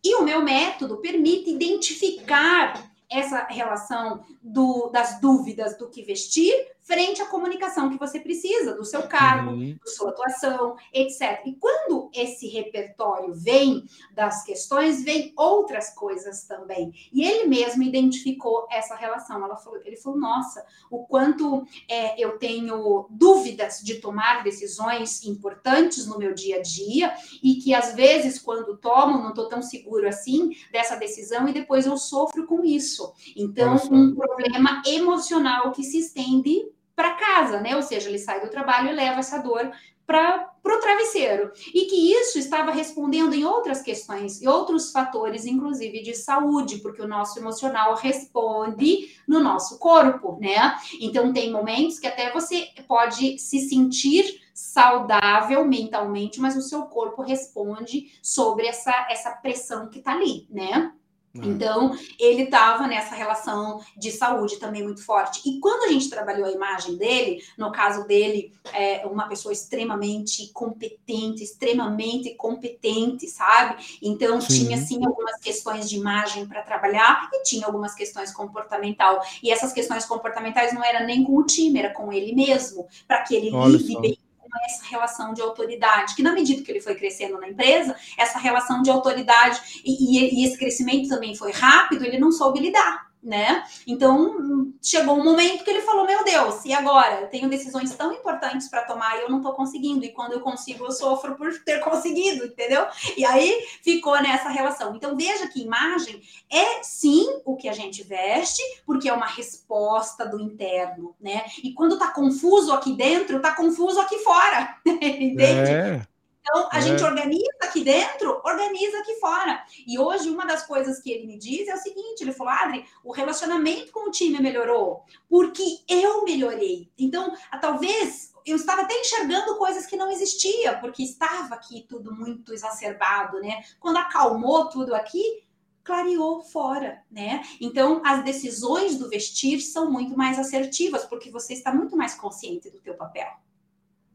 E 0.04 0.16
o 0.16 0.24
meu 0.24 0.42
método 0.42 0.96
permite 0.96 1.50
identificar 1.50 2.91
essa 3.12 3.46
relação 3.48 4.24
do, 4.42 4.88
das 4.88 5.20
dúvidas 5.20 5.76
do 5.76 5.88
que 5.88 6.02
vestir 6.02 6.52
frente 6.82 7.22
à 7.22 7.26
comunicação 7.26 7.88
que 7.88 7.98
você 7.98 8.18
precisa, 8.18 8.74
do 8.74 8.84
seu 8.84 9.02
cargo, 9.04 9.52
uhum. 9.52 9.76
da 9.84 9.90
sua 9.90 10.10
atuação, 10.10 10.76
etc. 10.92 11.42
E 11.46 11.54
quando 11.54 12.10
esse 12.12 12.48
repertório 12.48 13.32
vem 13.32 13.84
das 14.12 14.44
questões, 14.44 15.02
vem 15.02 15.32
outras 15.36 15.94
coisas 15.94 16.44
também. 16.44 16.92
E 17.12 17.24
ele 17.24 17.48
mesmo 17.48 17.82
identificou 17.82 18.66
essa 18.70 18.96
relação. 18.96 19.44
Ela 19.44 19.56
falou, 19.56 19.80
ele 19.84 19.96
falou, 19.96 20.18
nossa, 20.18 20.64
o 20.90 21.06
quanto 21.06 21.64
é, 21.88 22.20
eu 22.22 22.38
tenho 22.38 23.06
dúvidas 23.10 23.80
de 23.82 24.00
tomar 24.00 24.42
decisões 24.42 25.24
importantes 25.24 26.06
no 26.06 26.18
meu 26.18 26.34
dia 26.34 26.56
a 26.56 26.62
dia 26.62 27.14
e 27.42 27.56
que 27.56 27.72
às 27.72 27.94
vezes 27.94 28.38
quando 28.38 28.76
tomo 28.76 29.18
não 29.18 29.30
estou 29.30 29.48
tão 29.48 29.62
seguro 29.62 30.08
assim 30.08 30.50
dessa 30.72 30.96
decisão 30.96 31.48
e 31.48 31.52
depois 31.52 31.86
eu 31.86 31.96
sofro 31.96 32.46
com 32.46 32.64
isso. 32.64 33.12
Então, 33.36 33.76
um 33.90 34.14
problema 34.14 34.82
emocional 34.86 35.72
que 35.72 35.84
se 35.84 35.98
estende 35.98 36.72
para 36.94 37.14
casa, 37.14 37.60
né? 37.60 37.74
Ou 37.76 37.82
seja, 37.82 38.08
ele 38.08 38.18
sai 38.18 38.40
do 38.40 38.50
trabalho 38.50 38.90
e 38.90 38.92
leva 38.92 39.20
essa 39.20 39.38
dor 39.38 39.70
para 40.06 40.52
o 40.64 40.80
travesseiro. 40.80 41.52
E 41.72 41.86
que 41.86 42.12
isso 42.12 42.38
estava 42.38 42.70
respondendo 42.70 43.34
em 43.34 43.44
outras 43.44 43.82
questões 43.82 44.42
e 44.42 44.48
outros 44.48 44.90
fatores, 44.90 45.46
inclusive 45.46 46.02
de 46.02 46.14
saúde, 46.14 46.78
porque 46.78 47.00
o 47.00 47.08
nosso 47.08 47.38
emocional 47.38 47.94
responde 47.94 49.16
no 49.26 49.40
nosso 49.40 49.78
corpo, 49.78 50.38
né? 50.40 50.76
Então, 51.00 51.32
tem 51.32 51.50
momentos 51.50 51.98
que 51.98 52.06
até 52.06 52.30
você 52.32 52.68
pode 52.86 53.38
se 53.38 53.60
sentir 53.60 54.42
saudável 54.52 55.64
mentalmente, 55.64 56.40
mas 56.40 56.56
o 56.56 56.62
seu 56.62 56.82
corpo 56.82 57.22
responde 57.22 58.12
sobre 58.22 58.66
essa, 58.66 59.06
essa 59.10 59.30
pressão 59.30 59.88
que 59.88 59.98
está 59.98 60.12
ali, 60.12 60.46
né? 60.50 60.92
É. 61.34 61.46
Então, 61.46 61.96
ele 62.18 62.42
estava 62.42 62.86
nessa 62.86 63.14
relação 63.14 63.80
de 63.96 64.10
saúde 64.10 64.58
também 64.58 64.82
muito 64.82 65.04
forte. 65.04 65.40
E 65.48 65.58
quando 65.60 65.84
a 65.84 65.88
gente 65.92 66.10
trabalhou 66.10 66.46
a 66.46 66.52
imagem 66.52 66.96
dele, 66.96 67.42
no 67.56 67.72
caso 67.72 68.06
dele, 68.06 68.52
é 68.72 69.06
uma 69.06 69.26
pessoa 69.28 69.52
extremamente 69.52 70.52
competente, 70.52 71.42
extremamente 71.42 72.34
competente, 72.34 73.26
sabe? 73.28 73.82
Então, 74.02 74.40
sim. 74.40 74.66
tinha 74.66 74.76
sim 74.76 75.04
algumas 75.04 75.40
questões 75.40 75.88
de 75.88 75.96
imagem 75.96 76.46
para 76.46 76.62
trabalhar 76.62 77.30
e 77.32 77.42
tinha 77.42 77.66
algumas 77.66 77.94
questões 77.94 78.30
comportamental. 78.32 79.22
E 79.42 79.50
essas 79.50 79.72
questões 79.72 80.04
comportamentais 80.04 80.74
não 80.74 80.84
era 80.84 81.04
nem 81.04 81.24
com 81.24 81.36
o 81.36 81.46
time, 81.46 81.78
era 81.78 81.94
com 81.94 82.12
ele 82.12 82.34
mesmo, 82.34 82.86
para 83.08 83.22
que 83.22 83.34
ele 83.34 83.50
Olha 83.54 83.78
lide 83.78 83.92
só. 83.92 84.00
bem 84.00 84.18
essa 84.64 84.84
relação 84.84 85.32
de 85.32 85.40
autoridade, 85.40 86.14
que 86.14 86.22
na 86.22 86.32
medida 86.32 86.62
que 86.62 86.70
ele 86.70 86.80
foi 86.80 86.94
crescendo 86.94 87.38
na 87.38 87.48
empresa, 87.48 87.96
essa 88.16 88.38
relação 88.38 88.82
de 88.82 88.90
autoridade 88.90 89.82
e, 89.84 90.18
e, 90.18 90.40
e 90.40 90.46
esse 90.46 90.58
crescimento 90.58 91.08
também 91.08 91.34
foi 91.34 91.52
rápido, 91.52 92.04
ele 92.04 92.18
não 92.18 92.30
soube 92.30 92.60
lidar 92.60 93.11
né? 93.22 93.64
Então 93.86 94.72
chegou 94.82 95.16
um 95.16 95.22
momento 95.22 95.62
que 95.62 95.70
ele 95.70 95.82
falou: 95.82 96.06
Meu 96.06 96.24
Deus, 96.24 96.64
e 96.64 96.72
agora? 96.72 97.20
Eu 97.20 97.28
tenho 97.28 97.48
decisões 97.48 97.94
tão 97.94 98.12
importantes 98.12 98.68
para 98.68 98.84
tomar 98.84 99.16
e 99.16 99.22
eu 99.22 99.30
não 99.30 99.38
estou 99.38 99.52
conseguindo. 99.52 100.04
E 100.04 100.12
quando 100.12 100.32
eu 100.32 100.40
consigo, 100.40 100.84
eu 100.84 100.90
sofro 100.90 101.36
por 101.36 101.52
ter 101.64 101.80
conseguido, 101.80 102.46
entendeu? 102.46 102.84
E 103.16 103.24
aí 103.24 103.64
ficou 103.82 104.20
nessa 104.20 104.48
relação. 104.48 104.96
Então 104.96 105.16
veja 105.16 105.46
que 105.46 105.62
imagem 105.62 106.20
é 106.50 106.82
sim 106.82 107.40
o 107.44 107.56
que 107.56 107.68
a 107.68 107.72
gente 107.72 108.02
veste, 108.02 108.62
porque 108.84 109.08
é 109.08 109.12
uma 109.12 109.26
resposta 109.26 110.26
do 110.26 110.40
interno, 110.40 111.14
né? 111.20 111.44
E 111.62 111.72
quando 111.72 111.98
tá 111.98 112.08
confuso 112.08 112.72
aqui 112.72 112.92
dentro, 112.92 113.40
tá 113.40 113.54
confuso 113.54 114.00
aqui 114.00 114.18
fora, 114.18 114.76
entende? 114.84 115.70
É. 115.70 116.11
Então, 116.42 116.68
a 116.72 116.78
é. 116.78 116.82
gente 116.82 117.02
organiza 117.02 117.46
aqui 117.62 117.84
dentro, 117.84 118.40
organiza 118.44 118.98
aqui 118.98 119.14
fora. 119.20 119.64
E 119.86 119.98
hoje, 119.98 120.28
uma 120.28 120.44
das 120.44 120.66
coisas 120.66 121.00
que 121.00 121.10
ele 121.10 121.26
me 121.26 121.38
diz 121.38 121.68
é 121.68 121.74
o 121.74 121.78
seguinte: 121.78 122.20
ele 122.20 122.32
falou, 122.32 122.52
Adri, 122.52 122.84
o 123.04 123.12
relacionamento 123.12 123.92
com 123.92 124.08
o 124.08 124.10
time 124.10 124.40
melhorou, 124.40 125.04
porque 125.28 125.62
eu 125.88 126.24
melhorei. 126.24 126.90
Então, 126.98 127.32
talvez 127.60 128.32
eu 128.44 128.56
estava 128.56 128.82
até 128.82 128.94
enxergando 129.00 129.56
coisas 129.56 129.86
que 129.86 129.96
não 129.96 130.10
existia, 130.10 130.76
porque 130.78 131.04
estava 131.04 131.54
aqui 131.54 131.86
tudo 131.88 132.12
muito 132.12 132.52
exacerbado, 132.52 133.40
né? 133.40 133.62
Quando 133.78 133.98
acalmou 133.98 134.68
tudo 134.68 134.96
aqui, 134.96 135.44
clareou 135.84 136.42
fora, 136.42 137.04
né? 137.08 137.42
Então, 137.60 138.02
as 138.04 138.24
decisões 138.24 138.98
do 138.98 139.08
vestir 139.08 139.60
são 139.60 139.90
muito 139.90 140.16
mais 140.16 140.40
assertivas, 140.40 141.04
porque 141.04 141.30
você 141.30 141.54
está 141.54 141.72
muito 141.72 141.96
mais 141.96 142.14
consciente 142.14 142.68
do 142.68 142.80
teu 142.80 142.94
papel. 142.94 143.30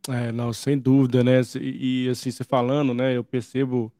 É, 0.09 0.31
não, 0.31 0.53
sem 0.53 0.77
dúvida, 0.77 1.23
né? 1.23 1.41
E, 1.59 2.05
e 2.05 2.09
assim, 2.09 2.31
você 2.31 2.43
falando, 2.43 2.93
né? 2.93 3.15
Eu 3.15 3.23
percebo, 3.23 3.91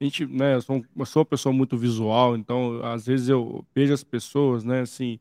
a 0.00 0.04
gente, 0.04 0.26
né? 0.26 0.54
Eu 0.54 0.62
sou, 0.62 0.84
eu 0.96 1.06
sou 1.06 1.20
uma 1.20 1.26
pessoa 1.26 1.52
muito 1.52 1.76
visual, 1.76 2.36
então 2.36 2.82
às 2.84 3.06
vezes 3.06 3.28
eu 3.28 3.64
vejo 3.74 3.92
as 3.92 4.02
pessoas, 4.02 4.64
né? 4.64 4.80
Assim, 4.80 5.18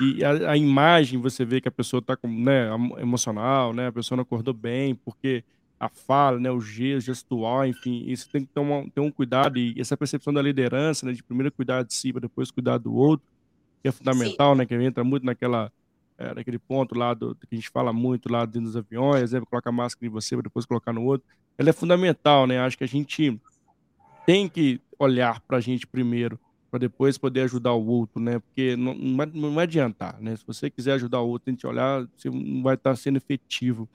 e 0.00 0.24
a, 0.24 0.52
a 0.52 0.56
imagem 0.56 1.20
você 1.20 1.44
vê 1.44 1.60
que 1.60 1.68
a 1.68 1.72
pessoa 1.72 2.00
está 2.00 2.16
né, 2.22 2.68
emocional, 2.98 3.72
né? 3.72 3.88
A 3.88 3.92
pessoa 3.92 4.16
não 4.16 4.22
acordou 4.22 4.54
bem, 4.54 4.94
porque 4.94 5.44
a 5.80 5.88
fala, 5.88 6.38
né, 6.38 6.50
o 6.50 6.60
gesto, 6.60 7.06
gestual, 7.06 7.66
enfim, 7.66 8.04
isso 8.06 8.28
tem 8.28 8.44
que 8.44 8.52
ter, 8.52 8.60
uma, 8.60 8.88
ter 8.90 9.00
um 9.00 9.10
cuidado 9.10 9.58
e 9.58 9.74
essa 9.80 9.96
percepção 9.96 10.30
da 10.30 10.42
liderança, 10.42 11.06
né, 11.06 11.12
de 11.12 11.22
primeiro 11.22 11.50
cuidar 11.50 11.82
de 11.82 11.94
si, 11.94 12.12
para 12.12 12.20
depois 12.20 12.50
cuidar 12.50 12.76
do 12.76 12.94
outro, 12.94 13.26
que 13.82 13.88
é 13.88 13.92
fundamental, 13.92 14.52
Sim. 14.52 14.58
né, 14.58 14.66
que 14.66 14.74
entra 14.74 15.02
muito 15.02 15.24
naquela 15.24 15.72
é, 16.20 16.34
naquele 16.34 16.58
ponto 16.58 16.94
lá 16.94 17.14
do, 17.14 17.34
que 17.34 17.46
a 17.50 17.54
gente 17.54 17.70
fala 17.70 17.94
muito 17.94 18.30
lá 18.30 18.44
dentro 18.44 18.64
dos 18.64 18.76
aviões, 18.76 19.22
exemplo, 19.22 19.46
colocar 19.46 19.72
máscara 19.72 20.06
em 20.06 20.10
você 20.10 20.36
para 20.36 20.42
depois 20.42 20.66
colocar 20.66 20.92
no 20.92 21.02
outro, 21.02 21.26
ela 21.56 21.70
é 21.70 21.72
fundamental, 21.72 22.46
né? 22.46 22.60
Acho 22.60 22.76
que 22.76 22.84
a 22.84 22.88
gente 22.88 23.40
tem 24.26 24.46
que 24.46 24.78
olhar 24.98 25.40
para 25.40 25.56
a 25.56 25.60
gente 25.60 25.86
primeiro, 25.86 26.38
para 26.70 26.78
depois 26.78 27.16
poder 27.16 27.40
ajudar 27.42 27.72
o 27.72 27.86
outro, 27.86 28.20
né? 28.20 28.38
Porque 28.38 28.76
não, 28.76 28.94
não, 28.94 29.16
vai, 29.16 29.26
não 29.32 29.54
vai 29.54 29.64
adiantar, 29.64 30.20
né? 30.20 30.36
Se 30.36 30.46
você 30.46 30.68
quiser 30.68 30.92
ajudar 30.92 31.20
o 31.20 31.28
outro, 31.28 31.46
tem 31.46 31.56
que 31.56 31.66
olhar, 31.66 32.06
você 32.14 32.28
não 32.28 32.62
vai 32.62 32.74
estar 32.74 32.94
sendo 32.96 33.16
efetivo. 33.16 33.88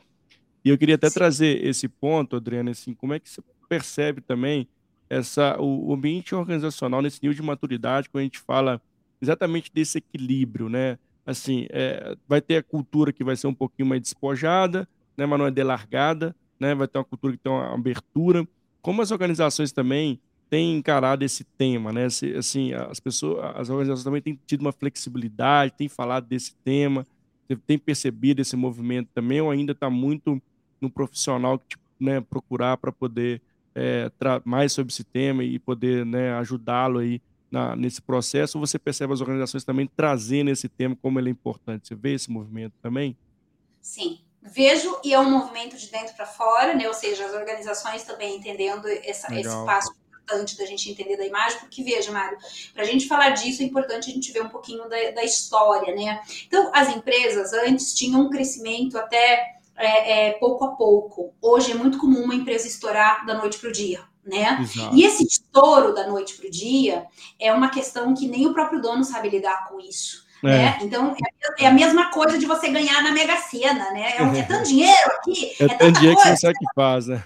E 0.64 0.70
eu 0.70 0.78
queria 0.80 0.96
até 0.96 1.10
Sim. 1.10 1.14
trazer 1.14 1.64
esse 1.64 1.88
ponto, 1.88 2.36
Adriana, 2.36 2.72
assim, 2.72 2.96
como 2.96 3.14
é 3.14 3.20
que 3.20 3.30
você 3.30 3.42
percebe 3.70 4.20
também 4.20 4.68
essa, 5.08 5.62
o, 5.62 5.90
o 5.90 5.94
ambiente 5.94 6.34
organizacional 6.34 7.04
nesse 7.04 7.20
nível 7.22 7.36
de 7.36 7.44
maturidade, 7.44 8.10
quando 8.10 8.22
a 8.22 8.24
gente 8.24 8.40
fala 8.40 8.82
exatamente 9.22 9.72
desse 9.72 10.00
equilíbrio, 10.00 10.70
né? 10.70 10.98
Assim, 11.26 11.68
é, 11.70 12.16
vai 12.28 12.42
ter 12.42 12.58
a 12.58 12.64
cultura 12.64 13.12
que 13.12 13.24
vai 13.24 13.36
ser 13.36 13.48
um 13.48 13.54
pouquinho 13.54 13.88
mais 13.88 14.02
despojada, 14.02 14.88
né, 15.18 15.26
mas 15.26 15.40
não 15.40 15.48
é 15.48 15.52
delargada, 15.52 16.36
né, 16.60 16.76
vai 16.76 16.88
ter 16.88 16.98
uma 16.98 17.06
cultura 17.06 17.34
que 17.34 17.40
tem 17.40 17.52
uma 17.52 17.74
abertura. 17.74 18.48
Como 18.82 19.02
as 19.02 19.12
organizações 19.12 19.72
também 19.72 20.20
têm 20.50 20.78
encarado 20.78 21.24
esse 21.24 21.44
tema, 21.44 21.92
né? 21.92 22.06
Assim, 22.06 22.72
as 22.74 23.00
pessoas, 23.00 23.44
as 23.56 23.70
organizações 23.70 24.04
também 24.04 24.22
têm 24.22 24.40
tido 24.46 24.62
uma 24.62 24.72
flexibilidade, 24.72 25.74
têm 25.74 25.90
falado 25.90 26.28
desse 26.28 26.56
tema, 26.64 27.06
tem 27.66 27.78
percebido 27.78 28.42
esse 28.42 28.56
movimento 28.56 29.10
também, 29.14 29.42
ou 29.42 29.50
ainda 29.50 29.72
está 29.72 29.90
muito 29.90 30.42
no 30.80 30.90
profissional 30.90 31.58
que 31.58 31.70
tipo, 31.70 31.84
né, 32.00 32.22
procurar 32.22 32.78
para 32.78 32.92
poder 32.92 33.42
é, 33.74 34.10
mais 34.44 34.72
sobre 34.72 34.92
esse 34.92 35.04
tema 35.04 35.44
e 35.44 35.60
poder 35.60 36.06
né, 36.06 36.34
ajudá-lo 36.34 37.00
aí 37.00 37.22
na, 37.52 37.76
nesse 37.76 38.02
processo, 38.02 38.60
você 38.60 38.78
percebe 38.78 39.14
as 39.14 39.22
organizações 39.22 39.64
também 39.64 39.90
trazendo 39.96 40.50
esse 40.50 40.68
tema 40.68 40.96
como 41.02 41.20
ele 41.20 41.30
é 41.30 41.32
importante? 41.32 41.88
Você 41.88 41.96
vê 41.96 42.14
esse 42.14 42.30
movimento 42.30 42.74
também? 42.82 43.18
Sim, 43.82 44.20
vejo 44.42 45.00
e 45.04 45.14
é 45.14 45.20
um 45.20 45.30
movimento 45.30 45.78
de 45.78 45.90
dentro 45.90 46.16
para 46.16 46.26
fora, 46.26 46.74
né? 46.74 46.88
Ou 46.88 46.94
seja, 46.94 47.26
as 47.26 47.34
organizações 47.34 48.04
também 48.04 48.38
entendendo 48.38 48.88
essa, 48.88 49.34
esse 49.34 49.66
passo 49.66 49.94
importante 50.10 50.58
da 50.58 50.66
gente 50.66 50.90
entender 50.90 51.18
da 51.18 51.26
imagem, 51.26 51.60
porque 51.60 51.84
veja, 51.84 52.12
Mário, 52.12 52.38
para 52.74 52.82
a 52.82 52.86
gente 52.86 53.08
falar 53.08 53.30
disso 53.30 53.62
é 53.62 53.66
importante 53.66 54.10
a 54.10 54.14
gente 54.14 54.32
ver 54.32 54.42
um 54.42 54.50
pouquinho 54.50 54.90
da, 54.90 55.12
da 55.12 55.24
história, 55.24 55.94
né? 55.94 56.20
Então, 56.48 56.72
as 56.74 56.90
empresas 56.90 57.54
antes 57.54 57.94
tinham 57.94 58.22
um 58.22 58.30
crescimento 58.30 58.98
até 58.98 59.56
é, 59.78 60.30
é, 60.30 60.32
pouco 60.34 60.66
a 60.66 60.76
pouco. 60.76 61.34
Hoje 61.42 61.72
é 61.72 61.76
muito 61.76 62.00
comum 62.00 62.24
uma 62.24 62.34
empresa 62.34 62.68
estourar 62.68 63.26
da 63.26 63.36
noite 63.36 63.60
para 63.60 63.70
o 63.70 63.72
dia 63.72 64.04
né? 64.26 64.60
Exato. 64.62 64.96
E 64.96 65.04
esse 65.04 65.24
estouro 65.24 65.94
da 65.94 66.08
noite 66.08 66.36
para 66.36 66.48
o 66.48 66.52
dia 66.52 67.06
é 67.40 67.54
uma 67.54 67.70
questão 67.70 68.14
que 68.14 68.28
nem 68.28 68.48
o 68.48 68.54
próprio 68.54 68.82
dono 68.82 69.04
sabe 69.04 69.30
lidar 69.30 69.68
com 69.70 69.80
isso. 69.80 70.26
É. 70.44 70.48
Né? 70.48 70.80
Então 70.82 71.16
é, 71.60 71.64
é, 71.64 71.68
a 71.68 71.72
mesma 71.72 72.12
coisa 72.12 72.38
de 72.38 72.46
você 72.46 72.70
ganhar 72.70 73.02
na 73.02 73.12
Mega 73.12 73.38
Sena, 73.38 73.92
né? 73.92 74.14
É, 74.18 74.40
é 74.40 74.44
tanto 74.44 74.66
dinheiro 74.70 75.12
aqui, 75.18 75.56
é, 75.60 75.64
é 75.64 75.68
tanto 75.70 76.00
dinheiro 76.00 76.16
coisa, 76.16 76.32
que 76.32 76.38
você 76.38 76.48
não 76.48 76.54
sabe 76.54 76.56
o 76.56 76.60
que 76.60 76.74
faz, 76.76 77.08
né? 77.08 77.24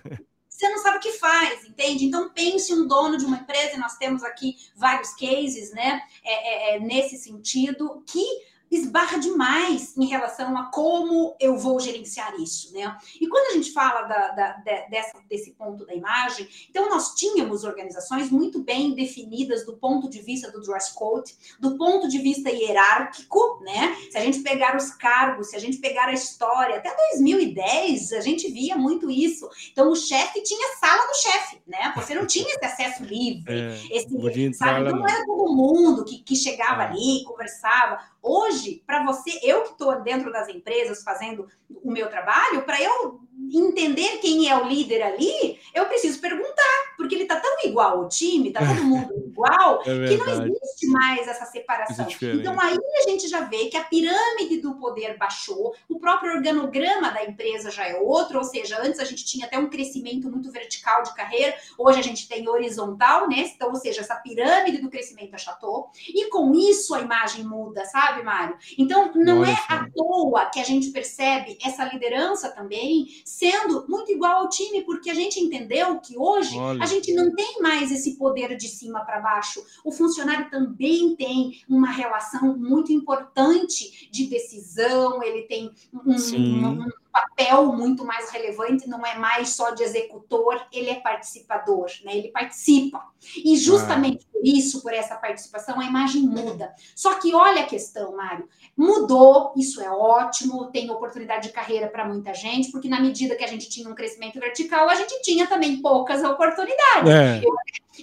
Você 0.49 0.69
não 0.69 0.77
sabe 0.79 0.97
o 0.97 0.99
que 0.99 1.11
faz, 1.13 1.65
entende? 1.65 2.05
Então 2.05 2.29
pense 2.29 2.73
um 2.73 2.85
dono 2.85 3.17
de 3.17 3.25
uma 3.25 3.37
empresa, 3.37 3.75
e 3.75 3.79
nós 3.79 3.95
temos 3.97 4.23
aqui 4.23 4.57
vários 4.75 5.11
cases, 5.15 5.71
né? 5.73 6.01
É, 6.23 6.75
é 6.75 6.79
nesse 6.79 7.17
sentido, 7.17 8.03
que 8.05 8.23
esbarra 8.71 9.17
demais 9.19 9.97
em 9.97 10.05
relação 10.05 10.57
a 10.57 10.65
como 10.65 11.35
eu 11.39 11.57
vou 11.57 11.79
gerenciar 11.79 12.39
isso, 12.39 12.71
né? 12.73 12.95
E 13.19 13.27
quando 13.27 13.51
a 13.51 13.53
gente 13.53 13.71
fala 13.71 14.03
da, 14.03 14.27
da, 14.29 14.51
dessa, 14.89 15.17
desse 15.27 15.51
ponto 15.51 15.85
da 15.85 15.93
imagem, 15.93 16.47
então 16.69 16.89
nós 16.89 17.15
tínhamos 17.15 17.63
organizações 17.63 18.29
muito 18.29 18.63
bem 18.63 18.93
definidas 18.93 19.65
do 19.65 19.77
ponto 19.77 20.09
de 20.09 20.21
vista 20.21 20.51
do 20.51 20.61
dress 20.61 20.93
code, 20.93 21.35
do 21.59 21.77
ponto 21.77 22.07
de 22.07 22.19
vista 22.19 22.49
hierárquico, 22.49 23.59
né? 23.63 23.95
Se 24.11 24.17
a 24.17 24.21
gente 24.21 24.39
pegar 24.41 24.75
os 24.75 24.91
cargos, 24.91 25.49
se 25.49 25.55
a 25.55 25.59
gente 25.59 25.77
pegar 25.77 26.05
a 26.05 26.13
história, 26.13 26.77
até 26.77 26.95
2010 27.11 28.13
a 28.13 28.21
gente 28.21 28.49
via 28.51 28.75
muito 28.75 29.09
isso. 29.09 29.49
Então 29.71 29.91
o 29.91 29.95
chefe 29.95 30.41
tinha 30.43 30.77
sala 30.77 31.07
do 31.07 31.15
chefe, 31.15 31.61
né? 31.67 31.93
Você 31.95 32.13
não 32.13 32.25
tinha 32.25 32.47
esse 32.47 32.65
acesso 32.65 33.03
livre, 33.03 33.45
é, 33.47 33.79
esse, 33.91 34.53
sabe? 34.53 34.91
Não 34.91 35.07
era 35.07 35.25
todo 35.25 35.53
mundo 35.53 36.05
que, 36.05 36.19
que 36.19 36.35
chegava 36.35 36.83
é. 36.83 36.87
ali, 36.87 37.23
conversava. 37.23 37.99
Hoje, 38.21 38.83
para 38.85 39.03
você, 39.05 39.39
eu 39.43 39.63
que 39.63 39.71
estou 39.71 40.01
dentro 40.01 40.31
das 40.31 40.49
empresas 40.49 41.03
fazendo 41.03 41.47
o 41.69 41.91
meu 41.91 42.09
trabalho, 42.09 42.63
para 42.63 42.81
eu 42.81 43.21
entender 43.51 44.17
quem 44.17 44.49
é 44.49 44.57
o 44.57 44.67
líder 44.67 45.01
ali, 45.01 45.59
eu 45.73 45.85
preciso 45.85 46.19
perguntar, 46.19 46.93
porque 46.97 47.15
ele 47.15 47.23
está 47.23 47.39
tão 47.39 47.57
igual 47.63 47.99
ao 47.99 48.09
time, 48.09 48.49
está 48.49 48.59
todo 48.59 48.83
mundo 48.83 49.13
igual, 49.27 49.81
é 49.81 50.07
que 50.07 50.17
não 50.17 50.27
existe 50.27 50.87
mais 50.87 51.27
essa 51.27 51.45
separação. 51.45 52.07
Então 52.21 52.59
aí 52.59 52.77
a 52.97 53.09
gente 53.09 53.27
já 53.27 53.41
vê 53.41 53.65
que 53.65 53.77
a 53.77 53.83
pirâmide 53.83 54.57
do 54.61 54.75
poder 54.75 55.17
baixou, 55.17 55.73
o 55.87 55.99
próprio 55.99 56.33
organograma 56.33 57.11
da 57.11 57.23
empresa 57.23 57.71
já 57.71 57.87
é 57.87 57.95
outro, 57.95 58.37
ou 58.39 58.43
seja, 58.43 58.81
antes 58.81 58.99
a 58.99 59.05
gente 59.05 59.25
tinha 59.25 59.45
até 59.45 59.57
um 59.57 59.69
crescimento 59.69 60.29
muito 60.29 60.51
vertical 60.51 61.03
de 61.03 61.13
carreira, 61.15 61.55
hoje 61.77 61.99
a 61.99 62.03
gente 62.03 62.27
tem 62.27 62.47
horizontal, 62.47 63.29
né? 63.29 63.49
Então, 63.55 63.69
ou 63.69 63.75
seja, 63.75 64.01
essa 64.01 64.15
pirâmide 64.15 64.79
do 64.79 64.89
crescimento 64.89 65.33
achatou, 65.33 65.89
e 66.07 66.29
com 66.29 66.53
isso 66.53 66.93
a 66.93 67.01
imagem 67.01 67.43
muda, 67.43 67.85
sabe, 67.85 68.23
Mário? 68.23 68.57
Então, 68.77 69.11
não 69.15 69.41
Olha 69.41 69.51
é 69.51 69.73
à 69.73 69.89
toa 69.89 70.45
que 70.47 70.59
a 70.59 70.63
gente 70.63 70.89
percebe 70.89 71.57
essa 71.63 71.83
liderança 71.85 72.49
também 72.49 73.07
sendo 73.29 73.85
muito 73.87 74.11
igual 74.11 74.41
ao 74.41 74.49
time, 74.49 74.81
porque 74.81 75.09
a 75.09 75.13
gente 75.13 75.39
entendeu 75.39 75.99
que 75.99 76.17
hoje 76.17 76.57
Olha. 76.57 76.83
a 76.83 76.85
gente 76.87 77.13
não 77.13 77.33
tem 77.35 77.61
mais 77.61 77.91
esse 77.91 78.15
poder 78.15 78.57
de 78.57 78.67
cima 78.67 79.01
para 79.01 79.19
baixo. 79.19 79.63
O 79.85 79.91
funcionário 79.91 80.49
também 80.49 81.15
tem 81.15 81.61
uma 81.69 81.91
relação 81.91 82.57
muito 82.57 82.91
importante 82.91 84.09
de 84.11 84.25
decisão, 84.25 85.21
ele 85.21 85.43
tem 85.43 85.71
um, 85.93 86.11
um, 86.11 86.81
um 86.81 86.89
papel 87.11 87.67
muito 87.73 88.03
mais 88.03 88.31
relevante, 88.31 88.89
não 88.89 89.05
é 89.05 89.17
mais 89.17 89.49
só 89.49 89.71
de 89.71 89.83
executor, 89.83 90.65
ele 90.71 90.89
é 90.89 90.95
participador, 90.95 91.87
né? 92.03 92.17
Ele 92.17 92.29
participa. 92.29 93.03
E 93.35 93.55
justamente 93.57 94.25
ah. 94.25 94.28
por 94.28 94.28
isso, 94.43 94.81
por 94.81 94.93
essa 94.93 95.15
participação, 95.15 95.79
a 95.79 95.85
imagem 95.85 96.21
muda. 96.23 96.73
Só 96.95 97.15
que 97.15 97.33
olha 97.33 97.61
a 97.61 97.65
questão, 97.65 98.15
Mário, 98.15 98.47
mudou, 98.75 99.53
isso 99.57 99.81
é 99.81 99.89
ótimo, 99.89 100.71
tem 100.71 100.89
oportunidade 100.89 101.47
de 101.47 101.53
carreira 101.53 101.87
para 101.87 102.07
muita 102.07 102.33
gente, 102.33 102.71
porque 102.71 102.87
na 102.87 102.99
medida 102.99 103.35
que 103.35 103.43
a 103.43 103.47
gente 103.47 103.69
tinha 103.69 103.89
um 103.89 103.95
crescimento 103.95 104.39
vertical, 104.39 104.89
a 104.89 104.95
gente 104.95 105.21
tinha 105.21 105.47
também 105.47 105.81
poucas 105.81 106.23
oportunidades. 106.23 107.09
É. 107.09 107.41
Eu, 107.43 107.53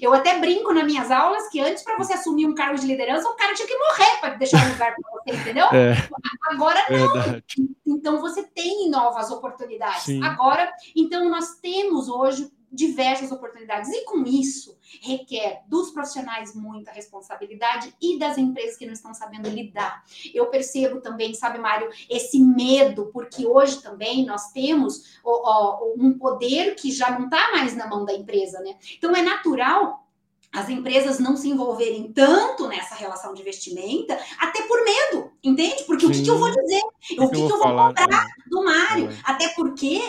eu, 0.03 0.15
até 0.15 0.39
brinco 0.39 0.73
nas 0.73 0.85
minhas 0.85 1.11
aulas 1.11 1.49
que 1.49 1.61
antes, 1.61 1.83
para 1.83 1.97
você 1.97 2.13
assumir 2.13 2.47
um 2.47 2.55
cargo 2.55 2.79
de 2.79 2.87
liderança, 2.87 3.29
o 3.29 3.37
cara 3.37 3.55
tinha 3.55 3.69
que 3.69 3.79
morrer 3.79 4.21
para 4.21 4.35
deixar 4.35 4.67
um 4.67 4.73
lugar 4.73 4.95
para 4.95 5.11
você, 5.13 5.41
entendeu? 5.41 5.67
É. 5.67 5.95
Agora 6.51 6.81
não. 6.91 7.13
Verdade. 7.13 7.45
Então 7.87 8.21
você 8.21 8.43
tem 8.43 8.91
novas 8.91 9.31
oportunidades. 9.31 10.03
Sim. 10.03 10.23
Agora, 10.23 10.71
então 10.95 11.29
nós 11.31 11.57
temos 11.61 12.09
hoje 12.09 12.51
diversas 12.77 13.33
oportunidades 13.33 13.91
e 13.91 14.05
com 14.05 14.23
isso 14.25 14.79
requer 15.03 15.63
dos 15.67 15.91
profissionais 15.91 16.55
muita 16.55 16.93
responsabilidade 16.93 17.93
e 18.01 18.19
das 18.19 18.39
empresas 18.39 18.77
que 18.77 18.87
não 18.87 18.93
estão 18.93 19.15
sabendo 19.15 19.49
lidar. 19.49 20.05
Eu 20.33 20.47
percebo 20.47 21.01
também, 21.01 21.35
sabe, 21.35 21.59
Mário, 21.59 21.91
esse 22.09 22.39
medo, 22.39 23.11
porque 23.13 23.47
hoje 23.47 23.83
também 23.83 24.25
nós 24.25 24.53
temos 24.53 25.19
ó, 25.25 25.31
ó, 25.33 25.95
um 25.97 26.17
poder 26.19 26.75
que 26.75 26.93
já 26.93 27.19
não 27.19 27.25
está 27.25 27.51
mais 27.53 27.75
na 27.75 27.89
mão 27.89 28.05
da 28.05 28.13
empresa, 28.13 28.61
né? 28.61 28.77
Então 28.97 29.17
é 29.17 29.23
natural 29.23 30.07
as 30.53 30.71
empresas 30.71 31.19
não 31.19 31.37
se 31.37 31.51
envolverem 31.51 32.11
tanto 32.13 32.67
nessa 32.67 32.95
relação 32.95 33.35
de 33.35 33.43
vestimenta, 33.43 34.19
até 34.39 34.63
por 34.63 34.83
medo, 34.85 35.31
entende? 35.47 35.85
Porque 35.85 36.07
Sim. 36.07 36.13
o 36.13 36.15
que, 36.15 36.23
que, 36.23 36.31
eu 36.31 36.39
vou 36.39 36.51
dizer? 36.51 36.83
O 37.19 37.29
que, 37.29 37.37
que, 37.37 37.41
eu 37.43 37.49
vou, 37.49 37.59
falar, 37.59 37.95
cobrar 37.95 38.25
é. 38.25 38.49
do 38.51 38.65
Mário? 38.65 39.11
É. 39.11 39.17
Até 39.25 39.49
porque 39.51 40.01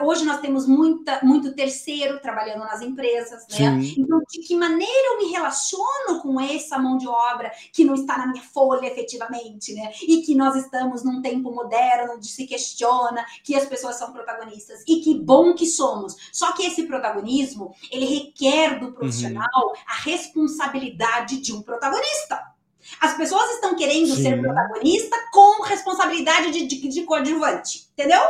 hoje 0.00 0.24
nós 0.24 0.40
temos 0.40 0.66
muita, 0.66 1.20
muito 1.22 1.54
terceiro 1.54 2.20
trabalhando 2.20 2.60
nas 2.60 2.80
empresas, 2.80 3.46
né? 3.50 3.80
Sim. 3.82 3.94
Então, 3.98 4.20
de 4.28 4.40
que 4.40 4.56
maneira 4.56 5.12
eu 5.12 5.18
me 5.18 5.30
relaciono 5.30 6.20
com 6.22 6.40
essa 6.40 6.78
mão 6.78 6.96
de 6.96 7.06
obra 7.06 7.52
que 7.72 7.84
não 7.84 7.94
está 7.94 8.16
na 8.18 8.26
minha 8.28 8.42
folha 8.42 8.86
efetivamente, 8.86 9.74
né? 9.74 9.92
E 10.02 10.22
que 10.22 10.34
nós 10.34 10.56
estamos 10.56 11.04
num 11.04 11.20
tempo 11.20 11.50
moderno 11.52 12.18
de 12.18 12.28
se 12.28 12.46
questiona 12.46 13.24
que 13.44 13.54
as 13.54 13.66
pessoas 13.66 13.96
são 13.96 14.12
protagonistas. 14.12 14.82
E 14.86 15.00
que 15.00 15.14
bom 15.14 15.54
que 15.54 15.66
somos. 15.66 16.16
Só 16.32 16.52
que 16.52 16.64
esse 16.64 16.84
protagonismo, 16.84 17.74
ele 17.90 18.06
requer 18.06 18.78
do 18.78 18.86
uhum. 18.86 18.92
profissional 18.92 19.46
uhum. 19.56 19.74
a 19.86 19.94
responsabilidade 20.02 21.40
de 21.40 21.52
um 21.52 21.60
protagonista. 21.60 22.55
As 23.00 23.16
pessoas 23.16 23.50
estão 23.52 23.74
querendo 23.74 24.14
Sim. 24.14 24.22
ser 24.22 24.40
protagonista 24.40 25.16
com 25.32 25.62
responsabilidade 25.62 26.50
de, 26.50 26.66
de, 26.66 26.88
de 26.88 27.02
coadjuvante, 27.02 27.88
entendeu? 27.92 28.22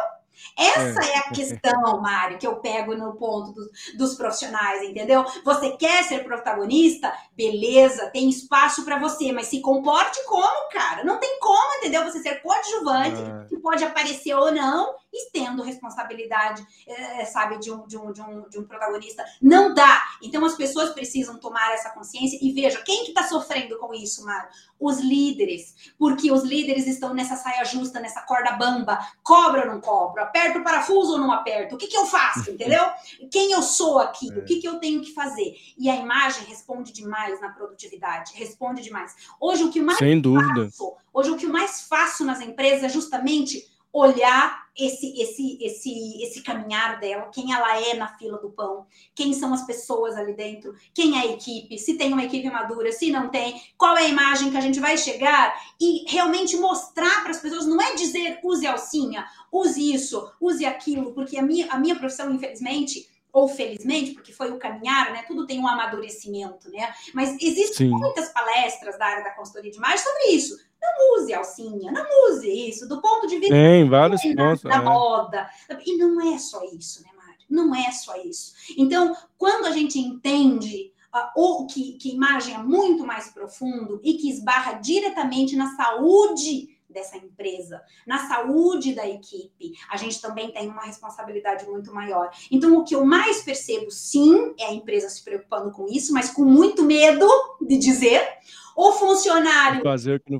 Essa 0.56 1.04
é. 1.04 1.10
é. 1.10 1.18
a 1.18 1.30
questão, 1.30 2.00
Mário, 2.00 2.38
que 2.38 2.46
eu 2.46 2.56
pego 2.56 2.94
no 2.94 3.14
ponto 3.14 3.52
dos, 3.52 3.68
dos 3.96 4.14
profissionais, 4.14 4.82
entendeu? 4.82 5.24
Você 5.44 5.76
quer 5.76 6.02
ser 6.04 6.24
protagonista? 6.24 7.12
Beleza, 7.36 8.10
tem 8.10 8.28
espaço 8.28 8.84
para 8.84 8.98
você, 8.98 9.32
mas 9.32 9.46
se 9.46 9.60
comporte 9.60 10.18
como, 10.26 10.70
cara? 10.70 11.04
Não 11.04 11.18
tem 11.18 11.38
como, 11.40 11.76
entendeu? 11.78 12.04
Você 12.04 12.20
ser 12.20 12.42
coadjuvante, 12.42 13.20
é. 13.20 13.48
que 13.48 13.56
pode 13.58 13.84
aparecer 13.84 14.34
ou 14.34 14.50
não, 14.52 14.94
e 15.16 15.30
tendo 15.30 15.62
responsabilidade, 15.62 16.66
é, 16.86 17.24
sabe, 17.24 17.58
de 17.58 17.70
um, 17.70 17.86
de, 17.86 17.96
um, 17.96 18.12
de, 18.12 18.20
um, 18.20 18.48
de 18.48 18.58
um 18.58 18.64
protagonista. 18.64 19.24
Não 19.40 19.72
dá. 19.72 20.02
Então 20.22 20.44
as 20.44 20.54
pessoas 20.54 20.90
precisam 20.90 21.38
tomar 21.38 21.72
essa 21.72 21.90
consciência 21.90 22.38
e 22.40 22.52
veja, 22.52 22.82
quem 22.82 23.04
que 23.04 23.10
está 23.10 23.22
sofrendo 23.24 23.78
com 23.78 23.94
isso, 23.94 24.24
Mário? 24.24 24.48
Os 24.78 25.00
líderes. 25.00 25.94
Porque 25.98 26.30
os 26.30 26.42
líderes 26.42 26.86
estão 26.86 27.14
nessa 27.14 27.36
saia 27.36 27.64
justa, 27.64 28.00
nessa 28.00 28.22
corda 28.22 28.52
bamba. 28.52 28.98
Cobra 29.22 29.62
ou 29.62 29.72
não 29.72 29.80
cobro? 29.80 30.22
Aperto 30.22 30.58
o 30.58 30.64
parafuso 30.64 31.12
ou 31.12 31.18
não 31.18 31.32
aperto? 31.32 31.74
O 31.74 31.78
que, 31.78 31.86
que 31.86 31.96
eu 31.96 32.06
faço, 32.06 32.50
entendeu? 32.52 32.84
Quem 33.30 33.52
eu 33.52 33.62
sou 33.62 33.98
aqui? 33.98 34.28
O 34.28 34.44
que, 34.44 34.60
que 34.60 34.68
eu 34.68 34.78
tenho 34.78 35.00
que 35.00 35.12
fazer? 35.12 35.54
E 35.78 35.88
a 35.88 35.96
imagem 35.96 36.44
responde 36.44 36.92
demais 36.92 37.40
na 37.40 37.50
produtividade. 37.50 38.32
Responde 38.34 38.82
demais. 38.82 39.14
Hoje 39.40 39.64
o 39.64 39.70
que 39.70 39.80
mais 39.80 39.98
Sem 39.98 40.20
dúvida. 40.20 40.64
faço, 40.66 40.94
hoje 41.12 41.30
o 41.30 41.36
que 41.36 41.46
mais 41.46 41.82
faço 41.82 42.24
nas 42.24 42.40
empresas 42.40 42.84
é 42.84 42.88
justamente 42.88 43.75
olhar 43.98 44.66
esse, 44.76 45.18
esse, 45.18 45.58
esse, 45.58 46.22
esse 46.22 46.42
caminhar 46.42 47.00
dela, 47.00 47.30
quem 47.32 47.54
ela 47.54 47.80
é 47.80 47.94
na 47.94 48.08
fila 48.18 48.36
do 48.38 48.50
pão, 48.50 48.86
quem 49.14 49.32
são 49.32 49.54
as 49.54 49.64
pessoas 49.64 50.16
ali 50.16 50.34
dentro, 50.34 50.74
quem 50.92 51.18
é 51.18 51.22
a 51.22 51.32
equipe, 51.32 51.78
se 51.78 51.94
tem 51.94 52.12
uma 52.12 52.24
equipe 52.24 52.50
madura, 52.50 52.92
se 52.92 53.10
não 53.10 53.30
tem, 53.30 53.58
qual 53.78 53.96
é 53.96 54.02
a 54.02 54.08
imagem 54.08 54.50
que 54.50 54.56
a 54.58 54.60
gente 54.60 54.78
vai 54.78 54.98
chegar 54.98 55.54
e 55.80 56.04
realmente 56.10 56.58
mostrar 56.58 57.22
para 57.22 57.30
as 57.30 57.40
pessoas, 57.40 57.64
não 57.64 57.80
é 57.80 57.94
dizer 57.94 58.38
use 58.42 58.66
alcinha, 58.66 59.24
use 59.50 59.94
isso, 59.94 60.30
use 60.38 60.66
aquilo, 60.66 61.14
porque 61.14 61.38
a 61.38 61.42
minha, 61.42 61.66
a 61.70 61.78
minha 61.78 61.96
profissão, 61.96 62.30
infelizmente, 62.30 63.08
ou 63.32 63.48
felizmente, 63.48 64.12
porque 64.12 64.32
foi 64.32 64.50
o 64.50 64.58
caminhar, 64.58 65.12
né? 65.12 65.22
Tudo 65.26 65.46
tem 65.46 65.60
um 65.60 65.68
amadurecimento, 65.68 66.70
né? 66.70 66.94
Mas 67.12 67.36
existem 67.38 67.88
Sim. 67.88 67.90
muitas 67.90 68.30
palestras 68.30 68.98
da 68.98 69.04
área 69.04 69.24
da 69.24 69.30
consultoria 69.32 69.70
de 69.70 69.76
imagem 69.76 69.98
sobre 69.98 70.30
isso. 70.30 70.56
Não 70.80 71.16
use 71.16 71.34
alcinha, 71.34 71.90
não 71.90 72.06
use 72.30 72.48
isso, 72.48 72.88
do 72.88 73.00
ponto 73.00 73.26
de 73.26 73.38
vista 73.38 73.54
tem 73.54 73.88
vários 73.88 74.22
pontos, 74.22 74.62
da 74.62 74.76
é. 74.76 74.80
moda. 74.80 75.50
E 75.84 75.96
não 75.96 76.34
é 76.34 76.38
só 76.38 76.62
isso, 76.64 77.02
né, 77.02 77.10
Mário? 77.16 77.34
Não 77.48 77.74
é 77.74 77.90
só 77.92 78.16
isso. 78.16 78.52
Então, 78.76 79.16
quando 79.38 79.66
a 79.66 79.70
gente 79.70 79.98
entende 79.98 80.92
uh, 81.14 81.30
ou 81.34 81.66
que, 81.66 81.94
que 81.94 82.14
imagem 82.14 82.54
é 82.54 82.58
muito 82.58 83.06
mais 83.06 83.30
profundo 83.30 84.00
e 84.02 84.14
que 84.14 84.30
esbarra 84.30 84.74
diretamente 84.74 85.56
na 85.56 85.74
saúde 85.76 86.76
dessa 86.88 87.16
empresa, 87.18 87.82
na 88.06 88.26
saúde 88.26 88.94
da 88.94 89.06
equipe, 89.06 89.72
a 89.90 89.96
gente 89.96 90.20
também 90.20 90.50
tem 90.50 90.68
uma 90.68 90.82
responsabilidade 90.82 91.66
muito 91.66 91.92
maior. 91.92 92.30
Então, 92.50 92.76
o 92.76 92.84
que 92.84 92.94
eu 92.94 93.04
mais 93.04 93.42
percebo, 93.42 93.90
sim, 93.90 94.54
é 94.58 94.66
a 94.66 94.72
empresa 94.72 95.08
se 95.08 95.22
preocupando 95.22 95.70
com 95.70 95.86
isso, 95.88 96.12
mas 96.12 96.30
com 96.30 96.44
muito 96.44 96.82
medo 96.82 97.28
de 97.60 97.76
dizer. 97.76 98.22
O 98.76 98.92
funcionário 98.92 99.82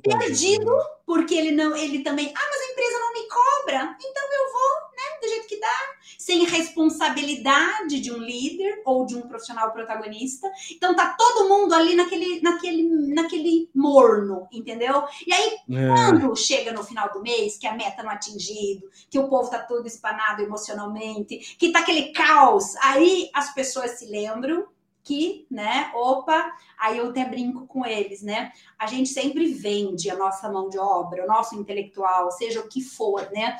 perdido, 0.03 0.70
porque 1.07 1.34
ele 1.34 1.53
não, 1.53 1.74
ele 1.74 2.03
também, 2.03 2.32
ah, 2.37 2.49
mas 2.51 2.61
a 2.61 2.72
empresa 2.72 2.99
não 2.99 3.12
me 3.14 3.28
cobra, 3.28 3.97
então 3.99 4.22
eu 4.32 4.53
vou, 4.53 4.70
né, 4.95 5.20
do 5.22 5.28
jeito 5.28 5.49
que 5.49 5.59
dá, 5.59 5.97
sem 6.18 6.45
responsabilidade 6.45 8.01
de 8.01 8.12
um 8.12 8.18
líder 8.18 8.82
ou 8.84 9.07
de 9.07 9.16
um 9.16 9.22
profissional 9.22 9.70
protagonista. 9.72 10.51
Então 10.72 10.95
tá 10.95 11.14
todo 11.16 11.49
mundo 11.49 11.72
ali 11.72 11.95
naquele, 11.95 12.41
naquele, 12.43 13.14
naquele 13.14 13.70
morno, 13.74 14.47
entendeu? 14.53 15.05
E 15.26 15.32
aí, 15.32 15.53
é. 15.70 15.87
quando 15.87 16.37
chega 16.37 16.72
no 16.72 16.82
final 16.82 17.12
do 17.12 17.22
mês, 17.22 17.57
que 17.57 17.66
a 17.66 17.74
meta 17.74 18.03
não 18.03 18.11
é 18.11 18.14
atingido, 18.14 18.91
que 19.09 19.18
o 19.18 19.28
povo 19.28 19.49
tá 19.49 19.61
todo 19.61 19.87
espanado 19.87 20.43
emocionalmente, 20.43 21.57
que 21.57 21.70
tá 21.70 21.78
aquele 21.78 22.12
caos, 22.12 22.74
aí 22.82 23.30
as 23.32 23.55
pessoas 23.55 23.93
se 23.93 24.07
lembram 24.07 24.66
que, 25.07 25.47
né, 25.49 25.93
opa, 25.95 26.53
aí 26.77 26.99
eu 26.99 27.11
até 27.11 27.25
brinco 27.25 27.65
com 27.69 27.87
eles, 27.87 28.23
né? 28.23 28.51
A 28.77 28.89
gente 28.89 29.09
sempre 29.09 29.47
vende 29.55 30.11
a 30.11 30.17
nossa 30.17 30.51
mão 30.51 30.69
de 30.69 30.79
obra, 30.79 31.23
o 31.23 31.29
nosso 31.29 31.55
intelectual, 31.55 32.33
seja 32.33 32.59
o 32.59 32.69
que 32.69 32.83
for, 32.83 33.31
né? 33.31 33.57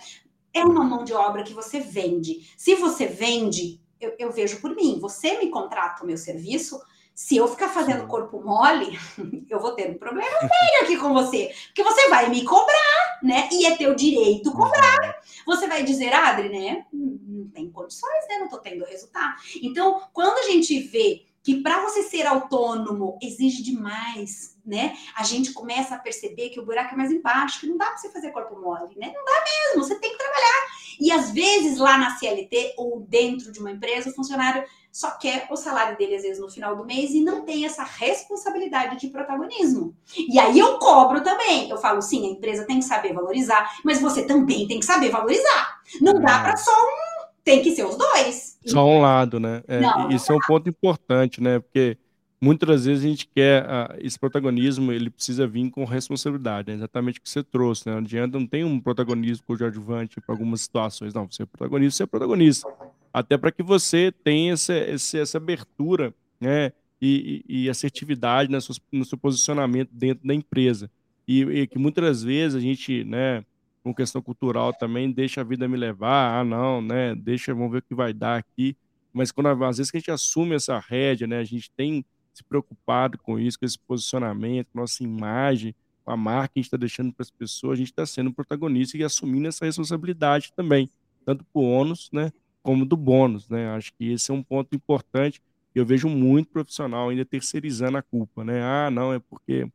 É 0.53 0.65
uma 0.65 0.83
mão 0.83 1.05
de 1.05 1.13
obra 1.13 1.45
que 1.45 1.55
você 1.55 1.79
vende. 1.79 2.53
Se 2.59 2.75
você 2.75 3.07
vende, 3.07 3.81
eu, 4.01 4.17
eu 4.19 4.33
vejo 4.33 4.61
por 4.61 4.75
mim, 4.75 4.99
você 5.01 5.39
me 5.39 5.49
contrata 5.49 6.03
o 6.03 6.07
meu 6.07 6.19
serviço, 6.19 6.81
se 7.15 7.37
eu 7.37 7.47
ficar 7.47 7.69
fazendo 7.69 8.09
corpo 8.09 8.43
mole, 8.43 8.99
eu 9.49 9.61
vou 9.61 9.71
ter 9.71 9.89
um 9.89 9.99
problema 9.99 10.39
sério 10.41 10.83
aqui 10.83 10.99
com 10.99 11.15
você. 11.15 11.55
Porque 11.69 11.85
você 11.85 12.09
vai 12.09 12.29
me 12.29 12.45
cobrar, 12.45 13.21
né? 13.23 13.49
E 13.53 13.67
é 13.67 13.77
teu 13.77 13.95
direito 13.95 14.51
cobrar. 14.53 15.23
Você 15.47 15.69
vai 15.69 15.85
dizer, 15.85 16.13
Adri, 16.13 16.49
né? 16.49 16.85
Não 16.93 17.49
tem 17.51 17.71
condições, 17.71 18.27
né? 18.29 18.39
Não 18.41 18.49
tô 18.49 18.59
tendo 18.59 18.85
resultado. 18.85 19.37
Então, 19.63 20.03
quando 20.13 20.39
a 20.39 20.43
gente 20.43 20.79
vê 20.81 21.25
que 21.47 21.63
para 21.63 21.81
você 21.81 22.03
ser 22.03 22.27
autônomo 22.27 23.17
exige 23.23 23.63
demais, 23.63 24.59
né? 24.67 24.97
A 25.15 25.23
gente 25.23 25.53
começa 25.53 25.95
a 25.95 25.99
perceber 25.99 26.49
que 26.49 26.59
o 26.59 26.65
buraco 26.67 26.93
é 26.93 26.97
mais 26.97 27.13
embaixo, 27.13 27.61
que 27.61 27.69
não 27.69 27.77
dá 27.77 27.87
para 27.87 27.99
você 27.99 28.11
fazer 28.11 28.33
corpo 28.33 28.61
mole, 28.61 28.97
né? 28.97 29.13
Não 29.15 29.25
dá 29.25 29.45
mesmo, 29.45 29.85
você 29.85 29.95
tem 29.95 30.11
que 30.11 30.19
trabalhar. 30.19 30.67
E 31.01 31.13
às 31.13 31.31
vezes 31.31 31.79
lá 31.79 31.97
na 31.97 32.17
CLT 32.17 32.75
ou 32.77 32.99
dentro 32.99 33.53
de 33.53 33.61
uma 33.61 33.71
empresa, 33.71 34.11
o 34.11 34.13
funcionário 34.13 34.65
só 34.91 35.13
quer 35.13 35.47
o 35.49 35.57
salário 35.57 35.97
dele 35.97 36.17
às 36.17 36.23
vezes 36.23 36.41
no 36.41 36.51
final 36.51 36.75
do 36.75 36.85
mês 36.85 37.11
e 37.13 37.21
não 37.21 37.45
tem 37.45 37.65
essa 37.65 37.85
responsabilidade 37.85 38.99
de 38.99 39.07
protagonismo. 39.07 39.95
E 40.17 40.41
aí 40.41 40.59
eu 40.59 40.81
cobro 40.81 41.23
também. 41.23 41.71
Eu 41.71 41.77
falo, 41.77 42.03
sim, 42.03 42.27
a 42.27 42.31
empresa 42.31 42.67
tem 42.67 42.81
que 42.81 42.85
saber 42.85 43.13
valorizar, 43.13 43.79
mas 43.85 44.01
você 44.01 44.25
também 44.25 44.67
tem 44.67 44.81
que 44.81 44.85
saber 44.85 45.11
valorizar. 45.11 45.81
Não 46.01 46.15
dá 46.15 46.41
para 46.41 46.57
só 46.57 46.73
um 46.73 47.06
tem 47.47 47.63
que 47.63 47.71
ser 47.71 47.85
os 47.85 47.97
dois. 47.97 48.59
Só 48.67 48.85
um 48.85 49.01
lado, 49.01 49.39
né? 49.39 49.63
É, 49.69 49.81
não, 49.81 50.11
isso 50.11 50.33
não 50.33 50.37
é 50.37 50.43
um 50.43 50.47
ponto 50.49 50.69
importante, 50.69 51.41
né? 51.41 51.61
Porque 51.61 51.97
muitas 52.41 52.69
das 52.69 52.85
vezes 52.85 53.05
a 53.05 53.09
gente 53.09 53.29
quer 53.33 53.63
uh, 53.63 53.97
esse 54.01 54.19
protagonismo, 54.19 54.91
ele 54.91 55.09
precisa 55.09 55.47
vir 55.47 55.71
com 55.71 55.85
responsabilidade, 55.85 56.69
né? 56.69 56.75
exatamente 56.75 57.21
o 57.21 57.23
que 57.23 57.31
você 57.31 57.45
trouxe, 57.45 57.87
né? 57.87 57.93
Não 57.93 58.01
adianta, 58.01 58.37
não 58.37 58.49
tem 58.49 58.65
um 58.65 58.81
protagonismo 58.81 59.47
coadjuvante 59.47 60.21
para 60.21 60.35
algumas 60.35 60.61
situações, 60.63 61.15
não. 61.15 61.31
Você 61.31 61.45
é 61.45 61.47
protagonista, 61.47 61.97
você 61.99 62.03
é 62.03 62.07
protagonista. 62.07 62.69
Até 63.13 63.39
para 63.39 63.53
que 63.53 63.63
você 63.63 64.13
tenha 64.25 64.55
essa, 64.55 64.75
essa, 64.75 65.39
abertura, 65.39 66.13
né? 66.41 66.73
E, 67.01 67.45
e, 67.47 67.71
assertividade 67.71 68.51
no 68.51 68.61
seu, 68.61 68.75
no 68.91 69.05
seu 69.05 69.19
posicionamento 69.19 69.91
dentro 69.93 70.27
da 70.27 70.35
empresa. 70.35 70.91
E, 71.29 71.43
e 71.43 71.67
que 71.67 71.79
muitas 71.79 72.03
das 72.03 72.23
vezes 72.25 72.57
a 72.57 72.61
gente, 72.61 73.05
né? 73.05 73.45
Com 73.87 73.95
questão 73.95 74.21
cultural 74.21 74.73
também, 74.73 75.13
deixa 75.13 75.43
a 75.43 75.45
vida 75.45 75.69
me 75.69 75.77
levar, 75.77 76.41
ah, 76.41 76.45
não, 76.45 76.83
né, 76.83 77.15
deixa, 77.15 77.55
vamos 77.55 77.71
ver 77.71 77.79
o 77.79 77.83
que 77.83 77.95
vai 77.95 78.13
dar 78.13 78.37
aqui. 78.37 78.77
Mas 79.13 79.31
quando 79.31 79.47
às 79.47 79.77
vezes 79.77 79.93
que 79.93 79.97
a 79.97 80.01
gente 80.01 80.11
assume 80.11 80.57
essa 80.57 80.77
rédea, 80.81 81.25
né, 81.29 81.39
a 81.39 81.45
gente 81.45 81.71
tem 81.71 82.05
se 82.35 82.43
preocupado 82.43 83.17
com 83.17 83.39
isso, 83.39 83.57
com 83.57 83.65
esse 83.65 83.79
posicionamento, 83.79 84.67
com 84.73 84.81
nossa 84.81 85.05
imagem, 85.05 85.73
com 86.05 86.11
a 86.11 86.17
marca 86.17 86.55
que 86.55 86.59
a 86.59 86.61
gente 86.63 86.67
está 86.67 86.77
deixando 86.77 87.13
para 87.13 87.23
as 87.23 87.31
pessoas, 87.31 87.75
a 87.75 87.77
gente 87.77 87.93
está 87.93 88.05
sendo 88.05 88.33
protagonista 88.33 88.97
e 88.99 89.05
assumindo 89.05 89.47
essa 89.47 89.65
responsabilidade 89.65 90.53
também, 90.57 90.91
tanto 91.25 91.45
para 91.45 91.63
o 91.63 91.65
ônus, 91.65 92.11
né, 92.13 92.33
como 92.65 92.85
do 92.85 92.97
bônus, 92.97 93.49
né? 93.49 93.69
Acho 93.69 93.93
que 93.95 94.11
esse 94.11 94.33
é 94.33 94.35
um 94.35 94.43
ponto 94.43 94.75
importante. 94.75 95.41
Eu 95.73 95.87
vejo 95.87 96.09
muito 96.09 96.49
profissional 96.49 97.09
ainda 97.09 97.25
terceirizando 97.25 97.99
a 97.99 98.03
culpa, 98.03 98.43
né? 98.43 98.61
Ah, 98.65 98.91
não, 98.91 99.13
é 99.13 99.21
porque 99.21 99.69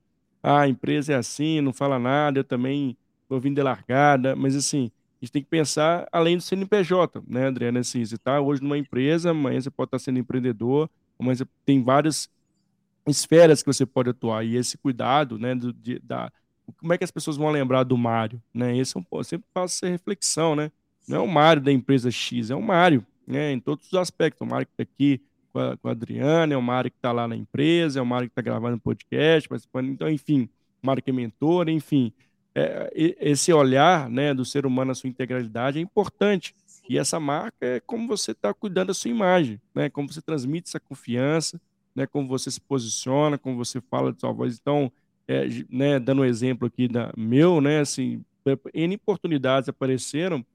ah, 0.43 0.62
a 0.62 0.68
empresa 0.68 1.14
é 1.14 1.16
assim, 1.16 1.62
não 1.62 1.72
fala 1.72 1.97
nada, 1.97 2.39
eu 2.39 2.43
também 2.43 2.97
estou 3.32 3.39
vindo 3.39 3.55
de 3.55 3.63
largada, 3.63 4.36
mas 4.36 4.55
assim, 4.55 4.91
a 5.21 5.25
gente 5.25 5.32
tem 5.32 5.41
que 5.41 5.49
pensar 5.49 6.07
além 6.11 6.36
do 6.36 6.43
CNPJ, 6.43 7.23
né, 7.25 7.47
Adriana? 7.47 7.79
Assim, 7.79 8.03
você 8.03 8.15
está 8.15 8.41
hoje 8.41 8.61
numa 8.61 8.77
empresa, 8.77 9.32
amanhã 9.32 9.61
você 9.61 9.71
pode 9.71 9.88
estar 9.88 9.99
sendo 9.99 10.19
empreendedor, 10.19 10.89
você 11.17 11.45
tem 11.65 11.82
várias 11.82 12.29
esferas 13.07 13.63
que 13.63 13.71
você 13.71 13.86
pode 13.86 14.09
atuar, 14.09 14.43
e 14.43 14.55
esse 14.57 14.77
cuidado, 14.77 15.39
né, 15.39 15.55
do, 15.55 15.71
de, 15.71 15.99
da, 15.99 16.32
como 16.77 16.91
é 16.91 16.97
que 16.97 17.03
as 17.03 17.11
pessoas 17.11 17.38
vão 17.38 17.49
lembrar 17.49 17.84
do 17.84 17.97
Mário, 17.97 18.41
né? 18.53 18.77
Esse 18.77 18.97
é 18.97 18.99
um, 18.99 19.23
sempre 19.23 19.47
faço 19.53 19.77
essa 19.77 19.91
reflexão, 19.91 20.55
né? 20.55 20.71
Não 21.07 21.17
é 21.17 21.19
o 21.19 21.27
Mário 21.27 21.61
da 21.61 21.71
empresa 21.71 22.11
X, 22.11 22.49
é 22.49 22.55
o 22.55 22.61
Mário, 22.61 23.05
né? 23.27 23.51
Em 23.51 23.59
todos 23.59 23.88
os 23.88 23.93
aspectos, 23.93 24.45
o 24.45 24.49
Mário 24.49 24.65
que 24.67 24.73
está 24.73 24.84
aqui 24.84 25.21
com 25.51 25.59
a, 25.59 25.77
com 25.77 25.88
a 25.88 25.91
Adriana, 25.91 26.53
é 26.53 26.57
o 26.57 26.61
Mário 26.61 26.91
que 26.91 26.97
está 26.97 27.11
lá 27.11 27.27
na 27.27 27.36
empresa, 27.36 27.99
é 27.99 28.01
o 28.01 28.05
Mário 28.05 28.27
que 28.27 28.32
está 28.32 28.41
gravando 28.41 28.79
podcast, 28.79 29.47
participando. 29.47 29.89
Então, 29.89 30.09
enfim, 30.09 30.49
o 30.82 30.88
Mário 30.88 31.03
que 31.03 31.09
é 31.09 31.13
mentor, 31.13 31.69
enfim. 31.69 32.13
É, 32.53 32.91
esse 32.93 33.53
olhar 33.53 34.09
né, 34.09 34.33
do 34.33 34.43
ser 34.43 34.65
humano 34.65 34.89
na 34.89 34.95
sua 34.95 35.09
integralidade 35.09 35.79
é 35.79 35.81
importante. 35.81 36.53
E 36.89 36.97
essa 36.97 37.19
marca 37.19 37.65
é 37.65 37.79
como 37.79 38.07
você 38.07 38.31
está 38.31 38.53
cuidando 38.53 38.87
da 38.87 38.93
sua 38.93 39.09
imagem, 39.09 39.61
né? 39.73 39.89
como 39.89 40.11
você 40.11 40.21
transmite 40.21 40.67
essa 40.67 40.79
confiança, 40.79 41.61
né? 41.95 42.05
como 42.05 42.27
você 42.27 42.51
se 42.51 42.59
posiciona, 42.59 43.37
como 43.37 43.55
você 43.55 43.79
fala 43.79 44.11
de 44.11 44.19
sua 44.19 44.33
voz. 44.33 44.57
Então, 44.59 44.91
é, 45.27 45.47
né, 45.69 45.99
dando 45.99 46.21
um 46.21 46.25
exemplo 46.25 46.67
aqui 46.67 46.87
da 46.87 47.13
meu, 47.15 47.61
né, 47.61 47.79
assim, 47.79 48.23
N 48.73 48.95
oportunidades 48.95 49.69
apareceram, 49.69 50.45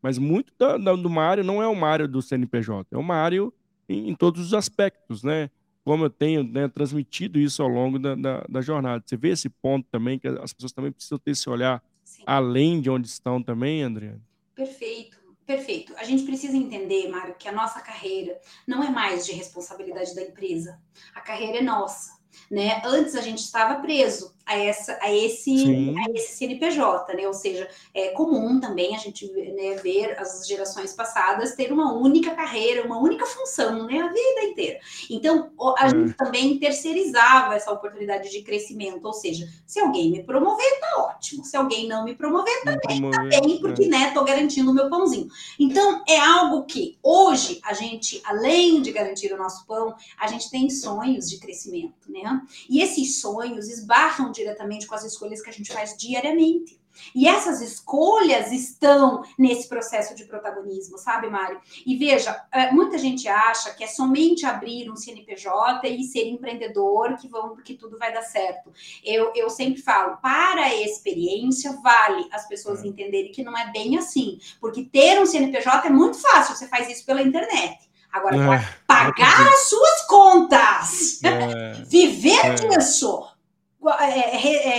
mas 0.00 0.18
muito 0.18 0.52
da, 0.58 0.76
da, 0.76 0.94
do 0.94 1.10
Mário 1.10 1.42
não 1.42 1.60
é 1.62 1.66
o 1.66 1.74
Mário 1.74 2.06
do 2.06 2.22
CNPJ, 2.22 2.86
é 2.92 2.96
o 2.96 3.02
Mário 3.02 3.52
em, 3.88 4.10
em 4.10 4.14
todos 4.14 4.46
os 4.46 4.54
aspectos, 4.54 5.22
né? 5.24 5.50
Como 5.90 6.04
eu 6.04 6.10
tenho 6.10 6.44
né, 6.44 6.68
transmitido 6.68 7.36
isso 7.36 7.60
ao 7.64 7.68
longo 7.68 7.98
da, 7.98 8.14
da, 8.14 8.44
da, 8.48 8.60
jornada. 8.60 9.02
Você 9.04 9.16
vê 9.16 9.30
esse 9.30 9.48
ponto 9.48 9.88
também, 9.90 10.20
que 10.20 10.28
as 10.28 10.52
pessoas 10.52 10.70
também 10.70 10.92
precisam 10.92 11.18
ter 11.18 11.32
esse 11.32 11.50
olhar 11.50 11.82
Sim. 12.04 12.22
além 12.24 12.80
de 12.80 12.88
onde 12.88 13.08
estão 13.08 13.42
também, 13.42 13.82
André? 13.82 14.14
Perfeito. 14.54 15.18
Perfeito. 15.44 15.92
A 15.96 16.04
gente 16.04 16.22
precisa 16.22 16.56
entender, 16.56 17.08
Mário, 17.08 17.34
que 17.36 17.48
a 17.48 17.52
nossa 17.52 17.80
carreira 17.80 18.38
não 18.68 18.84
é 18.84 18.88
mais 18.88 19.26
de 19.26 19.32
responsabilidade 19.32 20.14
da 20.14 20.22
empresa. 20.22 20.80
A 21.12 21.20
carreira 21.20 21.58
é 21.58 21.62
nossa 21.62 22.20
né? 22.50 22.82
Antes 22.84 23.14
a 23.14 23.20
gente 23.20 23.38
estava 23.38 23.80
preso 23.80 24.34
a, 24.46 24.58
essa, 24.58 24.98
a, 25.00 25.12
esse, 25.12 25.94
a 25.96 26.10
esse 26.12 26.36
CNPJ, 26.36 27.14
né? 27.14 27.26
Ou 27.26 27.32
seja, 27.32 27.68
é 27.94 28.08
comum 28.08 28.58
também 28.60 28.94
a 28.94 28.98
gente 28.98 29.30
né, 29.32 29.76
ver 29.82 30.18
as 30.18 30.46
gerações 30.46 30.92
passadas 30.92 31.54
ter 31.54 31.72
uma 31.72 31.92
única 31.92 32.34
carreira, 32.34 32.84
uma 32.84 32.98
única 32.98 33.26
função, 33.26 33.86
né? 33.86 34.00
A 34.00 34.08
vida 34.08 34.42
inteira. 34.42 34.80
Então, 35.08 35.50
a 35.78 35.86
é. 35.86 35.90
gente 35.90 36.14
também 36.14 36.58
terceirizava 36.58 37.54
essa 37.54 37.72
oportunidade 37.72 38.30
de 38.30 38.42
crescimento, 38.42 39.04
ou 39.04 39.12
seja, 39.12 39.48
se 39.66 39.78
alguém 39.80 40.10
me 40.10 40.22
promover, 40.22 40.80
tá 40.80 40.96
ótimo. 40.98 41.44
Se 41.44 41.56
alguém 41.56 41.86
não 41.86 42.04
me 42.04 42.14
promover, 42.14 42.62
também 42.64 43.10
tá 43.10 43.22
bem, 43.24 43.60
porque, 43.60 43.84
é. 43.84 43.88
né, 43.88 44.10
tô 44.12 44.24
garantindo 44.24 44.70
o 44.70 44.74
meu 44.74 44.88
pãozinho. 44.88 45.28
Então, 45.58 46.02
é 46.08 46.18
algo 46.18 46.64
que 46.64 46.98
hoje 47.02 47.60
a 47.64 47.72
gente, 47.72 48.20
além 48.24 48.82
de 48.82 48.92
garantir 48.92 49.32
o 49.32 49.38
nosso 49.38 49.66
pão, 49.66 49.94
a 50.18 50.26
gente 50.26 50.50
tem 50.50 50.68
sonhos 50.68 51.28
de 51.28 51.38
crescimento, 51.38 52.10
né? 52.10 52.40
E 52.68 52.80
esses 52.80 53.20
sonhos 53.20 53.68
esbarram 53.68 54.29
diretamente 54.30 54.86
com 54.86 54.94
as 54.94 55.04
escolhas 55.04 55.42
que 55.42 55.50
a 55.50 55.52
gente 55.52 55.72
faz 55.72 55.96
diariamente. 55.96 56.80
E 57.14 57.28
essas 57.28 57.60
escolhas 57.60 58.52
estão 58.52 59.22
nesse 59.38 59.68
processo 59.68 60.14
de 60.14 60.24
protagonismo, 60.24 60.98
sabe, 60.98 61.28
Mário? 61.28 61.60
E 61.86 61.96
veja, 61.96 62.44
é, 62.52 62.70
muita 62.72 62.98
gente 62.98 63.26
acha 63.28 63.72
que 63.74 63.84
é 63.84 63.86
somente 63.86 64.44
abrir 64.44 64.90
um 64.90 64.96
CNPJ 64.96 65.88
e 65.88 66.04
ser 66.04 66.28
empreendedor 66.28 67.16
que, 67.16 67.28
vão, 67.28 67.56
que 67.56 67.74
tudo 67.74 67.98
vai 67.98 68.12
dar 68.12 68.22
certo. 68.22 68.72
Eu, 69.04 69.32
eu 69.34 69.48
sempre 69.50 69.80
falo, 69.80 70.18
para 70.18 70.62
a 70.62 70.74
experiência, 70.74 71.72
vale 71.82 72.28
as 72.32 72.46
pessoas 72.48 72.84
é. 72.84 72.88
entenderem 72.88 73.32
que 73.32 73.42
não 73.42 73.56
é 73.56 73.70
bem 73.72 73.96
assim. 73.96 74.38
Porque 74.60 74.84
ter 74.84 75.20
um 75.20 75.26
CNPJ 75.26 75.86
é 75.86 75.90
muito 75.90 76.18
fácil, 76.18 76.54
você 76.54 76.68
faz 76.68 76.88
isso 76.88 77.04
pela 77.04 77.22
internet. 77.22 77.90
Agora, 78.12 78.36
é, 78.36 78.68
pagar 78.88 79.48
as 79.48 79.68
suas 79.68 80.02
contas, 80.08 81.22
é, 81.22 81.72
viver 81.86 82.44
é. 82.44 82.54
disso, 82.54 83.24
é, 83.24 83.24
é, 83.24 83.39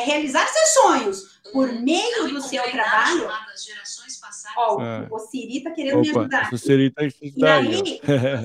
realizar 0.06 0.48
seus 0.48 0.70
sonhos 0.74 1.42
por 1.52 1.70
uhum. 1.70 1.82
meio 1.82 2.28
do 2.30 2.42
seu 2.42 2.64
trabalho. 2.72 3.30
Ó, 4.58 4.82
é. 4.82 5.08
o 5.10 5.20
Siri 5.20 5.62
tá 5.62 5.72
querendo 5.72 6.00
Opa, 6.00 6.02
me 6.02 6.10
ajudar. 6.10 6.54
O 6.54 6.58
Siri 6.58 6.92
tá, 6.92 7.04
e 7.04 7.46
aí, 7.46 8.02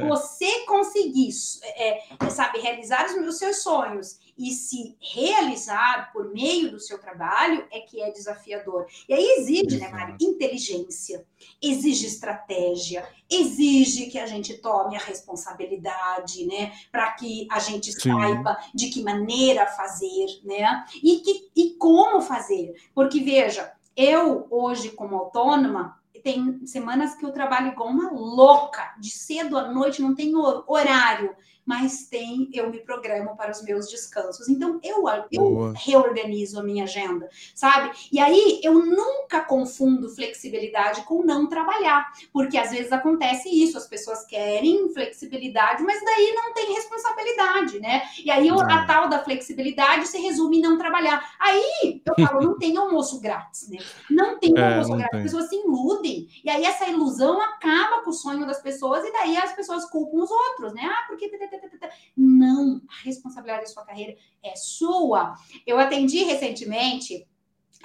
você 0.08 0.64
conseguir, 0.66 1.30
é, 1.62 2.02
sabe, 2.30 2.58
realizar 2.58 3.06
os 3.06 3.38
seus 3.38 3.62
sonhos 3.62 4.18
e 4.38 4.50
se 4.52 4.96
realizar 5.00 6.12
por 6.12 6.32
meio 6.32 6.70
do 6.70 6.78
seu 6.78 6.98
trabalho 6.98 7.66
é 7.72 7.80
que 7.80 8.00
é 8.02 8.10
desafiador. 8.10 8.86
E 9.08 9.14
aí 9.14 9.24
exige, 9.38 9.78
né, 9.78 9.88
Mari, 9.88 10.16
inteligência, 10.20 11.24
exige 11.62 12.06
estratégia, 12.06 13.08
exige 13.30 14.06
que 14.06 14.18
a 14.18 14.26
gente 14.26 14.54
tome 14.58 14.96
a 14.96 15.00
responsabilidade, 15.00 16.44
né, 16.44 16.72
para 16.92 17.12
que 17.12 17.48
a 17.50 17.58
gente 17.58 17.92
Sim. 17.92 18.12
saiba 18.12 18.58
de 18.74 18.90
que 18.90 19.02
maneira 19.02 19.66
fazer, 19.66 20.26
né, 20.44 20.84
e, 21.02 21.16
que, 21.20 21.48
e 21.56 21.70
como 21.70 22.20
fazer. 22.20 22.74
Porque, 22.94 23.20
veja, 23.20 23.72
eu 23.96 24.46
hoje, 24.50 24.90
como 24.90 25.16
autônoma, 25.16 25.98
tem 26.22 26.66
semanas 26.66 27.14
que 27.14 27.24
eu 27.24 27.30
trabalho 27.30 27.68
igual 27.68 27.88
uma 27.88 28.10
louca, 28.10 28.94
de 28.98 29.10
cedo 29.10 29.56
à 29.56 29.72
noite, 29.72 30.02
não 30.02 30.14
tenho 30.14 30.40
horário 30.66 31.34
mas 31.66 32.06
tem, 32.06 32.48
eu 32.54 32.70
me 32.70 32.78
programo 32.78 33.36
para 33.36 33.50
os 33.50 33.62
meus 33.62 33.90
descansos. 33.90 34.48
Então, 34.48 34.78
eu, 34.84 35.04
eu 35.32 35.72
reorganizo 35.74 36.60
a 36.60 36.62
minha 36.62 36.84
agenda, 36.84 37.28
sabe? 37.54 37.90
E 38.12 38.20
aí, 38.20 38.60
eu 38.62 38.74
nunca 38.74 39.40
confundo 39.40 40.08
flexibilidade 40.08 41.02
com 41.02 41.24
não 41.24 41.48
trabalhar, 41.48 42.12
porque 42.32 42.56
às 42.56 42.70
vezes 42.70 42.92
acontece 42.92 43.48
isso, 43.48 43.76
as 43.76 43.88
pessoas 43.88 44.24
querem 44.24 44.88
flexibilidade, 44.92 45.82
mas 45.82 46.02
daí 46.04 46.32
não 46.34 46.54
tem 46.54 46.72
responsabilidade, 46.72 47.80
né? 47.80 48.02
E 48.24 48.30
aí, 48.30 48.48
a 48.48 48.86
tal 48.86 49.08
da 49.08 49.24
flexibilidade 49.24 50.06
se 50.06 50.18
resume 50.18 50.58
em 50.58 50.62
não 50.62 50.78
trabalhar. 50.78 51.34
Aí, 51.40 52.00
eu 52.04 52.26
falo, 52.26 52.42
não 52.42 52.58
tem 52.58 52.76
almoço 52.76 53.20
grátis, 53.20 53.68
né? 53.68 53.78
Não 54.08 54.38
tem 54.38 54.56
é, 54.56 54.68
almoço 54.68 54.96
grátis, 54.96 55.16
as 55.16 55.22
pessoas 55.24 55.48
se 55.48 55.56
iludem. 55.56 56.28
E 56.44 56.48
aí, 56.48 56.64
essa 56.64 56.86
ilusão 56.86 57.40
acaba 57.40 58.02
com 58.02 58.10
o 58.10 58.12
sonho 58.12 58.46
das 58.46 58.62
pessoas, 58.62 59.04
e 59.04 59.12
daí 59.12 59.36
as 59.36 59.52
pessoas 59.52 59.84
culpam 59.90 60.18
os 60.18 60.30
outros, 60.30 60.72
né? 60.72 60.82
Ah, 60.84 61.06
porque 61.08 61.28
não, 62.16 62.80
a 62.88 63.04
responsabilidade 63.04 63.62
da 63.62 63.68
sua 63.68 63.84
carreira 63.84 64.16
é 64.42 64.54
sua. 64.56 65.34
Eu 65.66 65.78
atendi 65.78 66.24
recentemente 66.24 67.26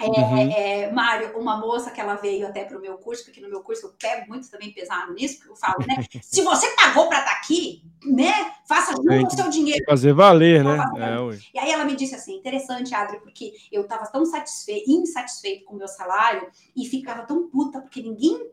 é, 0.00 0.06
uhum. 0.06 0.38
é, 0.38 0.92
Mário, 0.92 1.38
uma 1.38 1.56
moça 1.58 1.90
que 1.90 2.00
ela 2.00 2.14
veio 2.14 2.46
até 2.46 2.64
para 2.64 2.76
o 2.76 2.80
meu 2.80 2.96
curso, 2.98 3.24
porque 3.24 3.40
no 3.40 3.48
meu 3.48 3.62
curso 3.62 3.86
eu 3.86 3.92
pego 3.98 4.28
muito 4.28 4.50
também 4.50 4.72
pesado 4.72 5.12
nisso, 5.12 5.36
porque 5.36 5.50
eu 5.50 5.56
falo, 5.56 5.84
né? 5.86 5.96
se 6.22 6.42
você 6.42 6.68
pagou 6.74 7.08
para 7.08 7.20
estar 7.20 7.32
tá 7.32 7.36
aqui, 7.38 7.84
né? 8.04 8.32
Faça 8.66 8.94
o 8.98 9.30
seu 9.30 9.48
dinheiro. 9.48 9.84
Fazer 9.86 10.12
valer, 10.12 10.64
né? 10.64 10.78
É, 10.96 11.38
e 11.54 11.58
aí 11.58 11.70
ela 11.70 11.84
me 11.84 11.94
disse 11.94 12.14
assim: 12.14 12.36
interessante, 12.36 12.94
Adri, 12.94 13.20
porque 13.20 13.52
eu 13.70 13.82
estava 13.82 14.06
tão 14.06 14.24
satisfeito, 14.24 14.90
insatisfeito 14.90 15.64
com 15.64 15.74
o 15.74 15.78
meu 15.78 15.88
salário 15.88 16.48
e 16.76 16.86
ficava 16.86 17.22
tão 17.22 17.48
puta, 17.48 17.80
porque 17.80 18.02
ninguém 18.02 18.50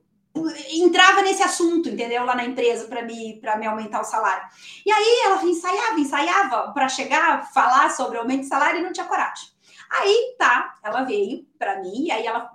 entrava 0.71 1.21
nesse 1.21 1.41
assunto, 1.41 1.89
entendeu? 1.89 2.23
Lá 2.23 2.35
na 2.35 2.45
empresa 2.45 2.87
para 2.87 3.01
me 3.01 3.39
para 3.39 3.57
me 3.57 3.65
aumentar 3.65 4.01
o 4.01 4.05
salário. 4.05 4.47
E 4.85 4.91
aí 4.91 5.21
ela 5.25 5.43
ensaiava, 5.43 5.99
ensaiava 5.99 6.71
para 6.71 6.87
chegar, 6.87 7.51
falar 7.53 7.89
sobre 7.91 8.17
aumento 8.17 8.41
de 8.41 8.47
salário 8.47 8.79
e 8.79 8.83
não 8.83 8.93
tinha 8.93 9.07
coragem. 9.07 9.49
Aí 9.89 10.35
tá, 10.37 10.77
ela 10.83 11.03
veio 11.03 11.47
para 11.57 11.81
mim 11.81 12.05
e 12.05 12.11
aí 12.11 12.25
ela 12.25 12.51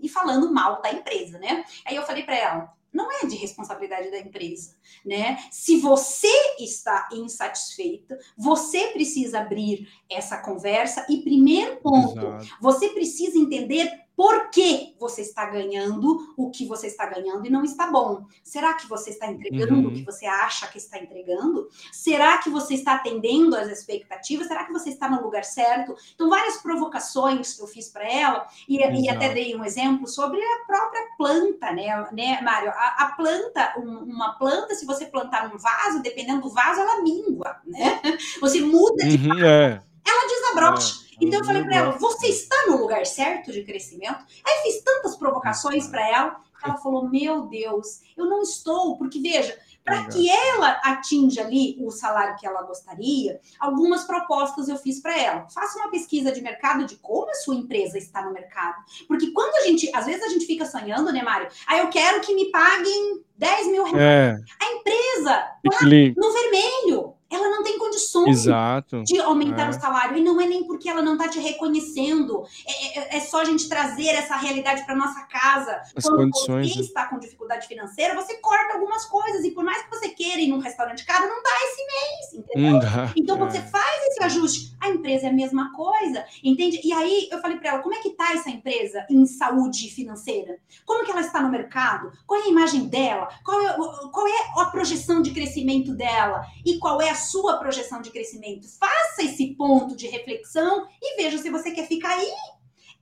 e 0.00 0.08
falando 0.08 0.52
mal 0.52 0.80
da 0.80 0.92
empresa, 0.92 1.38
né? 1.38 1.64
Aí 1.84 1.96
eu 1.96 2.04
falei 2.04 2.22
para 2.22 2.36
ela, 2.36 2.76
não 2.92 3.10
é 3.12 3.26
de 3.26 3.36
responsabilidade 3.36 4.10
da 4.10 4.18
empresa, 4.18 4.76
né? 5.04 5.38
Se 5.50 5.78
você 5.78 6.32
está 6.58 7.08
insatisfeita, 7.12 8.18
você 8.36 8.88
precisa 8.88 9.40
abrir 9.40 9.88
essa 10.08 10.38
conversa 10.38 11.04
e 11.08 11.22
primeiro 11.22 11.76
ponto, 11.76 12.18
Exato. 12.18 12.56
você 12.60 12.88
precisa 12.90 13.38
entender 13.38 14.05
por 14.16 14.48
que 14.50 14.96
você 14.98 15.20
está 15.20 15.44
ganhando 15.44 16.34
o 16.36 16.50
que 16.50 16.66
você 16.66 16.86
está 16.86 17.04
ganhando 17.06 17.46
e 17.46 17.50
não 17.50 17.62
está 17.62 17.90
bom? 17.90 18.24
Será 18.42 18.72
que 18.74 18.88
você 18.88 19.10
está 19.10 19.26
entregando 19.26 19.74
uhum. 19.74 19.88
o 19.88 19.92
que 19.92 20.02
você 20.02 20.24
acha 20.24 20.66
que 20.68 20.78
está 20.78 20.98
entregando? 20.98 21.68
Será 21.92 22.38
que 22.38 22.48
você 22.48 22.74
está 22.74 22.94
atendendo 22.94 23.54
às 23.54 23.68
expectativas? 23.68 24.46
Será 24.46 24.64
que 24.64 24.72
você 24.72 24.88
está 24.88 25.08
no 25.08 25.22
lugar 25.22 25.44
certo? 25.44 25.94
Então, 26.14 26.30
várias 26.30 26.56
provocações 26.56 27.54
que 27.54 27.62
eu 27.62 27.66
fiz 27.66 27.90
para 27.90 28.10
ela, 28.10 28.46
e, 28.66 28.78
e, 28.78 29.08
até 29.10 29.34
dei 29.34 29.54
um 29.54 29.64
exemplo 29.64 30.06
sobre 30.06 30.40
a 30.40 30.64
própria 30.66 31.02
planta, 31.18 31.72
né, 31.72 32.08
né 32.12 32.40
Mário? 32.40 32.70
A, 32.70 33.04
a 33.04 33.12
planta, 33.16 33.74
um, 33.78 33.98
uma 34.04 34.38
planta, 34.38 34.74
se 34.74 34.86
você 34.86 35.04
plantar 35.04 35.52
um 35.54 35.58
vaso, 35.58 36.02
dependendo 36.02 36.42
do 36.42 36.50
vaso, 36.50 36.80
ela 36.80 37.02
mingua, 37.02 37.56
né? 37.64 38.00
Você 38.40 38.60
muda 38.60 39.04
de 39.04 39.28
uhum, 39.28 39.44
é. 39.44 39.82
ela 40.06 40.28
desabrocha. 40.28 41.02
É. 41.02 41.05
Então 41.20 41.40
eu 41.40 41.44
falei 41.44 41.62
para 41.64 41.76
ela: 41.76 41.92
você 41.92 42.28
está 42.28 42.56
no 42.66 42.76
lugar 42.78 43.04
certo 43.06 43.52
de 43.52 43.62
crescimento? 43.64 44.24
Aí 44.44 44.62
fiz 44.62 44.82
tantas 44.82 45.16
provocações 45.16 45.86
para 45.88 46.08
ela. 46.08 46.40
Ela 46.64 46.76
falou: 46.78 47.08
meu 47.08 47.42
Deus, 47.42 48.00
eu 48.16 48.26
não 48.26 48.42
estou, 48.42 48.96
porque 48.96 49.20
veja, 49.20 49.56
para 49.86 50.04
que 50.08 50.28
ela 50.28 50.70
atinja 50.82 51.42
ali 51.42 51.76
o 51.78 51.92
salário 51.92 52.36
que 52.36 52.44
ela 52.44 52.62
gostaria, 52.62 53.40
algumas 53.60 54.02
propostas 54.02 54.68
eu 54.68 54.76
fiz 54.76 55.00
para 55.00 55.16
ela. 55.16 55.48
Faça 55.48 55.78
uma 55.78 55.90
pesquisa 55.90 56.32
de 56.32 56.40
mercado 56.40 56.84
de 56.84 56.96
como 56.96 57.30
a 57.30 57.34
sua 57.34 57.54
empresa 57.54 57.96
está 57.96 58.20
no 58.24 58.32
mercado. 58.32 58.74
Porque 59.06 59.30
quando 59.30 59.54
a 59.54 59.60
gente, 59.60 59.88
às 59.94 60.06
vezes 60.06 60.24
a 60.24 60.28
gente 60.28 60.44
fica 60.44 60.66
sonhando, 60.66 61.12
né, 61.12 61.22
Mário? 61.22 61.46
Aí 61.68 61.78
ah, 61.78 61.82
eu 61.84 61.88
quero 61.88 62.20
que 62.20 62.34
me 62.34 62.50
paguem 62.50 63.22
10 63.36 63.66
mil 63.68 63.84
reais. 63.84 64.40
É. 64.40 64.64
A 64.64 64.72
empresa 64.72 65.32
tá 65.62 65.84
no 66.16 66.32
vermelho. 66.32 67.05
Ela 67.30 67.50
não 67.50 67.62
tem 67.62 67.78
condições 67.78 68.44
Exato. 68.46 69.02
de 69.02 69.18
aumentar 69.18 69.66
é. 69.66 69.70
o 69.70 69.72
salário. 69.72 70.16
E 70.16 70.22
não 70.22 70.40
é 70.40 70.46
nem 70.46 70.64
porque 70.64 70.88
ela 70.88 71.02
não 71.02 71.14
está 71.14 71.28
te 71.28 71.40
reconhecendo. 71.40 72.44
É, 72.66 72.98
é, 72.98 73.16
é, 73.16 73.20
só 73.20 73.40
a 73.40 73.44
gente 73.44 73.68
trazer 73.68 74.08
essa 74.08 74.36
realidade 74.36 74.84
para 74.84 74.94
nossa 74.94 75.22
casa. 75.22 75.82
As 75.96 76.04
Quando 76.04 76.18
condições, 76.18 76.72
você 76.72 76.78
né? 76.78 76.84
está 76.84 77.06
com 77.06 77.18
dificuldade 77.18 77.66
financeira, 77.66 78.14
você 78.14 78.34
corta 78.34 78.74
algumas 78.74 79.04
coisas. 79.06 79.44
E 79.44 79.50
por 79.50 79.64
mais 79.64 79.82
que 79.82 79.90
você 79.90 80.08
queira 80.10 80.40
ir 80.40 80.48
num 80.48 80.58
restaurante 80.58 81.04
caro, 81.04 81.26
não 81.28 81.42
dá 81.42 81.50
esse 81.64 81.86
mês, 81.86 82.44
entendeu? 82.44 82.78
Dá, 82.78 83.12
então, 83.16 83.36
quando 83.36 83.50
é. 83.50 83.60
você 83.60 83.62
faz 83.62 84.06
esse 84.06 84.22
ajuste, 84.22 84.76
a 84.80 84.88
empresa 84.88 85.26
é 85.26 85.30
a 85.30 85.32
mesma 85.32 85.72
coisa, 85.72 86.24
entende? 86.44 86.80
E 86.84 86.92
aí 86.92 87.28
eu 87.30 87.40
falei 87.40 87.58
para 87.58 87.70
ela, 87.70 87.78
como 87.80 87.94
é 87.94 87.98
que 87.98 88.10
está 88.10 88.32
essa 88.32 88.50
empresa 88.50 89.04
em 89.10 89.26
saúde 89.26 89.90
financeira? 89.90 90.58
Como 90.84 91.04
que 91.04 91.10
ela 91.10 91.22
está 91.22 91.42
no 91.42 91.50
mercado? 91.50 92.12
Qual 92.26 92.40
é 92.40 92.44
a 92.44 92.48
imagem 92.48 92.86
dela? 92.86 93.28
Qual 93.44 93.60
é, 93.60 93.76
qual 94.12 94.26
é 94.28 94.60
a 94.60 94.66
projeção 94.66 95.20
de 95.20 95.32
crescimento 95.32 95.92
dela? 95.92 96.46
E 96.64 96.78
qual 96.78 97.00
é 97.00 97.10
a 97.10 97.15
sua 97.16 97.56
projeção 97.56 98.00
de 98.00 98.10
crescimento. 98.10 98.68
Faça 98.78 99.22
esse 99.22 99.54
ponto 99.54 99.96
de 99.96 100.06
reflexão 100.06 100.86
e 101.02 101.16
veja 101.16 101.38
se 101.38 101.50
você 101.50 101.70
quer 101.70 101.88
ficar 101.88 102.10
aí. 102.10 102.32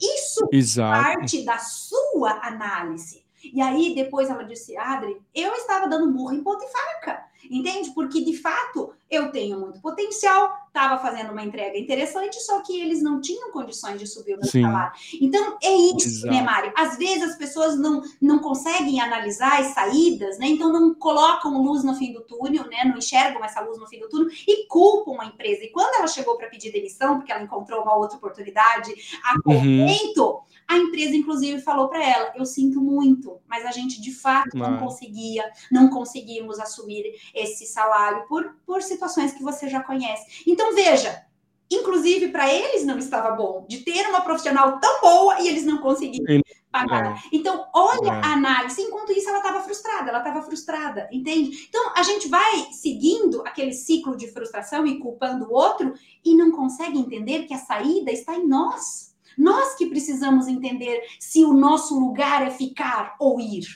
Isso 0.01 0.47
Exato. 0.51 1.03
parte 1.03 1.45
da 1.45 1.59
sua 1.59 2.41
análise. 2.47 3.25
E 3.53 3.61
aí, 3.61 3.95
depois 3.95 4.31
ela 4.31 4.43
disse, 4.43 4.77
Adri, 4.77 5.21
eu 5.35 5.53
estava 5.53 5.87
dando 5.87 6.13
burro 6.13 6.33
em 6.33 6.43
ponta 6.43 6.65
e 6.65 6.69
faca. 6.69 7.25
Entende? 7.51 7.91
Porque, 7.91 8.25
de 8.25 8.37
fato, 8.39 8.95
eu 9.11 9.31
tenho 9.31 9.61
muito 9.61 9.81
potencial, 9.81 10.51
estava 10.75 11.01
fazendo 11.01 11.31
uma 11.31 11.45
entrega 11.45 11.79
interessante, 11.79 12.43
só 12.43 12.61
que 12.61 12.81
eles 12.81 13.01
não 13.01 13.21
tinham 13.21 13.53
condições 13.53 14.01
de 14.01 14.09
subir 14.09 14.37
o 14.37 14.45
salário. 14.45 14.93
Então, 15.21 15.57
é 15.63 15.73
isso, 15.73 16.09
Exato. 16.09 16.35
né, 16.35 16.43
Mário? 16.43 16.73
Às 16.77 16.99
vezes 16.99 17.31
as 17.31 17.37
pessoas 17.37 17.79
não, 17.79 18.03
não 18.21 18.41
conseguem 18.41 19.01
analisar 19.01 19.61
as 19.61 19.69
saídas, 19.69 20.37
né? 20.37 20.49
Então, 20.49 20.73
não 20.73 20.93
colocam 20.93 21.63
luz 21.63 21.85
no 21.85 21.95
fim 21.95 22.13
do 22.13 22.23
túnel, 22.23 22.67
né? 22.67 22.85
Não 22.85 22.99
enxergam 22.99 23.45
essa 23.45 23.61
luz 23.61 23.79
no 23.79 23.87
fim 23.87 24.01
do 24.01 24.09
túnel 24.09 24.29
e 24.49 24.67
culpam 24.67 25.23
a 25.23 25.27
empresa. 25.27 25.63
E 25.63 25.71
quando 25.71 25.95
ela 25.95 26.09
chegou 26.09 26.37
para 26.37 26.49
pedir 26.49 26.73
demissão, 26.73 27.19
porque 27.19 27.31
ela 27.31 27.45
encontrou 27.45 27.83
uma 27.83 27.97
outra 27.97 28.17
oportunidade 28.17 28.93
a 29.23 29.35
momento, 29.45 30.25
uhum. 30.25 30.41
a 30.67 30.77
empresa, 30.77 31.15
inclusive, 31.15 31.61
falou 31.61 31.89
para 31.89 32.05
ela: 32.05 32.33
Eu 32.35 32.45
sinto 32.45 32.81
muito, 32.81 33.39
mas 33.49 33.65
a 33.65 33.71
gente 33.71 34.01
de 34.01 34.13
fato 34.13 34.57
não 34.57 34.79
conseguia, 34.79 35.45
não 35.71 35.89
conseguimos 35.89 36.59
assumir 36.59 37.05
esse 37.33 37.65
salário 37.65 38.27
por, 38.27 38.57
por 38.67 38.83
situações 38.83 39.33
que 39.33 39.43
você 39.43 39.69
já 39.69 39.83
conhece. 39.83 40.43
Então, 40.47 40.64
veja, 40.73 41.25
inclusive 41.71 42.29
para 42.29 42.53
eles 42.53 42.85
não 42.85 42.97
estava 42.99 43.35
bom 43.35 43.67
de 43.69 43.79
ter 43.79 44.07
uma 44.09 44.21
profissional 44.21 44.79
tão 44.79 45.01
boa 45.01 45.41
e 45.41 45.49
eles 45.49 45.65
não 45.65 45.79
conseguiram 45.79 46.43
pagar. 46.75 47.17
É. 47.17 47.21
Então, 47.33 47.67
olha 47.73 48.09
é. 48.09 48.21
a 48.21 48.33
análise. 48.33 48.83
Enquanto 48.83 49.13
isso, 49.13 49.29
ela 49.29 49.39
estava 49.39 49.61
frustrada, 49.63 50.09
ela 50.09 50.19
estava 50.19 50.43
frustrada, 50.43 51.09
entende? 51.13 51.67
Então, 51.69 51.93
a 51.97 52.03
gente 52.03 52.29
vai 52.29 52.73
seguindo 52.73 53.43
aquele 53.43 53.73
ciclo 53.73 54.17
de 54.17 54.31
frustração 54.33 54.85
e 54.85 54.99
culpando 54.99 55.47
o 55.47 55.53
outro 55.53 55.95
e 56.25 56.35
não 56.35 56.51
consegue 56.51 56.99
entender 56.99 57.45
que 57.45 57.55
a 57.55 57.59
saída 57.59 58.11
está 58.11 58.35
em 58.35 58.47
nós. 58.47 59.15
Nós 59.39 59.75
que 59.75 59.87
precisamos 59.87 60.47
entender 60.47 61.03
se 61.19 61.45
o 61.45 61.53
nosso 61.53 61.99
lugar 61.99 62.47
é 62.47 62.51
ficar 62.51 63.17
ou 63.19 63.41
ir, 63.41 63.67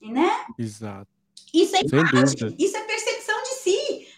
né? 0.00 0.30
Exato. 0.58 1.08
Isso 1.52 1.76
é 1.76 1.80
imagem, 1.80 2.54
isso 2.58 2.76
é 2.76 2.98
si, 2.98 3.15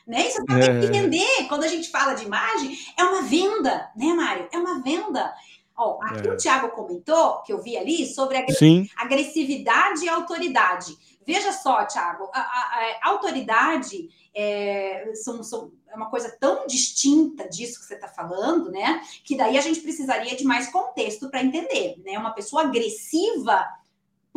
né? 0.09 0.27
Isso 0.27 0.43
é 0.49 0.61
é. 0.61 0.85
entender. 0.87 1.47
Quando 1.49 1.65
a 1.65 1.69
gente 1.69 1.91
fala 1.91 2.15
de 2.15 2.25
imagem, 2.25 2.77
é 2.97 3.05
uma 3.05 3.23
venda, 3.23 3.91
né, 3.95 4.07
Mário? 4.15 4.49
É 4.51 4.59
uma 4.59 4.83
venda. 4.83 5.33
Ó, 5.77 5.99
aqui 6.03 6.27
é. 6.27 6.33
o 6.33 6.37
Thiago 6.37 6.71
comentou, 6.71 7.43
que 7.43 7.53
eu 7.53 7.63
vi 7.63 7.77
ali, 7.77 8.07
sobre 8.07 8.39
agressividade 8.97 10.05
e 10.05 10.09
autoridade. 10.09 10.97
Veja 11.25 11.53
só, 11.53 11.85
Thiago, 11.85 12.31
a, 12.33 12.41
a, 12.41 12.99
a 13.03 13.09
autoridade 13.11 14.09
é, 14.35 15.13
são, 15.15 15.43
são, 15.45 15.71
é 15.87 15.95
uma 15.95 16.09
coisa 16.09 16.35
tão 16.41 16.67
distinta 16.67 17.47
disso 17.47 17.79
que 17.79 17.85
você 17.85 17.95
está 17.95 18.09
falando, 18.09 18.71
né? 18.71 19.03
Que 19.23 19.37
daí 19.37 19.59
a 19.59 19.61
gente 19.61 19.81
precisaria 19.81 20.35
de 20.35 20.43
mais 20.43 20.73
contexto 20.73 21.29
para 21.29 21.43
entender, 21.43 22.01
né? 22.03 22.19
Uma 22.19 22.31
pessoa 22.31 22.63
agressiva 22.63 23.63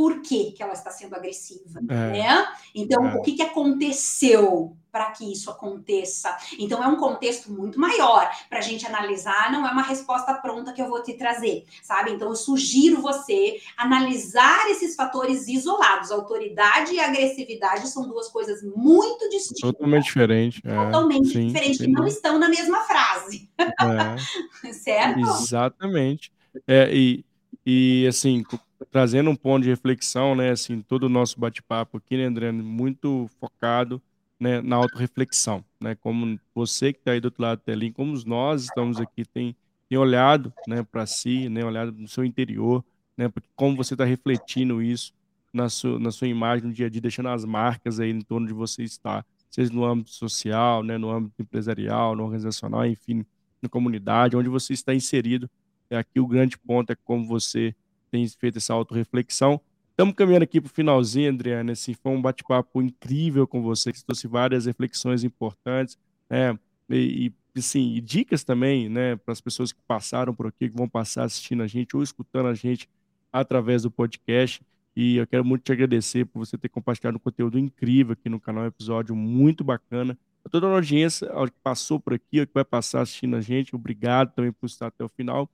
por 0.02 0.20
que, 0.24 0.52
que 0.54 0.64
ela 0.64 0.74
está 0.74 0.90
sendo 0.90 1.16
agressiva, 1.16 1.80
é. 1.88 1.94
né? 1.94 2.48
Então, 2.74 3.08
é. 3.08 3.14
o 3.14 3.22
que, 3.22 3.34
que 3.34 3.44
aconteceu 3.44 4.76
para 4.92 5.12
que 5.12 5.32
isso 5.32 5.52
aconteça? 5.52 6.36
Então, 6.58 6.84
é 6.84 6.88
um 6.88 6.96
contexto 6.96 7.52
muito 7.52 7.80
maior 7.80 8.28
para 8.50 8.58
a 8.58 8.62
gente 8.64 8.84
analisar, 8.84 9.52
não 9.52 9.64
é 9.64 9.72
uma 9.72 9.84
resposta 9.84 10.34
pronta 10.34 10.74
que 10.74 10.82
eu 10.82 10.90
vou 10.90 11.04
te 11.04 11.14
trazer, 11.14 11.66
sabe? 11.84 12.14
Então, 12.14 12.30
eu 12.30 12.36
sugiro 12.36 13.00
você 13.00 13.60
analisar 13.78 14.72
esses 14.72 14.96
fatores 14.96 15.48
isolados. 15.48 16.10
Autoridade 16.10 16.96
e 16.96 17.00
agressividade 17.00 17.88
são 17.88 18.10
duas 18.10 18.28
coisas 18.28 18.64
muito 18.64 19.30
distintas. 19.30 19.62
Totalmente 19.62 20.06
diferentes. 20.06 20.62
É, 20.66 20.84
Totalmente 20.86 21.28
sim, 21.28 21.46
diferentes, 21.46 21.78
que 21.78 21.88
não 21.88 22.08
estão 22.08 22.40
na 22.40 22.50
mesma 22.50 22.80
frase. 22.86 23.52
É. 23.60 24.74
certo? 24.74 25.20
Exatamente. 25.20 26.34
É, 26.68 26.92
e, 26.92 27.24
e, 27.64 28.08
assim, 28.08 28.44
trazendo 28.90 29.30
um 29.30 29.36
ponto 29.36 29.64
de 29.64 29.70
reflexão, 29.70 30.36
né, 30.36 30.52
assim, 30.52 30.82
todo 30.82 31.04
o 31.04 31.10
nosso 31.10 31.40
bate-papo 31.40 31.98
aqui, 31.98 32.18
né, 32.18 32.26
André, 32.26 32.52
muito 32.52 33.30
focado, 33.40 34.02
né, 34.40 34.62
na 34.62 34.78
autorreflexão, 34.78 35.64
né, 35.80 35.96
como 35.96 36.40
você 36.54 36.92
que 36.92 37.00
está 37.00 37.12
aí 37.12 37.20
do 37.20 37.26
outro 37.26 37.44
lado 37.44 37.60
da 37.60 37.64
telinha, 37.64 37.94
como 37.94 38.18
nós 38.26 38.64
estamos 38.64 39.00
aqui, 39.00 39.24
tem, 39.26 39.56
tem 39.88 39.98
olhado, 39.98 40.52
né, 40.68 40.84
para 40.84 41.06
si, 41.06 41.48
né, 41.50 41.64
olhado 41.64 41.92
no 41.92 42.08
seu 42.08 42.26
interior, 42.26 42.84
né, 43.16 43.30
porque 43.30 43.50
como 43.56 43.76
você 43.76 43.94
está 43.94 44.04
refletindo 44.06 44.82
isso 44.82 45.14
na 45.54 45.70
sua, 45.70 46.00
na 46.00 46.12
sua 46.12 46.28
imagem 46.28 46.68
no 46.68 46.74
dia 46.74 46.88
a 46.88 46.90
dia, 46.90 47.02
deixando 47.02 47.30
as 47.30 47.46
marcas 47.46 48.00
aí 48.00 48.10
em 48.10 48.22
torno 48.22 48.48
de 48.48 48.54
você 48.54 48.84
estar, 48.84 49.26
seja 49.50 49.72
no 49.72 49.86
âmbito 49.86 50.12
social, 50.12 50.82
né, 50.82 50.98
no 50.98 51.12
âmbito 51.12 51.42
empresarial, 51.42 52.16
no 52.16 52.24
organizacional, 52.24 52.86
enfim, 52.86 53.26
na 53.62 53.70
comunidade, 53.70 54.36
onde 54.36 54.50
você 54.50 54.74
está 54.74 54.94
inserido, 54.94 55.50
é 55.90 55.98
aqui 55.98 56.20
o 56.20 56.26
grande 56.26 56.58
ponto 56.58 56.92
é 56.92 56.96
como 56.96 57.28
você 57.28 57.76
tem 58.12 58.28
feito 58.28 58.58
essa 58.58 58.74
autorreflexão. 58.74 59.60
Estamos 59.92 60.14
caminhando 60.16 60.44
aqui 60.44 60.60
para 60.60 60.70
o 60.70 60.74
finalzinho, 60.74 61.30
Adriana. 61.30 61.72
Assim, 61.72 61.94
foi 61.94 62.12
um 62.12 62.22
bate-papo 62.22 62.82
incrível 62.82 63.48
com 63.48 63.62
você, 63.62 63.92
que 63.92 64.04
trouxe 64.04 64.28
várias 64.28 64.66
reflexões 64.66 65.24
importantes, 65.24 65.98
né? 66.30 66.58
E, 66.90 67.28
e 67.56 67.60
assim, 67.60 67.94
e 67.96 68.02
dicas 68.02 68.44
também, 68.44 68.90
né, 68.90 69.16
para 69.16 69.32
as 69.32 69.42
pessoas 69.42 69.72
que 69.72 69.82
passaram 69.88 70.34
por 70.34 70.48
aqui, 70.48 70.70
que 70.70 70.76
vão 70.76 70.88
passar 70.88 71.26
assistindo 71.26 71.64
a 71.64 71.68
gente 71.68 71.96
ou 71.96 72.04
escutando 72.04 72.48
a 72.48 72.54
gente 72.54 72.90
através 73.32 73.84
do 73.84 73.92
podcast. 73.92 74.62
E 74.96 75.18
eu 75.18 75.28
quero 75.28 75.46
muito 75.46 75.64
te 75.64 75.72
agradecer 75.72 76.26
por 76.26 76.40
você 76.40 76.58
ter 76.58 76.70
compartilhado 76.70 77.18
um 77.18 77.20
conteúdo 77.20 77.58
incrível 77.58 78.14
aqui 78.14 78.28
no 78.28 78.40
canal, 78.40 78.64
um 78.66 78.68
episódio 78.68 79.16
muito 79.16 79.64
bacana. 79.64 80.18
A 80.44 80.50
toda 80.50 80.68
a 80.68 80.72
audiência 80.72 81.28
que 81.28 81.60
passou 81.64 82.00
por 82.00 82.14
aqui, 82.14 82.46
que 82.46 82.54
vai 82.54 82.66
passar 82.66 83.02
assistindo 83.02 83.36
a 83.36 83.42
gente, 83.42 83.76
obrigado 83.76 84.34
também 84.34 84.52
por 84.52 84.66
estar 84.66 84.88
até 84.88 85.04
o 85.04 85.10
final. 85.10 85.50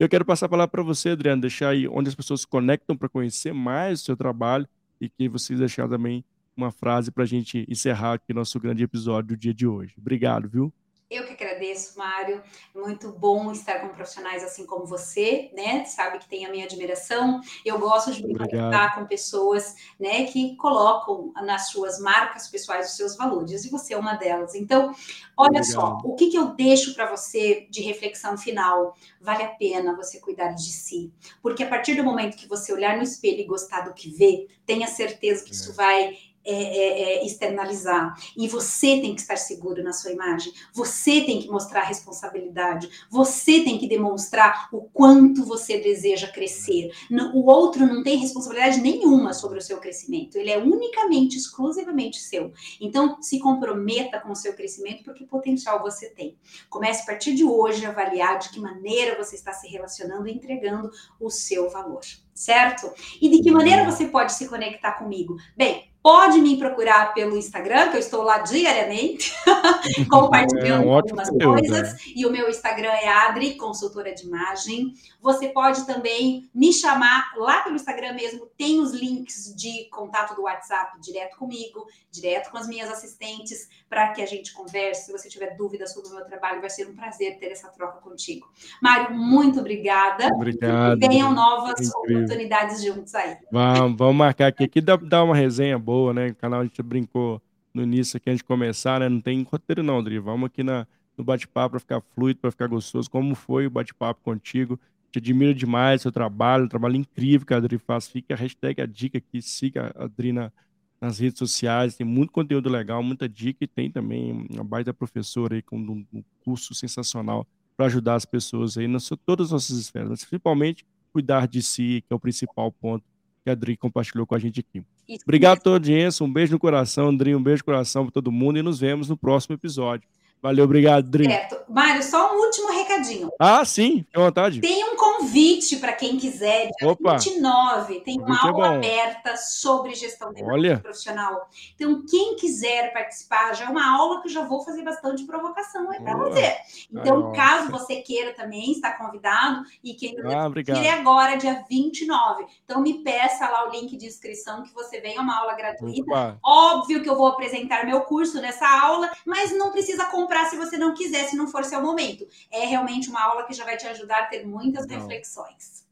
Eu 0.00 0.08
quero 0.08 0.24
passar 0.24 0.46
a 0.46 0.48
palavra 0.48 0.70
para 0.70 0.82
você, 0.82 1.10
Adriano, 1.10 1.42
deixar 1.42 1.68
aí 1.68 1.86
onde 1.86 2.08
as 2.08 2.14
pessoas 2.14 2.40
se 2.40 2.46
conectam 2.46 2.96
para 2.96 3.06
conhecer 3.06 3.52
mais 3.52 4.00
o 4.00 4.04
seu 4.06 4.16
trabalho 4.16 4.66
e 4.98 5.10
que 5.10 5.28
vocês 5.28 5.58
deixar 5.58 5.86
também 5.90 6.24
uma 6.56 6.72
frase 6.72 7.10
para 7.10 7.24
a 7.24 7.26
gente 7.26 7.66
encerrar 7.68 8.14
aqui 8.14 8.32
nosso 8.32 8.58
grande 8.58 8.82
episódio 8.82 9.36
do 9.36 9.36
dia 9.36 9.52
de 9.52 9.66
hoje. 9.66 9.92
Obrigado, 9.98 10.48
viu? 10.48 10.72
Eu 11.10 11.26
que 11.26 11.32
agradeço, 11.32 11.98
Mário. 11.98 12.40
Muito 12.72 13.10
bom 13.10 13.50
estar 13.50 13.80
com 13.80 13.88
profissionais 13.88 14.44
assim 14.44 14.64
como 14.64 14.86
você, 14.86 15.50
né? 15.52 15.84
Sabe 15.84 16.20
que 16.20 16.28
tem 16.28 16.46
a 16.46 16.50
minha 16.50 16.64
admiração. 16.66 17.40
Eu 17.64 17.80
gosto 17.80 18.12
de 18.12 18.24
me 18.24 18.32
conectar 18.32 18.94
com 18.94 19.04
pessoas, 19.06 19.74
né, 19.98 20.24
que 20.26 20.54
colocam 20.54 21.32
nas 21.42 21.70
suas 21.70 21.98
marcas 21.98 22.46
pessoais 22.46 22.90
os 22.90 22.96
seus 22.96 23.16
valores, 23.16 23.64
e 23.64 23.70
você 23.70 23.92
é 23.94 23.96
uma 23.96 24.14
delas. 24.14 24.54
Então, 24.54 24.94
olha 25.36 25.60
Obrigado. 25.60 25.72
só, 25.72 25.98
o 26.04 26.14
que, 26.14 26.30
que 26.30 26.38
eu 26.38 26.54
deixo 26.54 26.94
para 26.94 27.10
você 27.10 27.66
de 27.68 27.82
reflexão 27.82 28.38
final? 28.38 28.94
Vale 29.20 29.42
a 29.42 29.48
pena 29.48 29.96
você 29.96 30.20
cuidar 30.20 30.52
de 30.52 30.70
si, 30.70 31.12
porque 31.42 31.64
a 31.64 31.68
partir 31.68 31.96
do 31.96 32.04
momento 32.04 32.36
que 32.36 32.46
você 32.46 32.72
olhar 32.72 32.96
no 32.96 33.02
espelho 33.02 33.40
e 33.40 33.44
gostar 33.44 33.80
do 33.80 33.94
que 33.94 34.10
vê, 34.10 34.46
tenha 34.64 34.86
certeza 34.86 35.42
que 35.42 35.50
é. 35.50 35.54
isso 35.54 35.72
vai 35.72 36.16
é, 36.44 36.54
é, 36.54 37.02
é, 37.02 37.26
externalizar. 37.26 38.14
E 38.36 38.48
você 38.48 39.00
tem 39.00 39.14
que 39.14 39.20
estar 39.20 39.36
seguro 39.36 39.82
na 39.82 39.92
sua 39.92 40.10
imagem. 40.10 40.52
Você 40.72 41.20
tem 41.22 41.40
que 41.40 41.48
mostrar 41.48 41.82
responsabilidade. 41.82 42.88
Você 43.10 43.62
tem 43.62 43.78
que 43.78 43.86
demonstrar 43.86 44.68
o 44.72 44.82
quanto 44.82 45.44
você 45.44 45.78
deseja 45.78 46.28
crescer. 46.28 46.90
O 47.34 47.50
outro 47.50 47.86
não 47.86 48.02
tem 48.02 48.16
responsabilidade 48.16 48.80
nenhuma 48.80 49.34
sobre 49.34 49.58
o 49.58 49.62
seu 49.62 49.78
crescimento. 49.78 50.36
Ele 50.36 50.50
é 50.50 50.58
unicamente, 50.58 51.36
exclusivamente 51.36 52.18
seu. 52.18 52.52
Então, 52.80 53.20
se 53.20 53.38
comprometa 53.38 54.18
com 54.18 54.32
o 54.32 54.36
seu 54.36 54.54
crescimento, 54.54 55.04
porque 55.04 55.24
potencial 55.24 55.82
você 55.82 56.08
tem. 56.08 56.38
Comece 56.70 57.02
a 57.02 57.06
partir 57.06 57.34
de 57.34 57.44
hoje 57.44 57.84
a 57.84 57.90
avaliar 57.90 58.38
de 58.38 58.48
que 58.48 58.60
maneira 58.60 59.22
você 59.22 59.36
está 59.36 59.52
se 59.52 59.68
relacionando 59.68 60.26
e 60.26 60.32
entregando 60.32 60.90
o 61.20 61.28
seu 61.30 61.68
valor 61.68 62.00
certo? 62.32 62.90
E 63.20 63.28
de 63.28 63.42
que 63.42 63.50
maneira 63.50 63.84
você 63.84 64.06
pode 64.06 64.32
se 64.32 64.48
conectar 64.48 64.92
comigo? 64.92 65.36
Bem, 65.54 65.89
Pode 66.02 66.40
me 66.40 66.56
procurar 66.56 67.12
pelo 67.12 67.36
Instagram, 67.36 67.90
que 67.90 67.96
eu 67.96 68.00
estou 68.00 68.22
lá 68.22 68.38
diariamente, 68.38 69.34
compartilhando 70.08 70.84
é 70.84 70.86
um 70.86 70.94
algumas 70.94 71.28
coisas. 71.28 71.92
É. 71.92 71.96
E 72.16 72.24
o 72.24 72.32
meu 72.32 72.48
Instagram 72.48 72.88
é 72.88 73.08
Adri, 73.08 73.54
consultora 73.56 74.14
de 74.14 74.24
imagem. 74.26 74.94
Você 75.20 75.50
pode 75.50 75.84
também 75.86 76.48
me 76.54 76.72
chamar 76.72 77.32
lá 77.36 77.60
pelo 77.60 77.76
Instagram 77.76 78.14
mesmo. 78.14 78.48
Tem 78.56 78.80
os 78.80 78.92
links 78.92 79.54
de 79.54 79.90
contato 79.90 80.34
do 80.34 80.42
WhatsApp 80.42 80.98
direto 81.02 81.36
comigo, 81.36 81.84
direto 82.10 82.50
com 82.50 82.56
as 82.56 82.66
minhas 82.66 82.90
assistentes, 82.90 83.68
para 83.86 84.08
que 84.12 84.22
a 84.22 84.26
gente 84.26 84.54
converse. 84.54 85.04
Se 85.04 85.12
você 85.12 85.28
tiver 85.28 85.54
dúvidas 85.54 85.92
sobre 85.92 86.08
o 86.08 86.14
meu 86.14 86.24
trabalho, 86.24 86.62
vai 86.62 86.70
ser 86.70 86.88
um 86.88 86.94
prazer 86.94 87.38
ter 87.38 87.52
essa 87.52 87.68
troca 87.68 88.00
contigo. 88.00 88.48
Mário, 88.82 89.14
muito 89.14 89.60
obrigada. 89.60 90.28
Obrigado. 90.34 91.04
E 91.04 91.08
venham 91.08 91.34
novas 91.34 91.90
oportunidades 91.94 92.82
juntos 92.82 93.14
aí. 93.14 93.36
Vamos, 93.52 93.98
vamos 93.98 94.16
marcar 94.16 94.46
aqui. 94.46 94.64
Aqui 94.64 94.80
dá, 94.80 94.96
dá 94.96 95.22
uma 95.22 95.36
resenha 95.36 95.78
boa 95.78 95.89
boa, 95.90 96.14
né? 96.14 96.28
O 96.28 96.36
canal 96.36 96.60
a 96.60 96.62
gente 96.62 96.80
brincou 96.84 97.42
no 97.74 97.82
início 97.82 98.16
aqui, 98.16 98.30
a 98.30 98.32
gente 98.32 98.44
começar, 98.44 99.00
né? 99.00 99.08
Não 99.08 99.20
tem 99.20 99.42
roteiro 99.42 99.82
não, 99.82 99.98
Adri. 99.98 100.20
Vamos 100.20 100.46
aqui 100.46 100.62
na, 100.62 100.86
no 101.18 101.24
bate-papo 101.24 101.70
para 101.70 101.80
ficar 101.80 102.00
fluido, 102.14 102.38
para 102.38 102.52
ficar 102.52 102.68
gostoso. 102.68 103.10
Como 103.10 103.34
foi 103.34 103.66
o 103.66 103.70
bate-papo 103.70 104.20
contigo? 104.22 104.78
Te 105.10 105.18
admiro 105.18 105.52
demais 105.52 106.02
seu 106.02 106.12
trabalho, 106.12 106.66
um 106.66 106.68
trabalho 106.68 106.94
incrível 106.94 107.44
que 107.44 107.52
a 107.52 107.56
Adri 107.56 107.76
faz. 107.76 108.06
Fica 108.06 108.34
a 108.34 108.36
hashtag 108.36 108.80
a 108.80 108.86
dica 108.86 109.18
aqui, 109.18 109.42
siga 109.42 109.92
a 109.96 110.04
Adri 110.04 110.32
na, 110.32 110.52
nas 111.00 111.18
redes 111.18 111.40
sociais, 111.40 111.96
tem 111.96 112.06
muito 112.06 112.30
conteúdo 112.30 112.70
legal, 112.70 113.02
muita 113.02 113.28
dica 113.28 113.64
e 113.64 113.66
tem 113.66 113.90
também 113.90 114.46
uma 114.48 114.62
baita 114.62 114.94
professora 114.94 115.56
aí 115.56 115.62
com 115.62 115.76
um, 115.76 116.06
um 116.12 116.22
curso 116.44 116.72
sensacional 116.72 117.44
para 117.76 117.86
ajudar 117.86 118.14
as 118.14 118.24
pessoas 118.24 118.78
aí 118.78 118.86
nas 118.86 119.10
todas 119.26 119.46
as 119.46 119.52
nossas 119.52 119.76
esferas, 119.76 120.08
mas 120.08 120.20
principalmente 120.20 120.86
cuidar 121.12 121.48
de 121.48 121.60
si, 121.60 122.04
que 122.06 122.12
é 122.12 122.14
o 122.14 122.20
principal 122.20 122.70
ponto 122.70 123.04
que 123.42 123.50
a 123.50 123.52
Adri 123.52 123.76
compartilhou 123.76 124.26
com 124.26 124.34
a 124.34 124.38
gente 124.38 124.60
aqui. 124.60 124.84
Isso 125.08 125.24
Obrigado 125.24 125.58
a 125.58 125.60
toda 125.60 125.76
a 125.76 125.78
audiência, 125.78 126.24
um 126.24 126.32
beijo 126.32 126.52
no 126.52 126.58
coração, 126.58 127.08
André, 127.08 127.34
um 127.34 127.42
beijo 127.42 127.60
no 127.60 127.64
coração 127.64 128.04
para 128.04 128.12
todo 128.12 128.30
mundo 128.30 128.58
e 128.58 128.62
nos 128.62 128.78
vemos 128.78 129.08
no 129.08 129.16
próximo 129.16 129.54
episódio. 129.54 130.08
Valeu, 130.42 130.64
obrigado, 130.64 131.06
Dri. 131.06 131.24
Certo. 131.24 131.60
Mário, 131.68 132.02
só 132.02 132.34
um 132.34 132.38
último 132.40 132.72
recadinho. 132.72 133.30
Ah, 133.38 133.62
sim, 133.64 134.06
à 134.14 134.20
vontade. 134.20 134.60
Tem 134.60 134.84
um 134.84 134.96
convite 134.96 135.76
para 135.76 135.92
quem 135.92 136.16
quiser, 136.16 136.70
dia 136.78 136.88
Opa. 136.88 137.12
29, 137.12 138.00
tem 138.00 138.18
uma 138.18 138.34
é 138.34 138.48
aula 138.48 138.66
é 138.66 138.76
aberta 138.76 139.36
sobre 139.36 139.94
gestão 139.94 140.32
de 140.32 140.42
Olha. 140.42 140.78
profissional. 140.78 141.46
Então, 141.74 142.02
quem 142.08 142.36
quiser 142.36 142.92
participar, 142.92 143.54
já 143.54 143.66
é 143.66 143.68
uma 143.68 143.94
aula 143.94 144.22
que 144.22 144.28
eu 144.28 144.32
já 144.32 144.42
vou 144.42 144.64
fazer 144.64 144.82
bastante 144.82 145.24
provocação 145.24 145.90
aí 145.90 146.00
para 146.00 146.16
você. 146.16 146.56
Então, 146.90 147.32
caso 147.32 147.70
você 147.70 147.96
queira 147.96 148.32
também, 148.32 148.72
está 148.72 148.92
convidado 148.92 149.62
e 149.84 149.92
quem 149.94 150.16
ah, 150.24 150.50
queira 150.52 150.86
é 150.86 150.90
agora, 150.90 151.36
dia 151.36 151.62
29. 151.68 152.46
Então, 152.64 152.80
me 152.80 153.04
peça 153.04 153.46
lá 153.46 153.68
o 153.68 153.72
link 153.72 153.94
de 153.96 154.06
inscrição 154.06 154.62
que 154.62 154.72
você 154.72 155.00
venha, 155.00 155.20
uma 155.20 155.38
aula 155.38 155.54
gratuita. 155.54 156.02
Opa. 156.02 156.38
Óbvio 156.42 157.02
que 157.02 157.08
eu 157.08 157.16
vou 157.16 157.26
apresentar 157.26 157.84
meu 157.84 158.00
curso 158.00 158.40
nessa 158.40 158.66
aula, 158.66 159.10
mas 159.26 159.56
não 159.56 159.70
precisa 159.70 160.06
comprar 160.06 160.29
comprar 160.30 160.44
se 160.48 160.56
você 160.56 160.78
não 160.78 160.94
quiser, 160.94 161.24
se 161.24 161.36
não 161.36 161.48
for 161.48 161.64
seu 161.64 161.82
momento. 161.82 162.24
É 162.52 162.64
realmente 162.64 163.10
uma 163.10 163.20
aula 163.20 163.42
que 163.44 163.52
já 163.52 163.64
vai 163.64 163.76
te 163.76 163.86
ajudar 163.88 164.20
a 164.20 164.26
ter 164.26 164.46
muitas 164.46 164.86
não. 164.86 164.96
reflexões. 164.96 165.84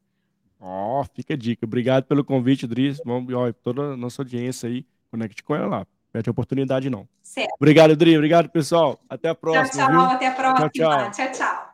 Ó, 0.60 1.00
oh, 1.00 1.04
fica 1.04 1.34
a 1.34 1.36
dica. 1.36 1.66
Obrigado 1.66 2.04
pelo 2.04 2.24
convite, 2.24 2.66
Dris. 2.66 3.00
Vamos, 3.04 3.32
ó, 3.34 3.52
toda 3.52 3.82
a 3.82 3.96
nossa 3.96 4.22
audiência 4.22 4.68
aí, 4.68 4.86
conecte 5.10 5.42
com 5.42 5.54
ela 5.56 5.66
lá. 5.66 5.86
Perde 6.12 6.30
a 6.30 6.32
oportunidade, 6.32 6.88
não. 6.88 7.06
Certo. 7.22 7.54
Obrigado, 7.56 7.96
Dri. 7.96 8.16
Obrigado, 8.16 8.48
pessoal. 8.48 8.98
Até 9.08 9.28
a 9.28 9.34
próxima. 9.34 9.68
Tchau, 9.68 9.76
tchau. 9.76 9.90
Viu? 9.90 10.00
Até 10.00 10.26
a 10.28 10.32
próxima. 10.32 10.70
tchau. 10.70 11.10
tchau, 11.10 11.32
tchau. 11.32 11.67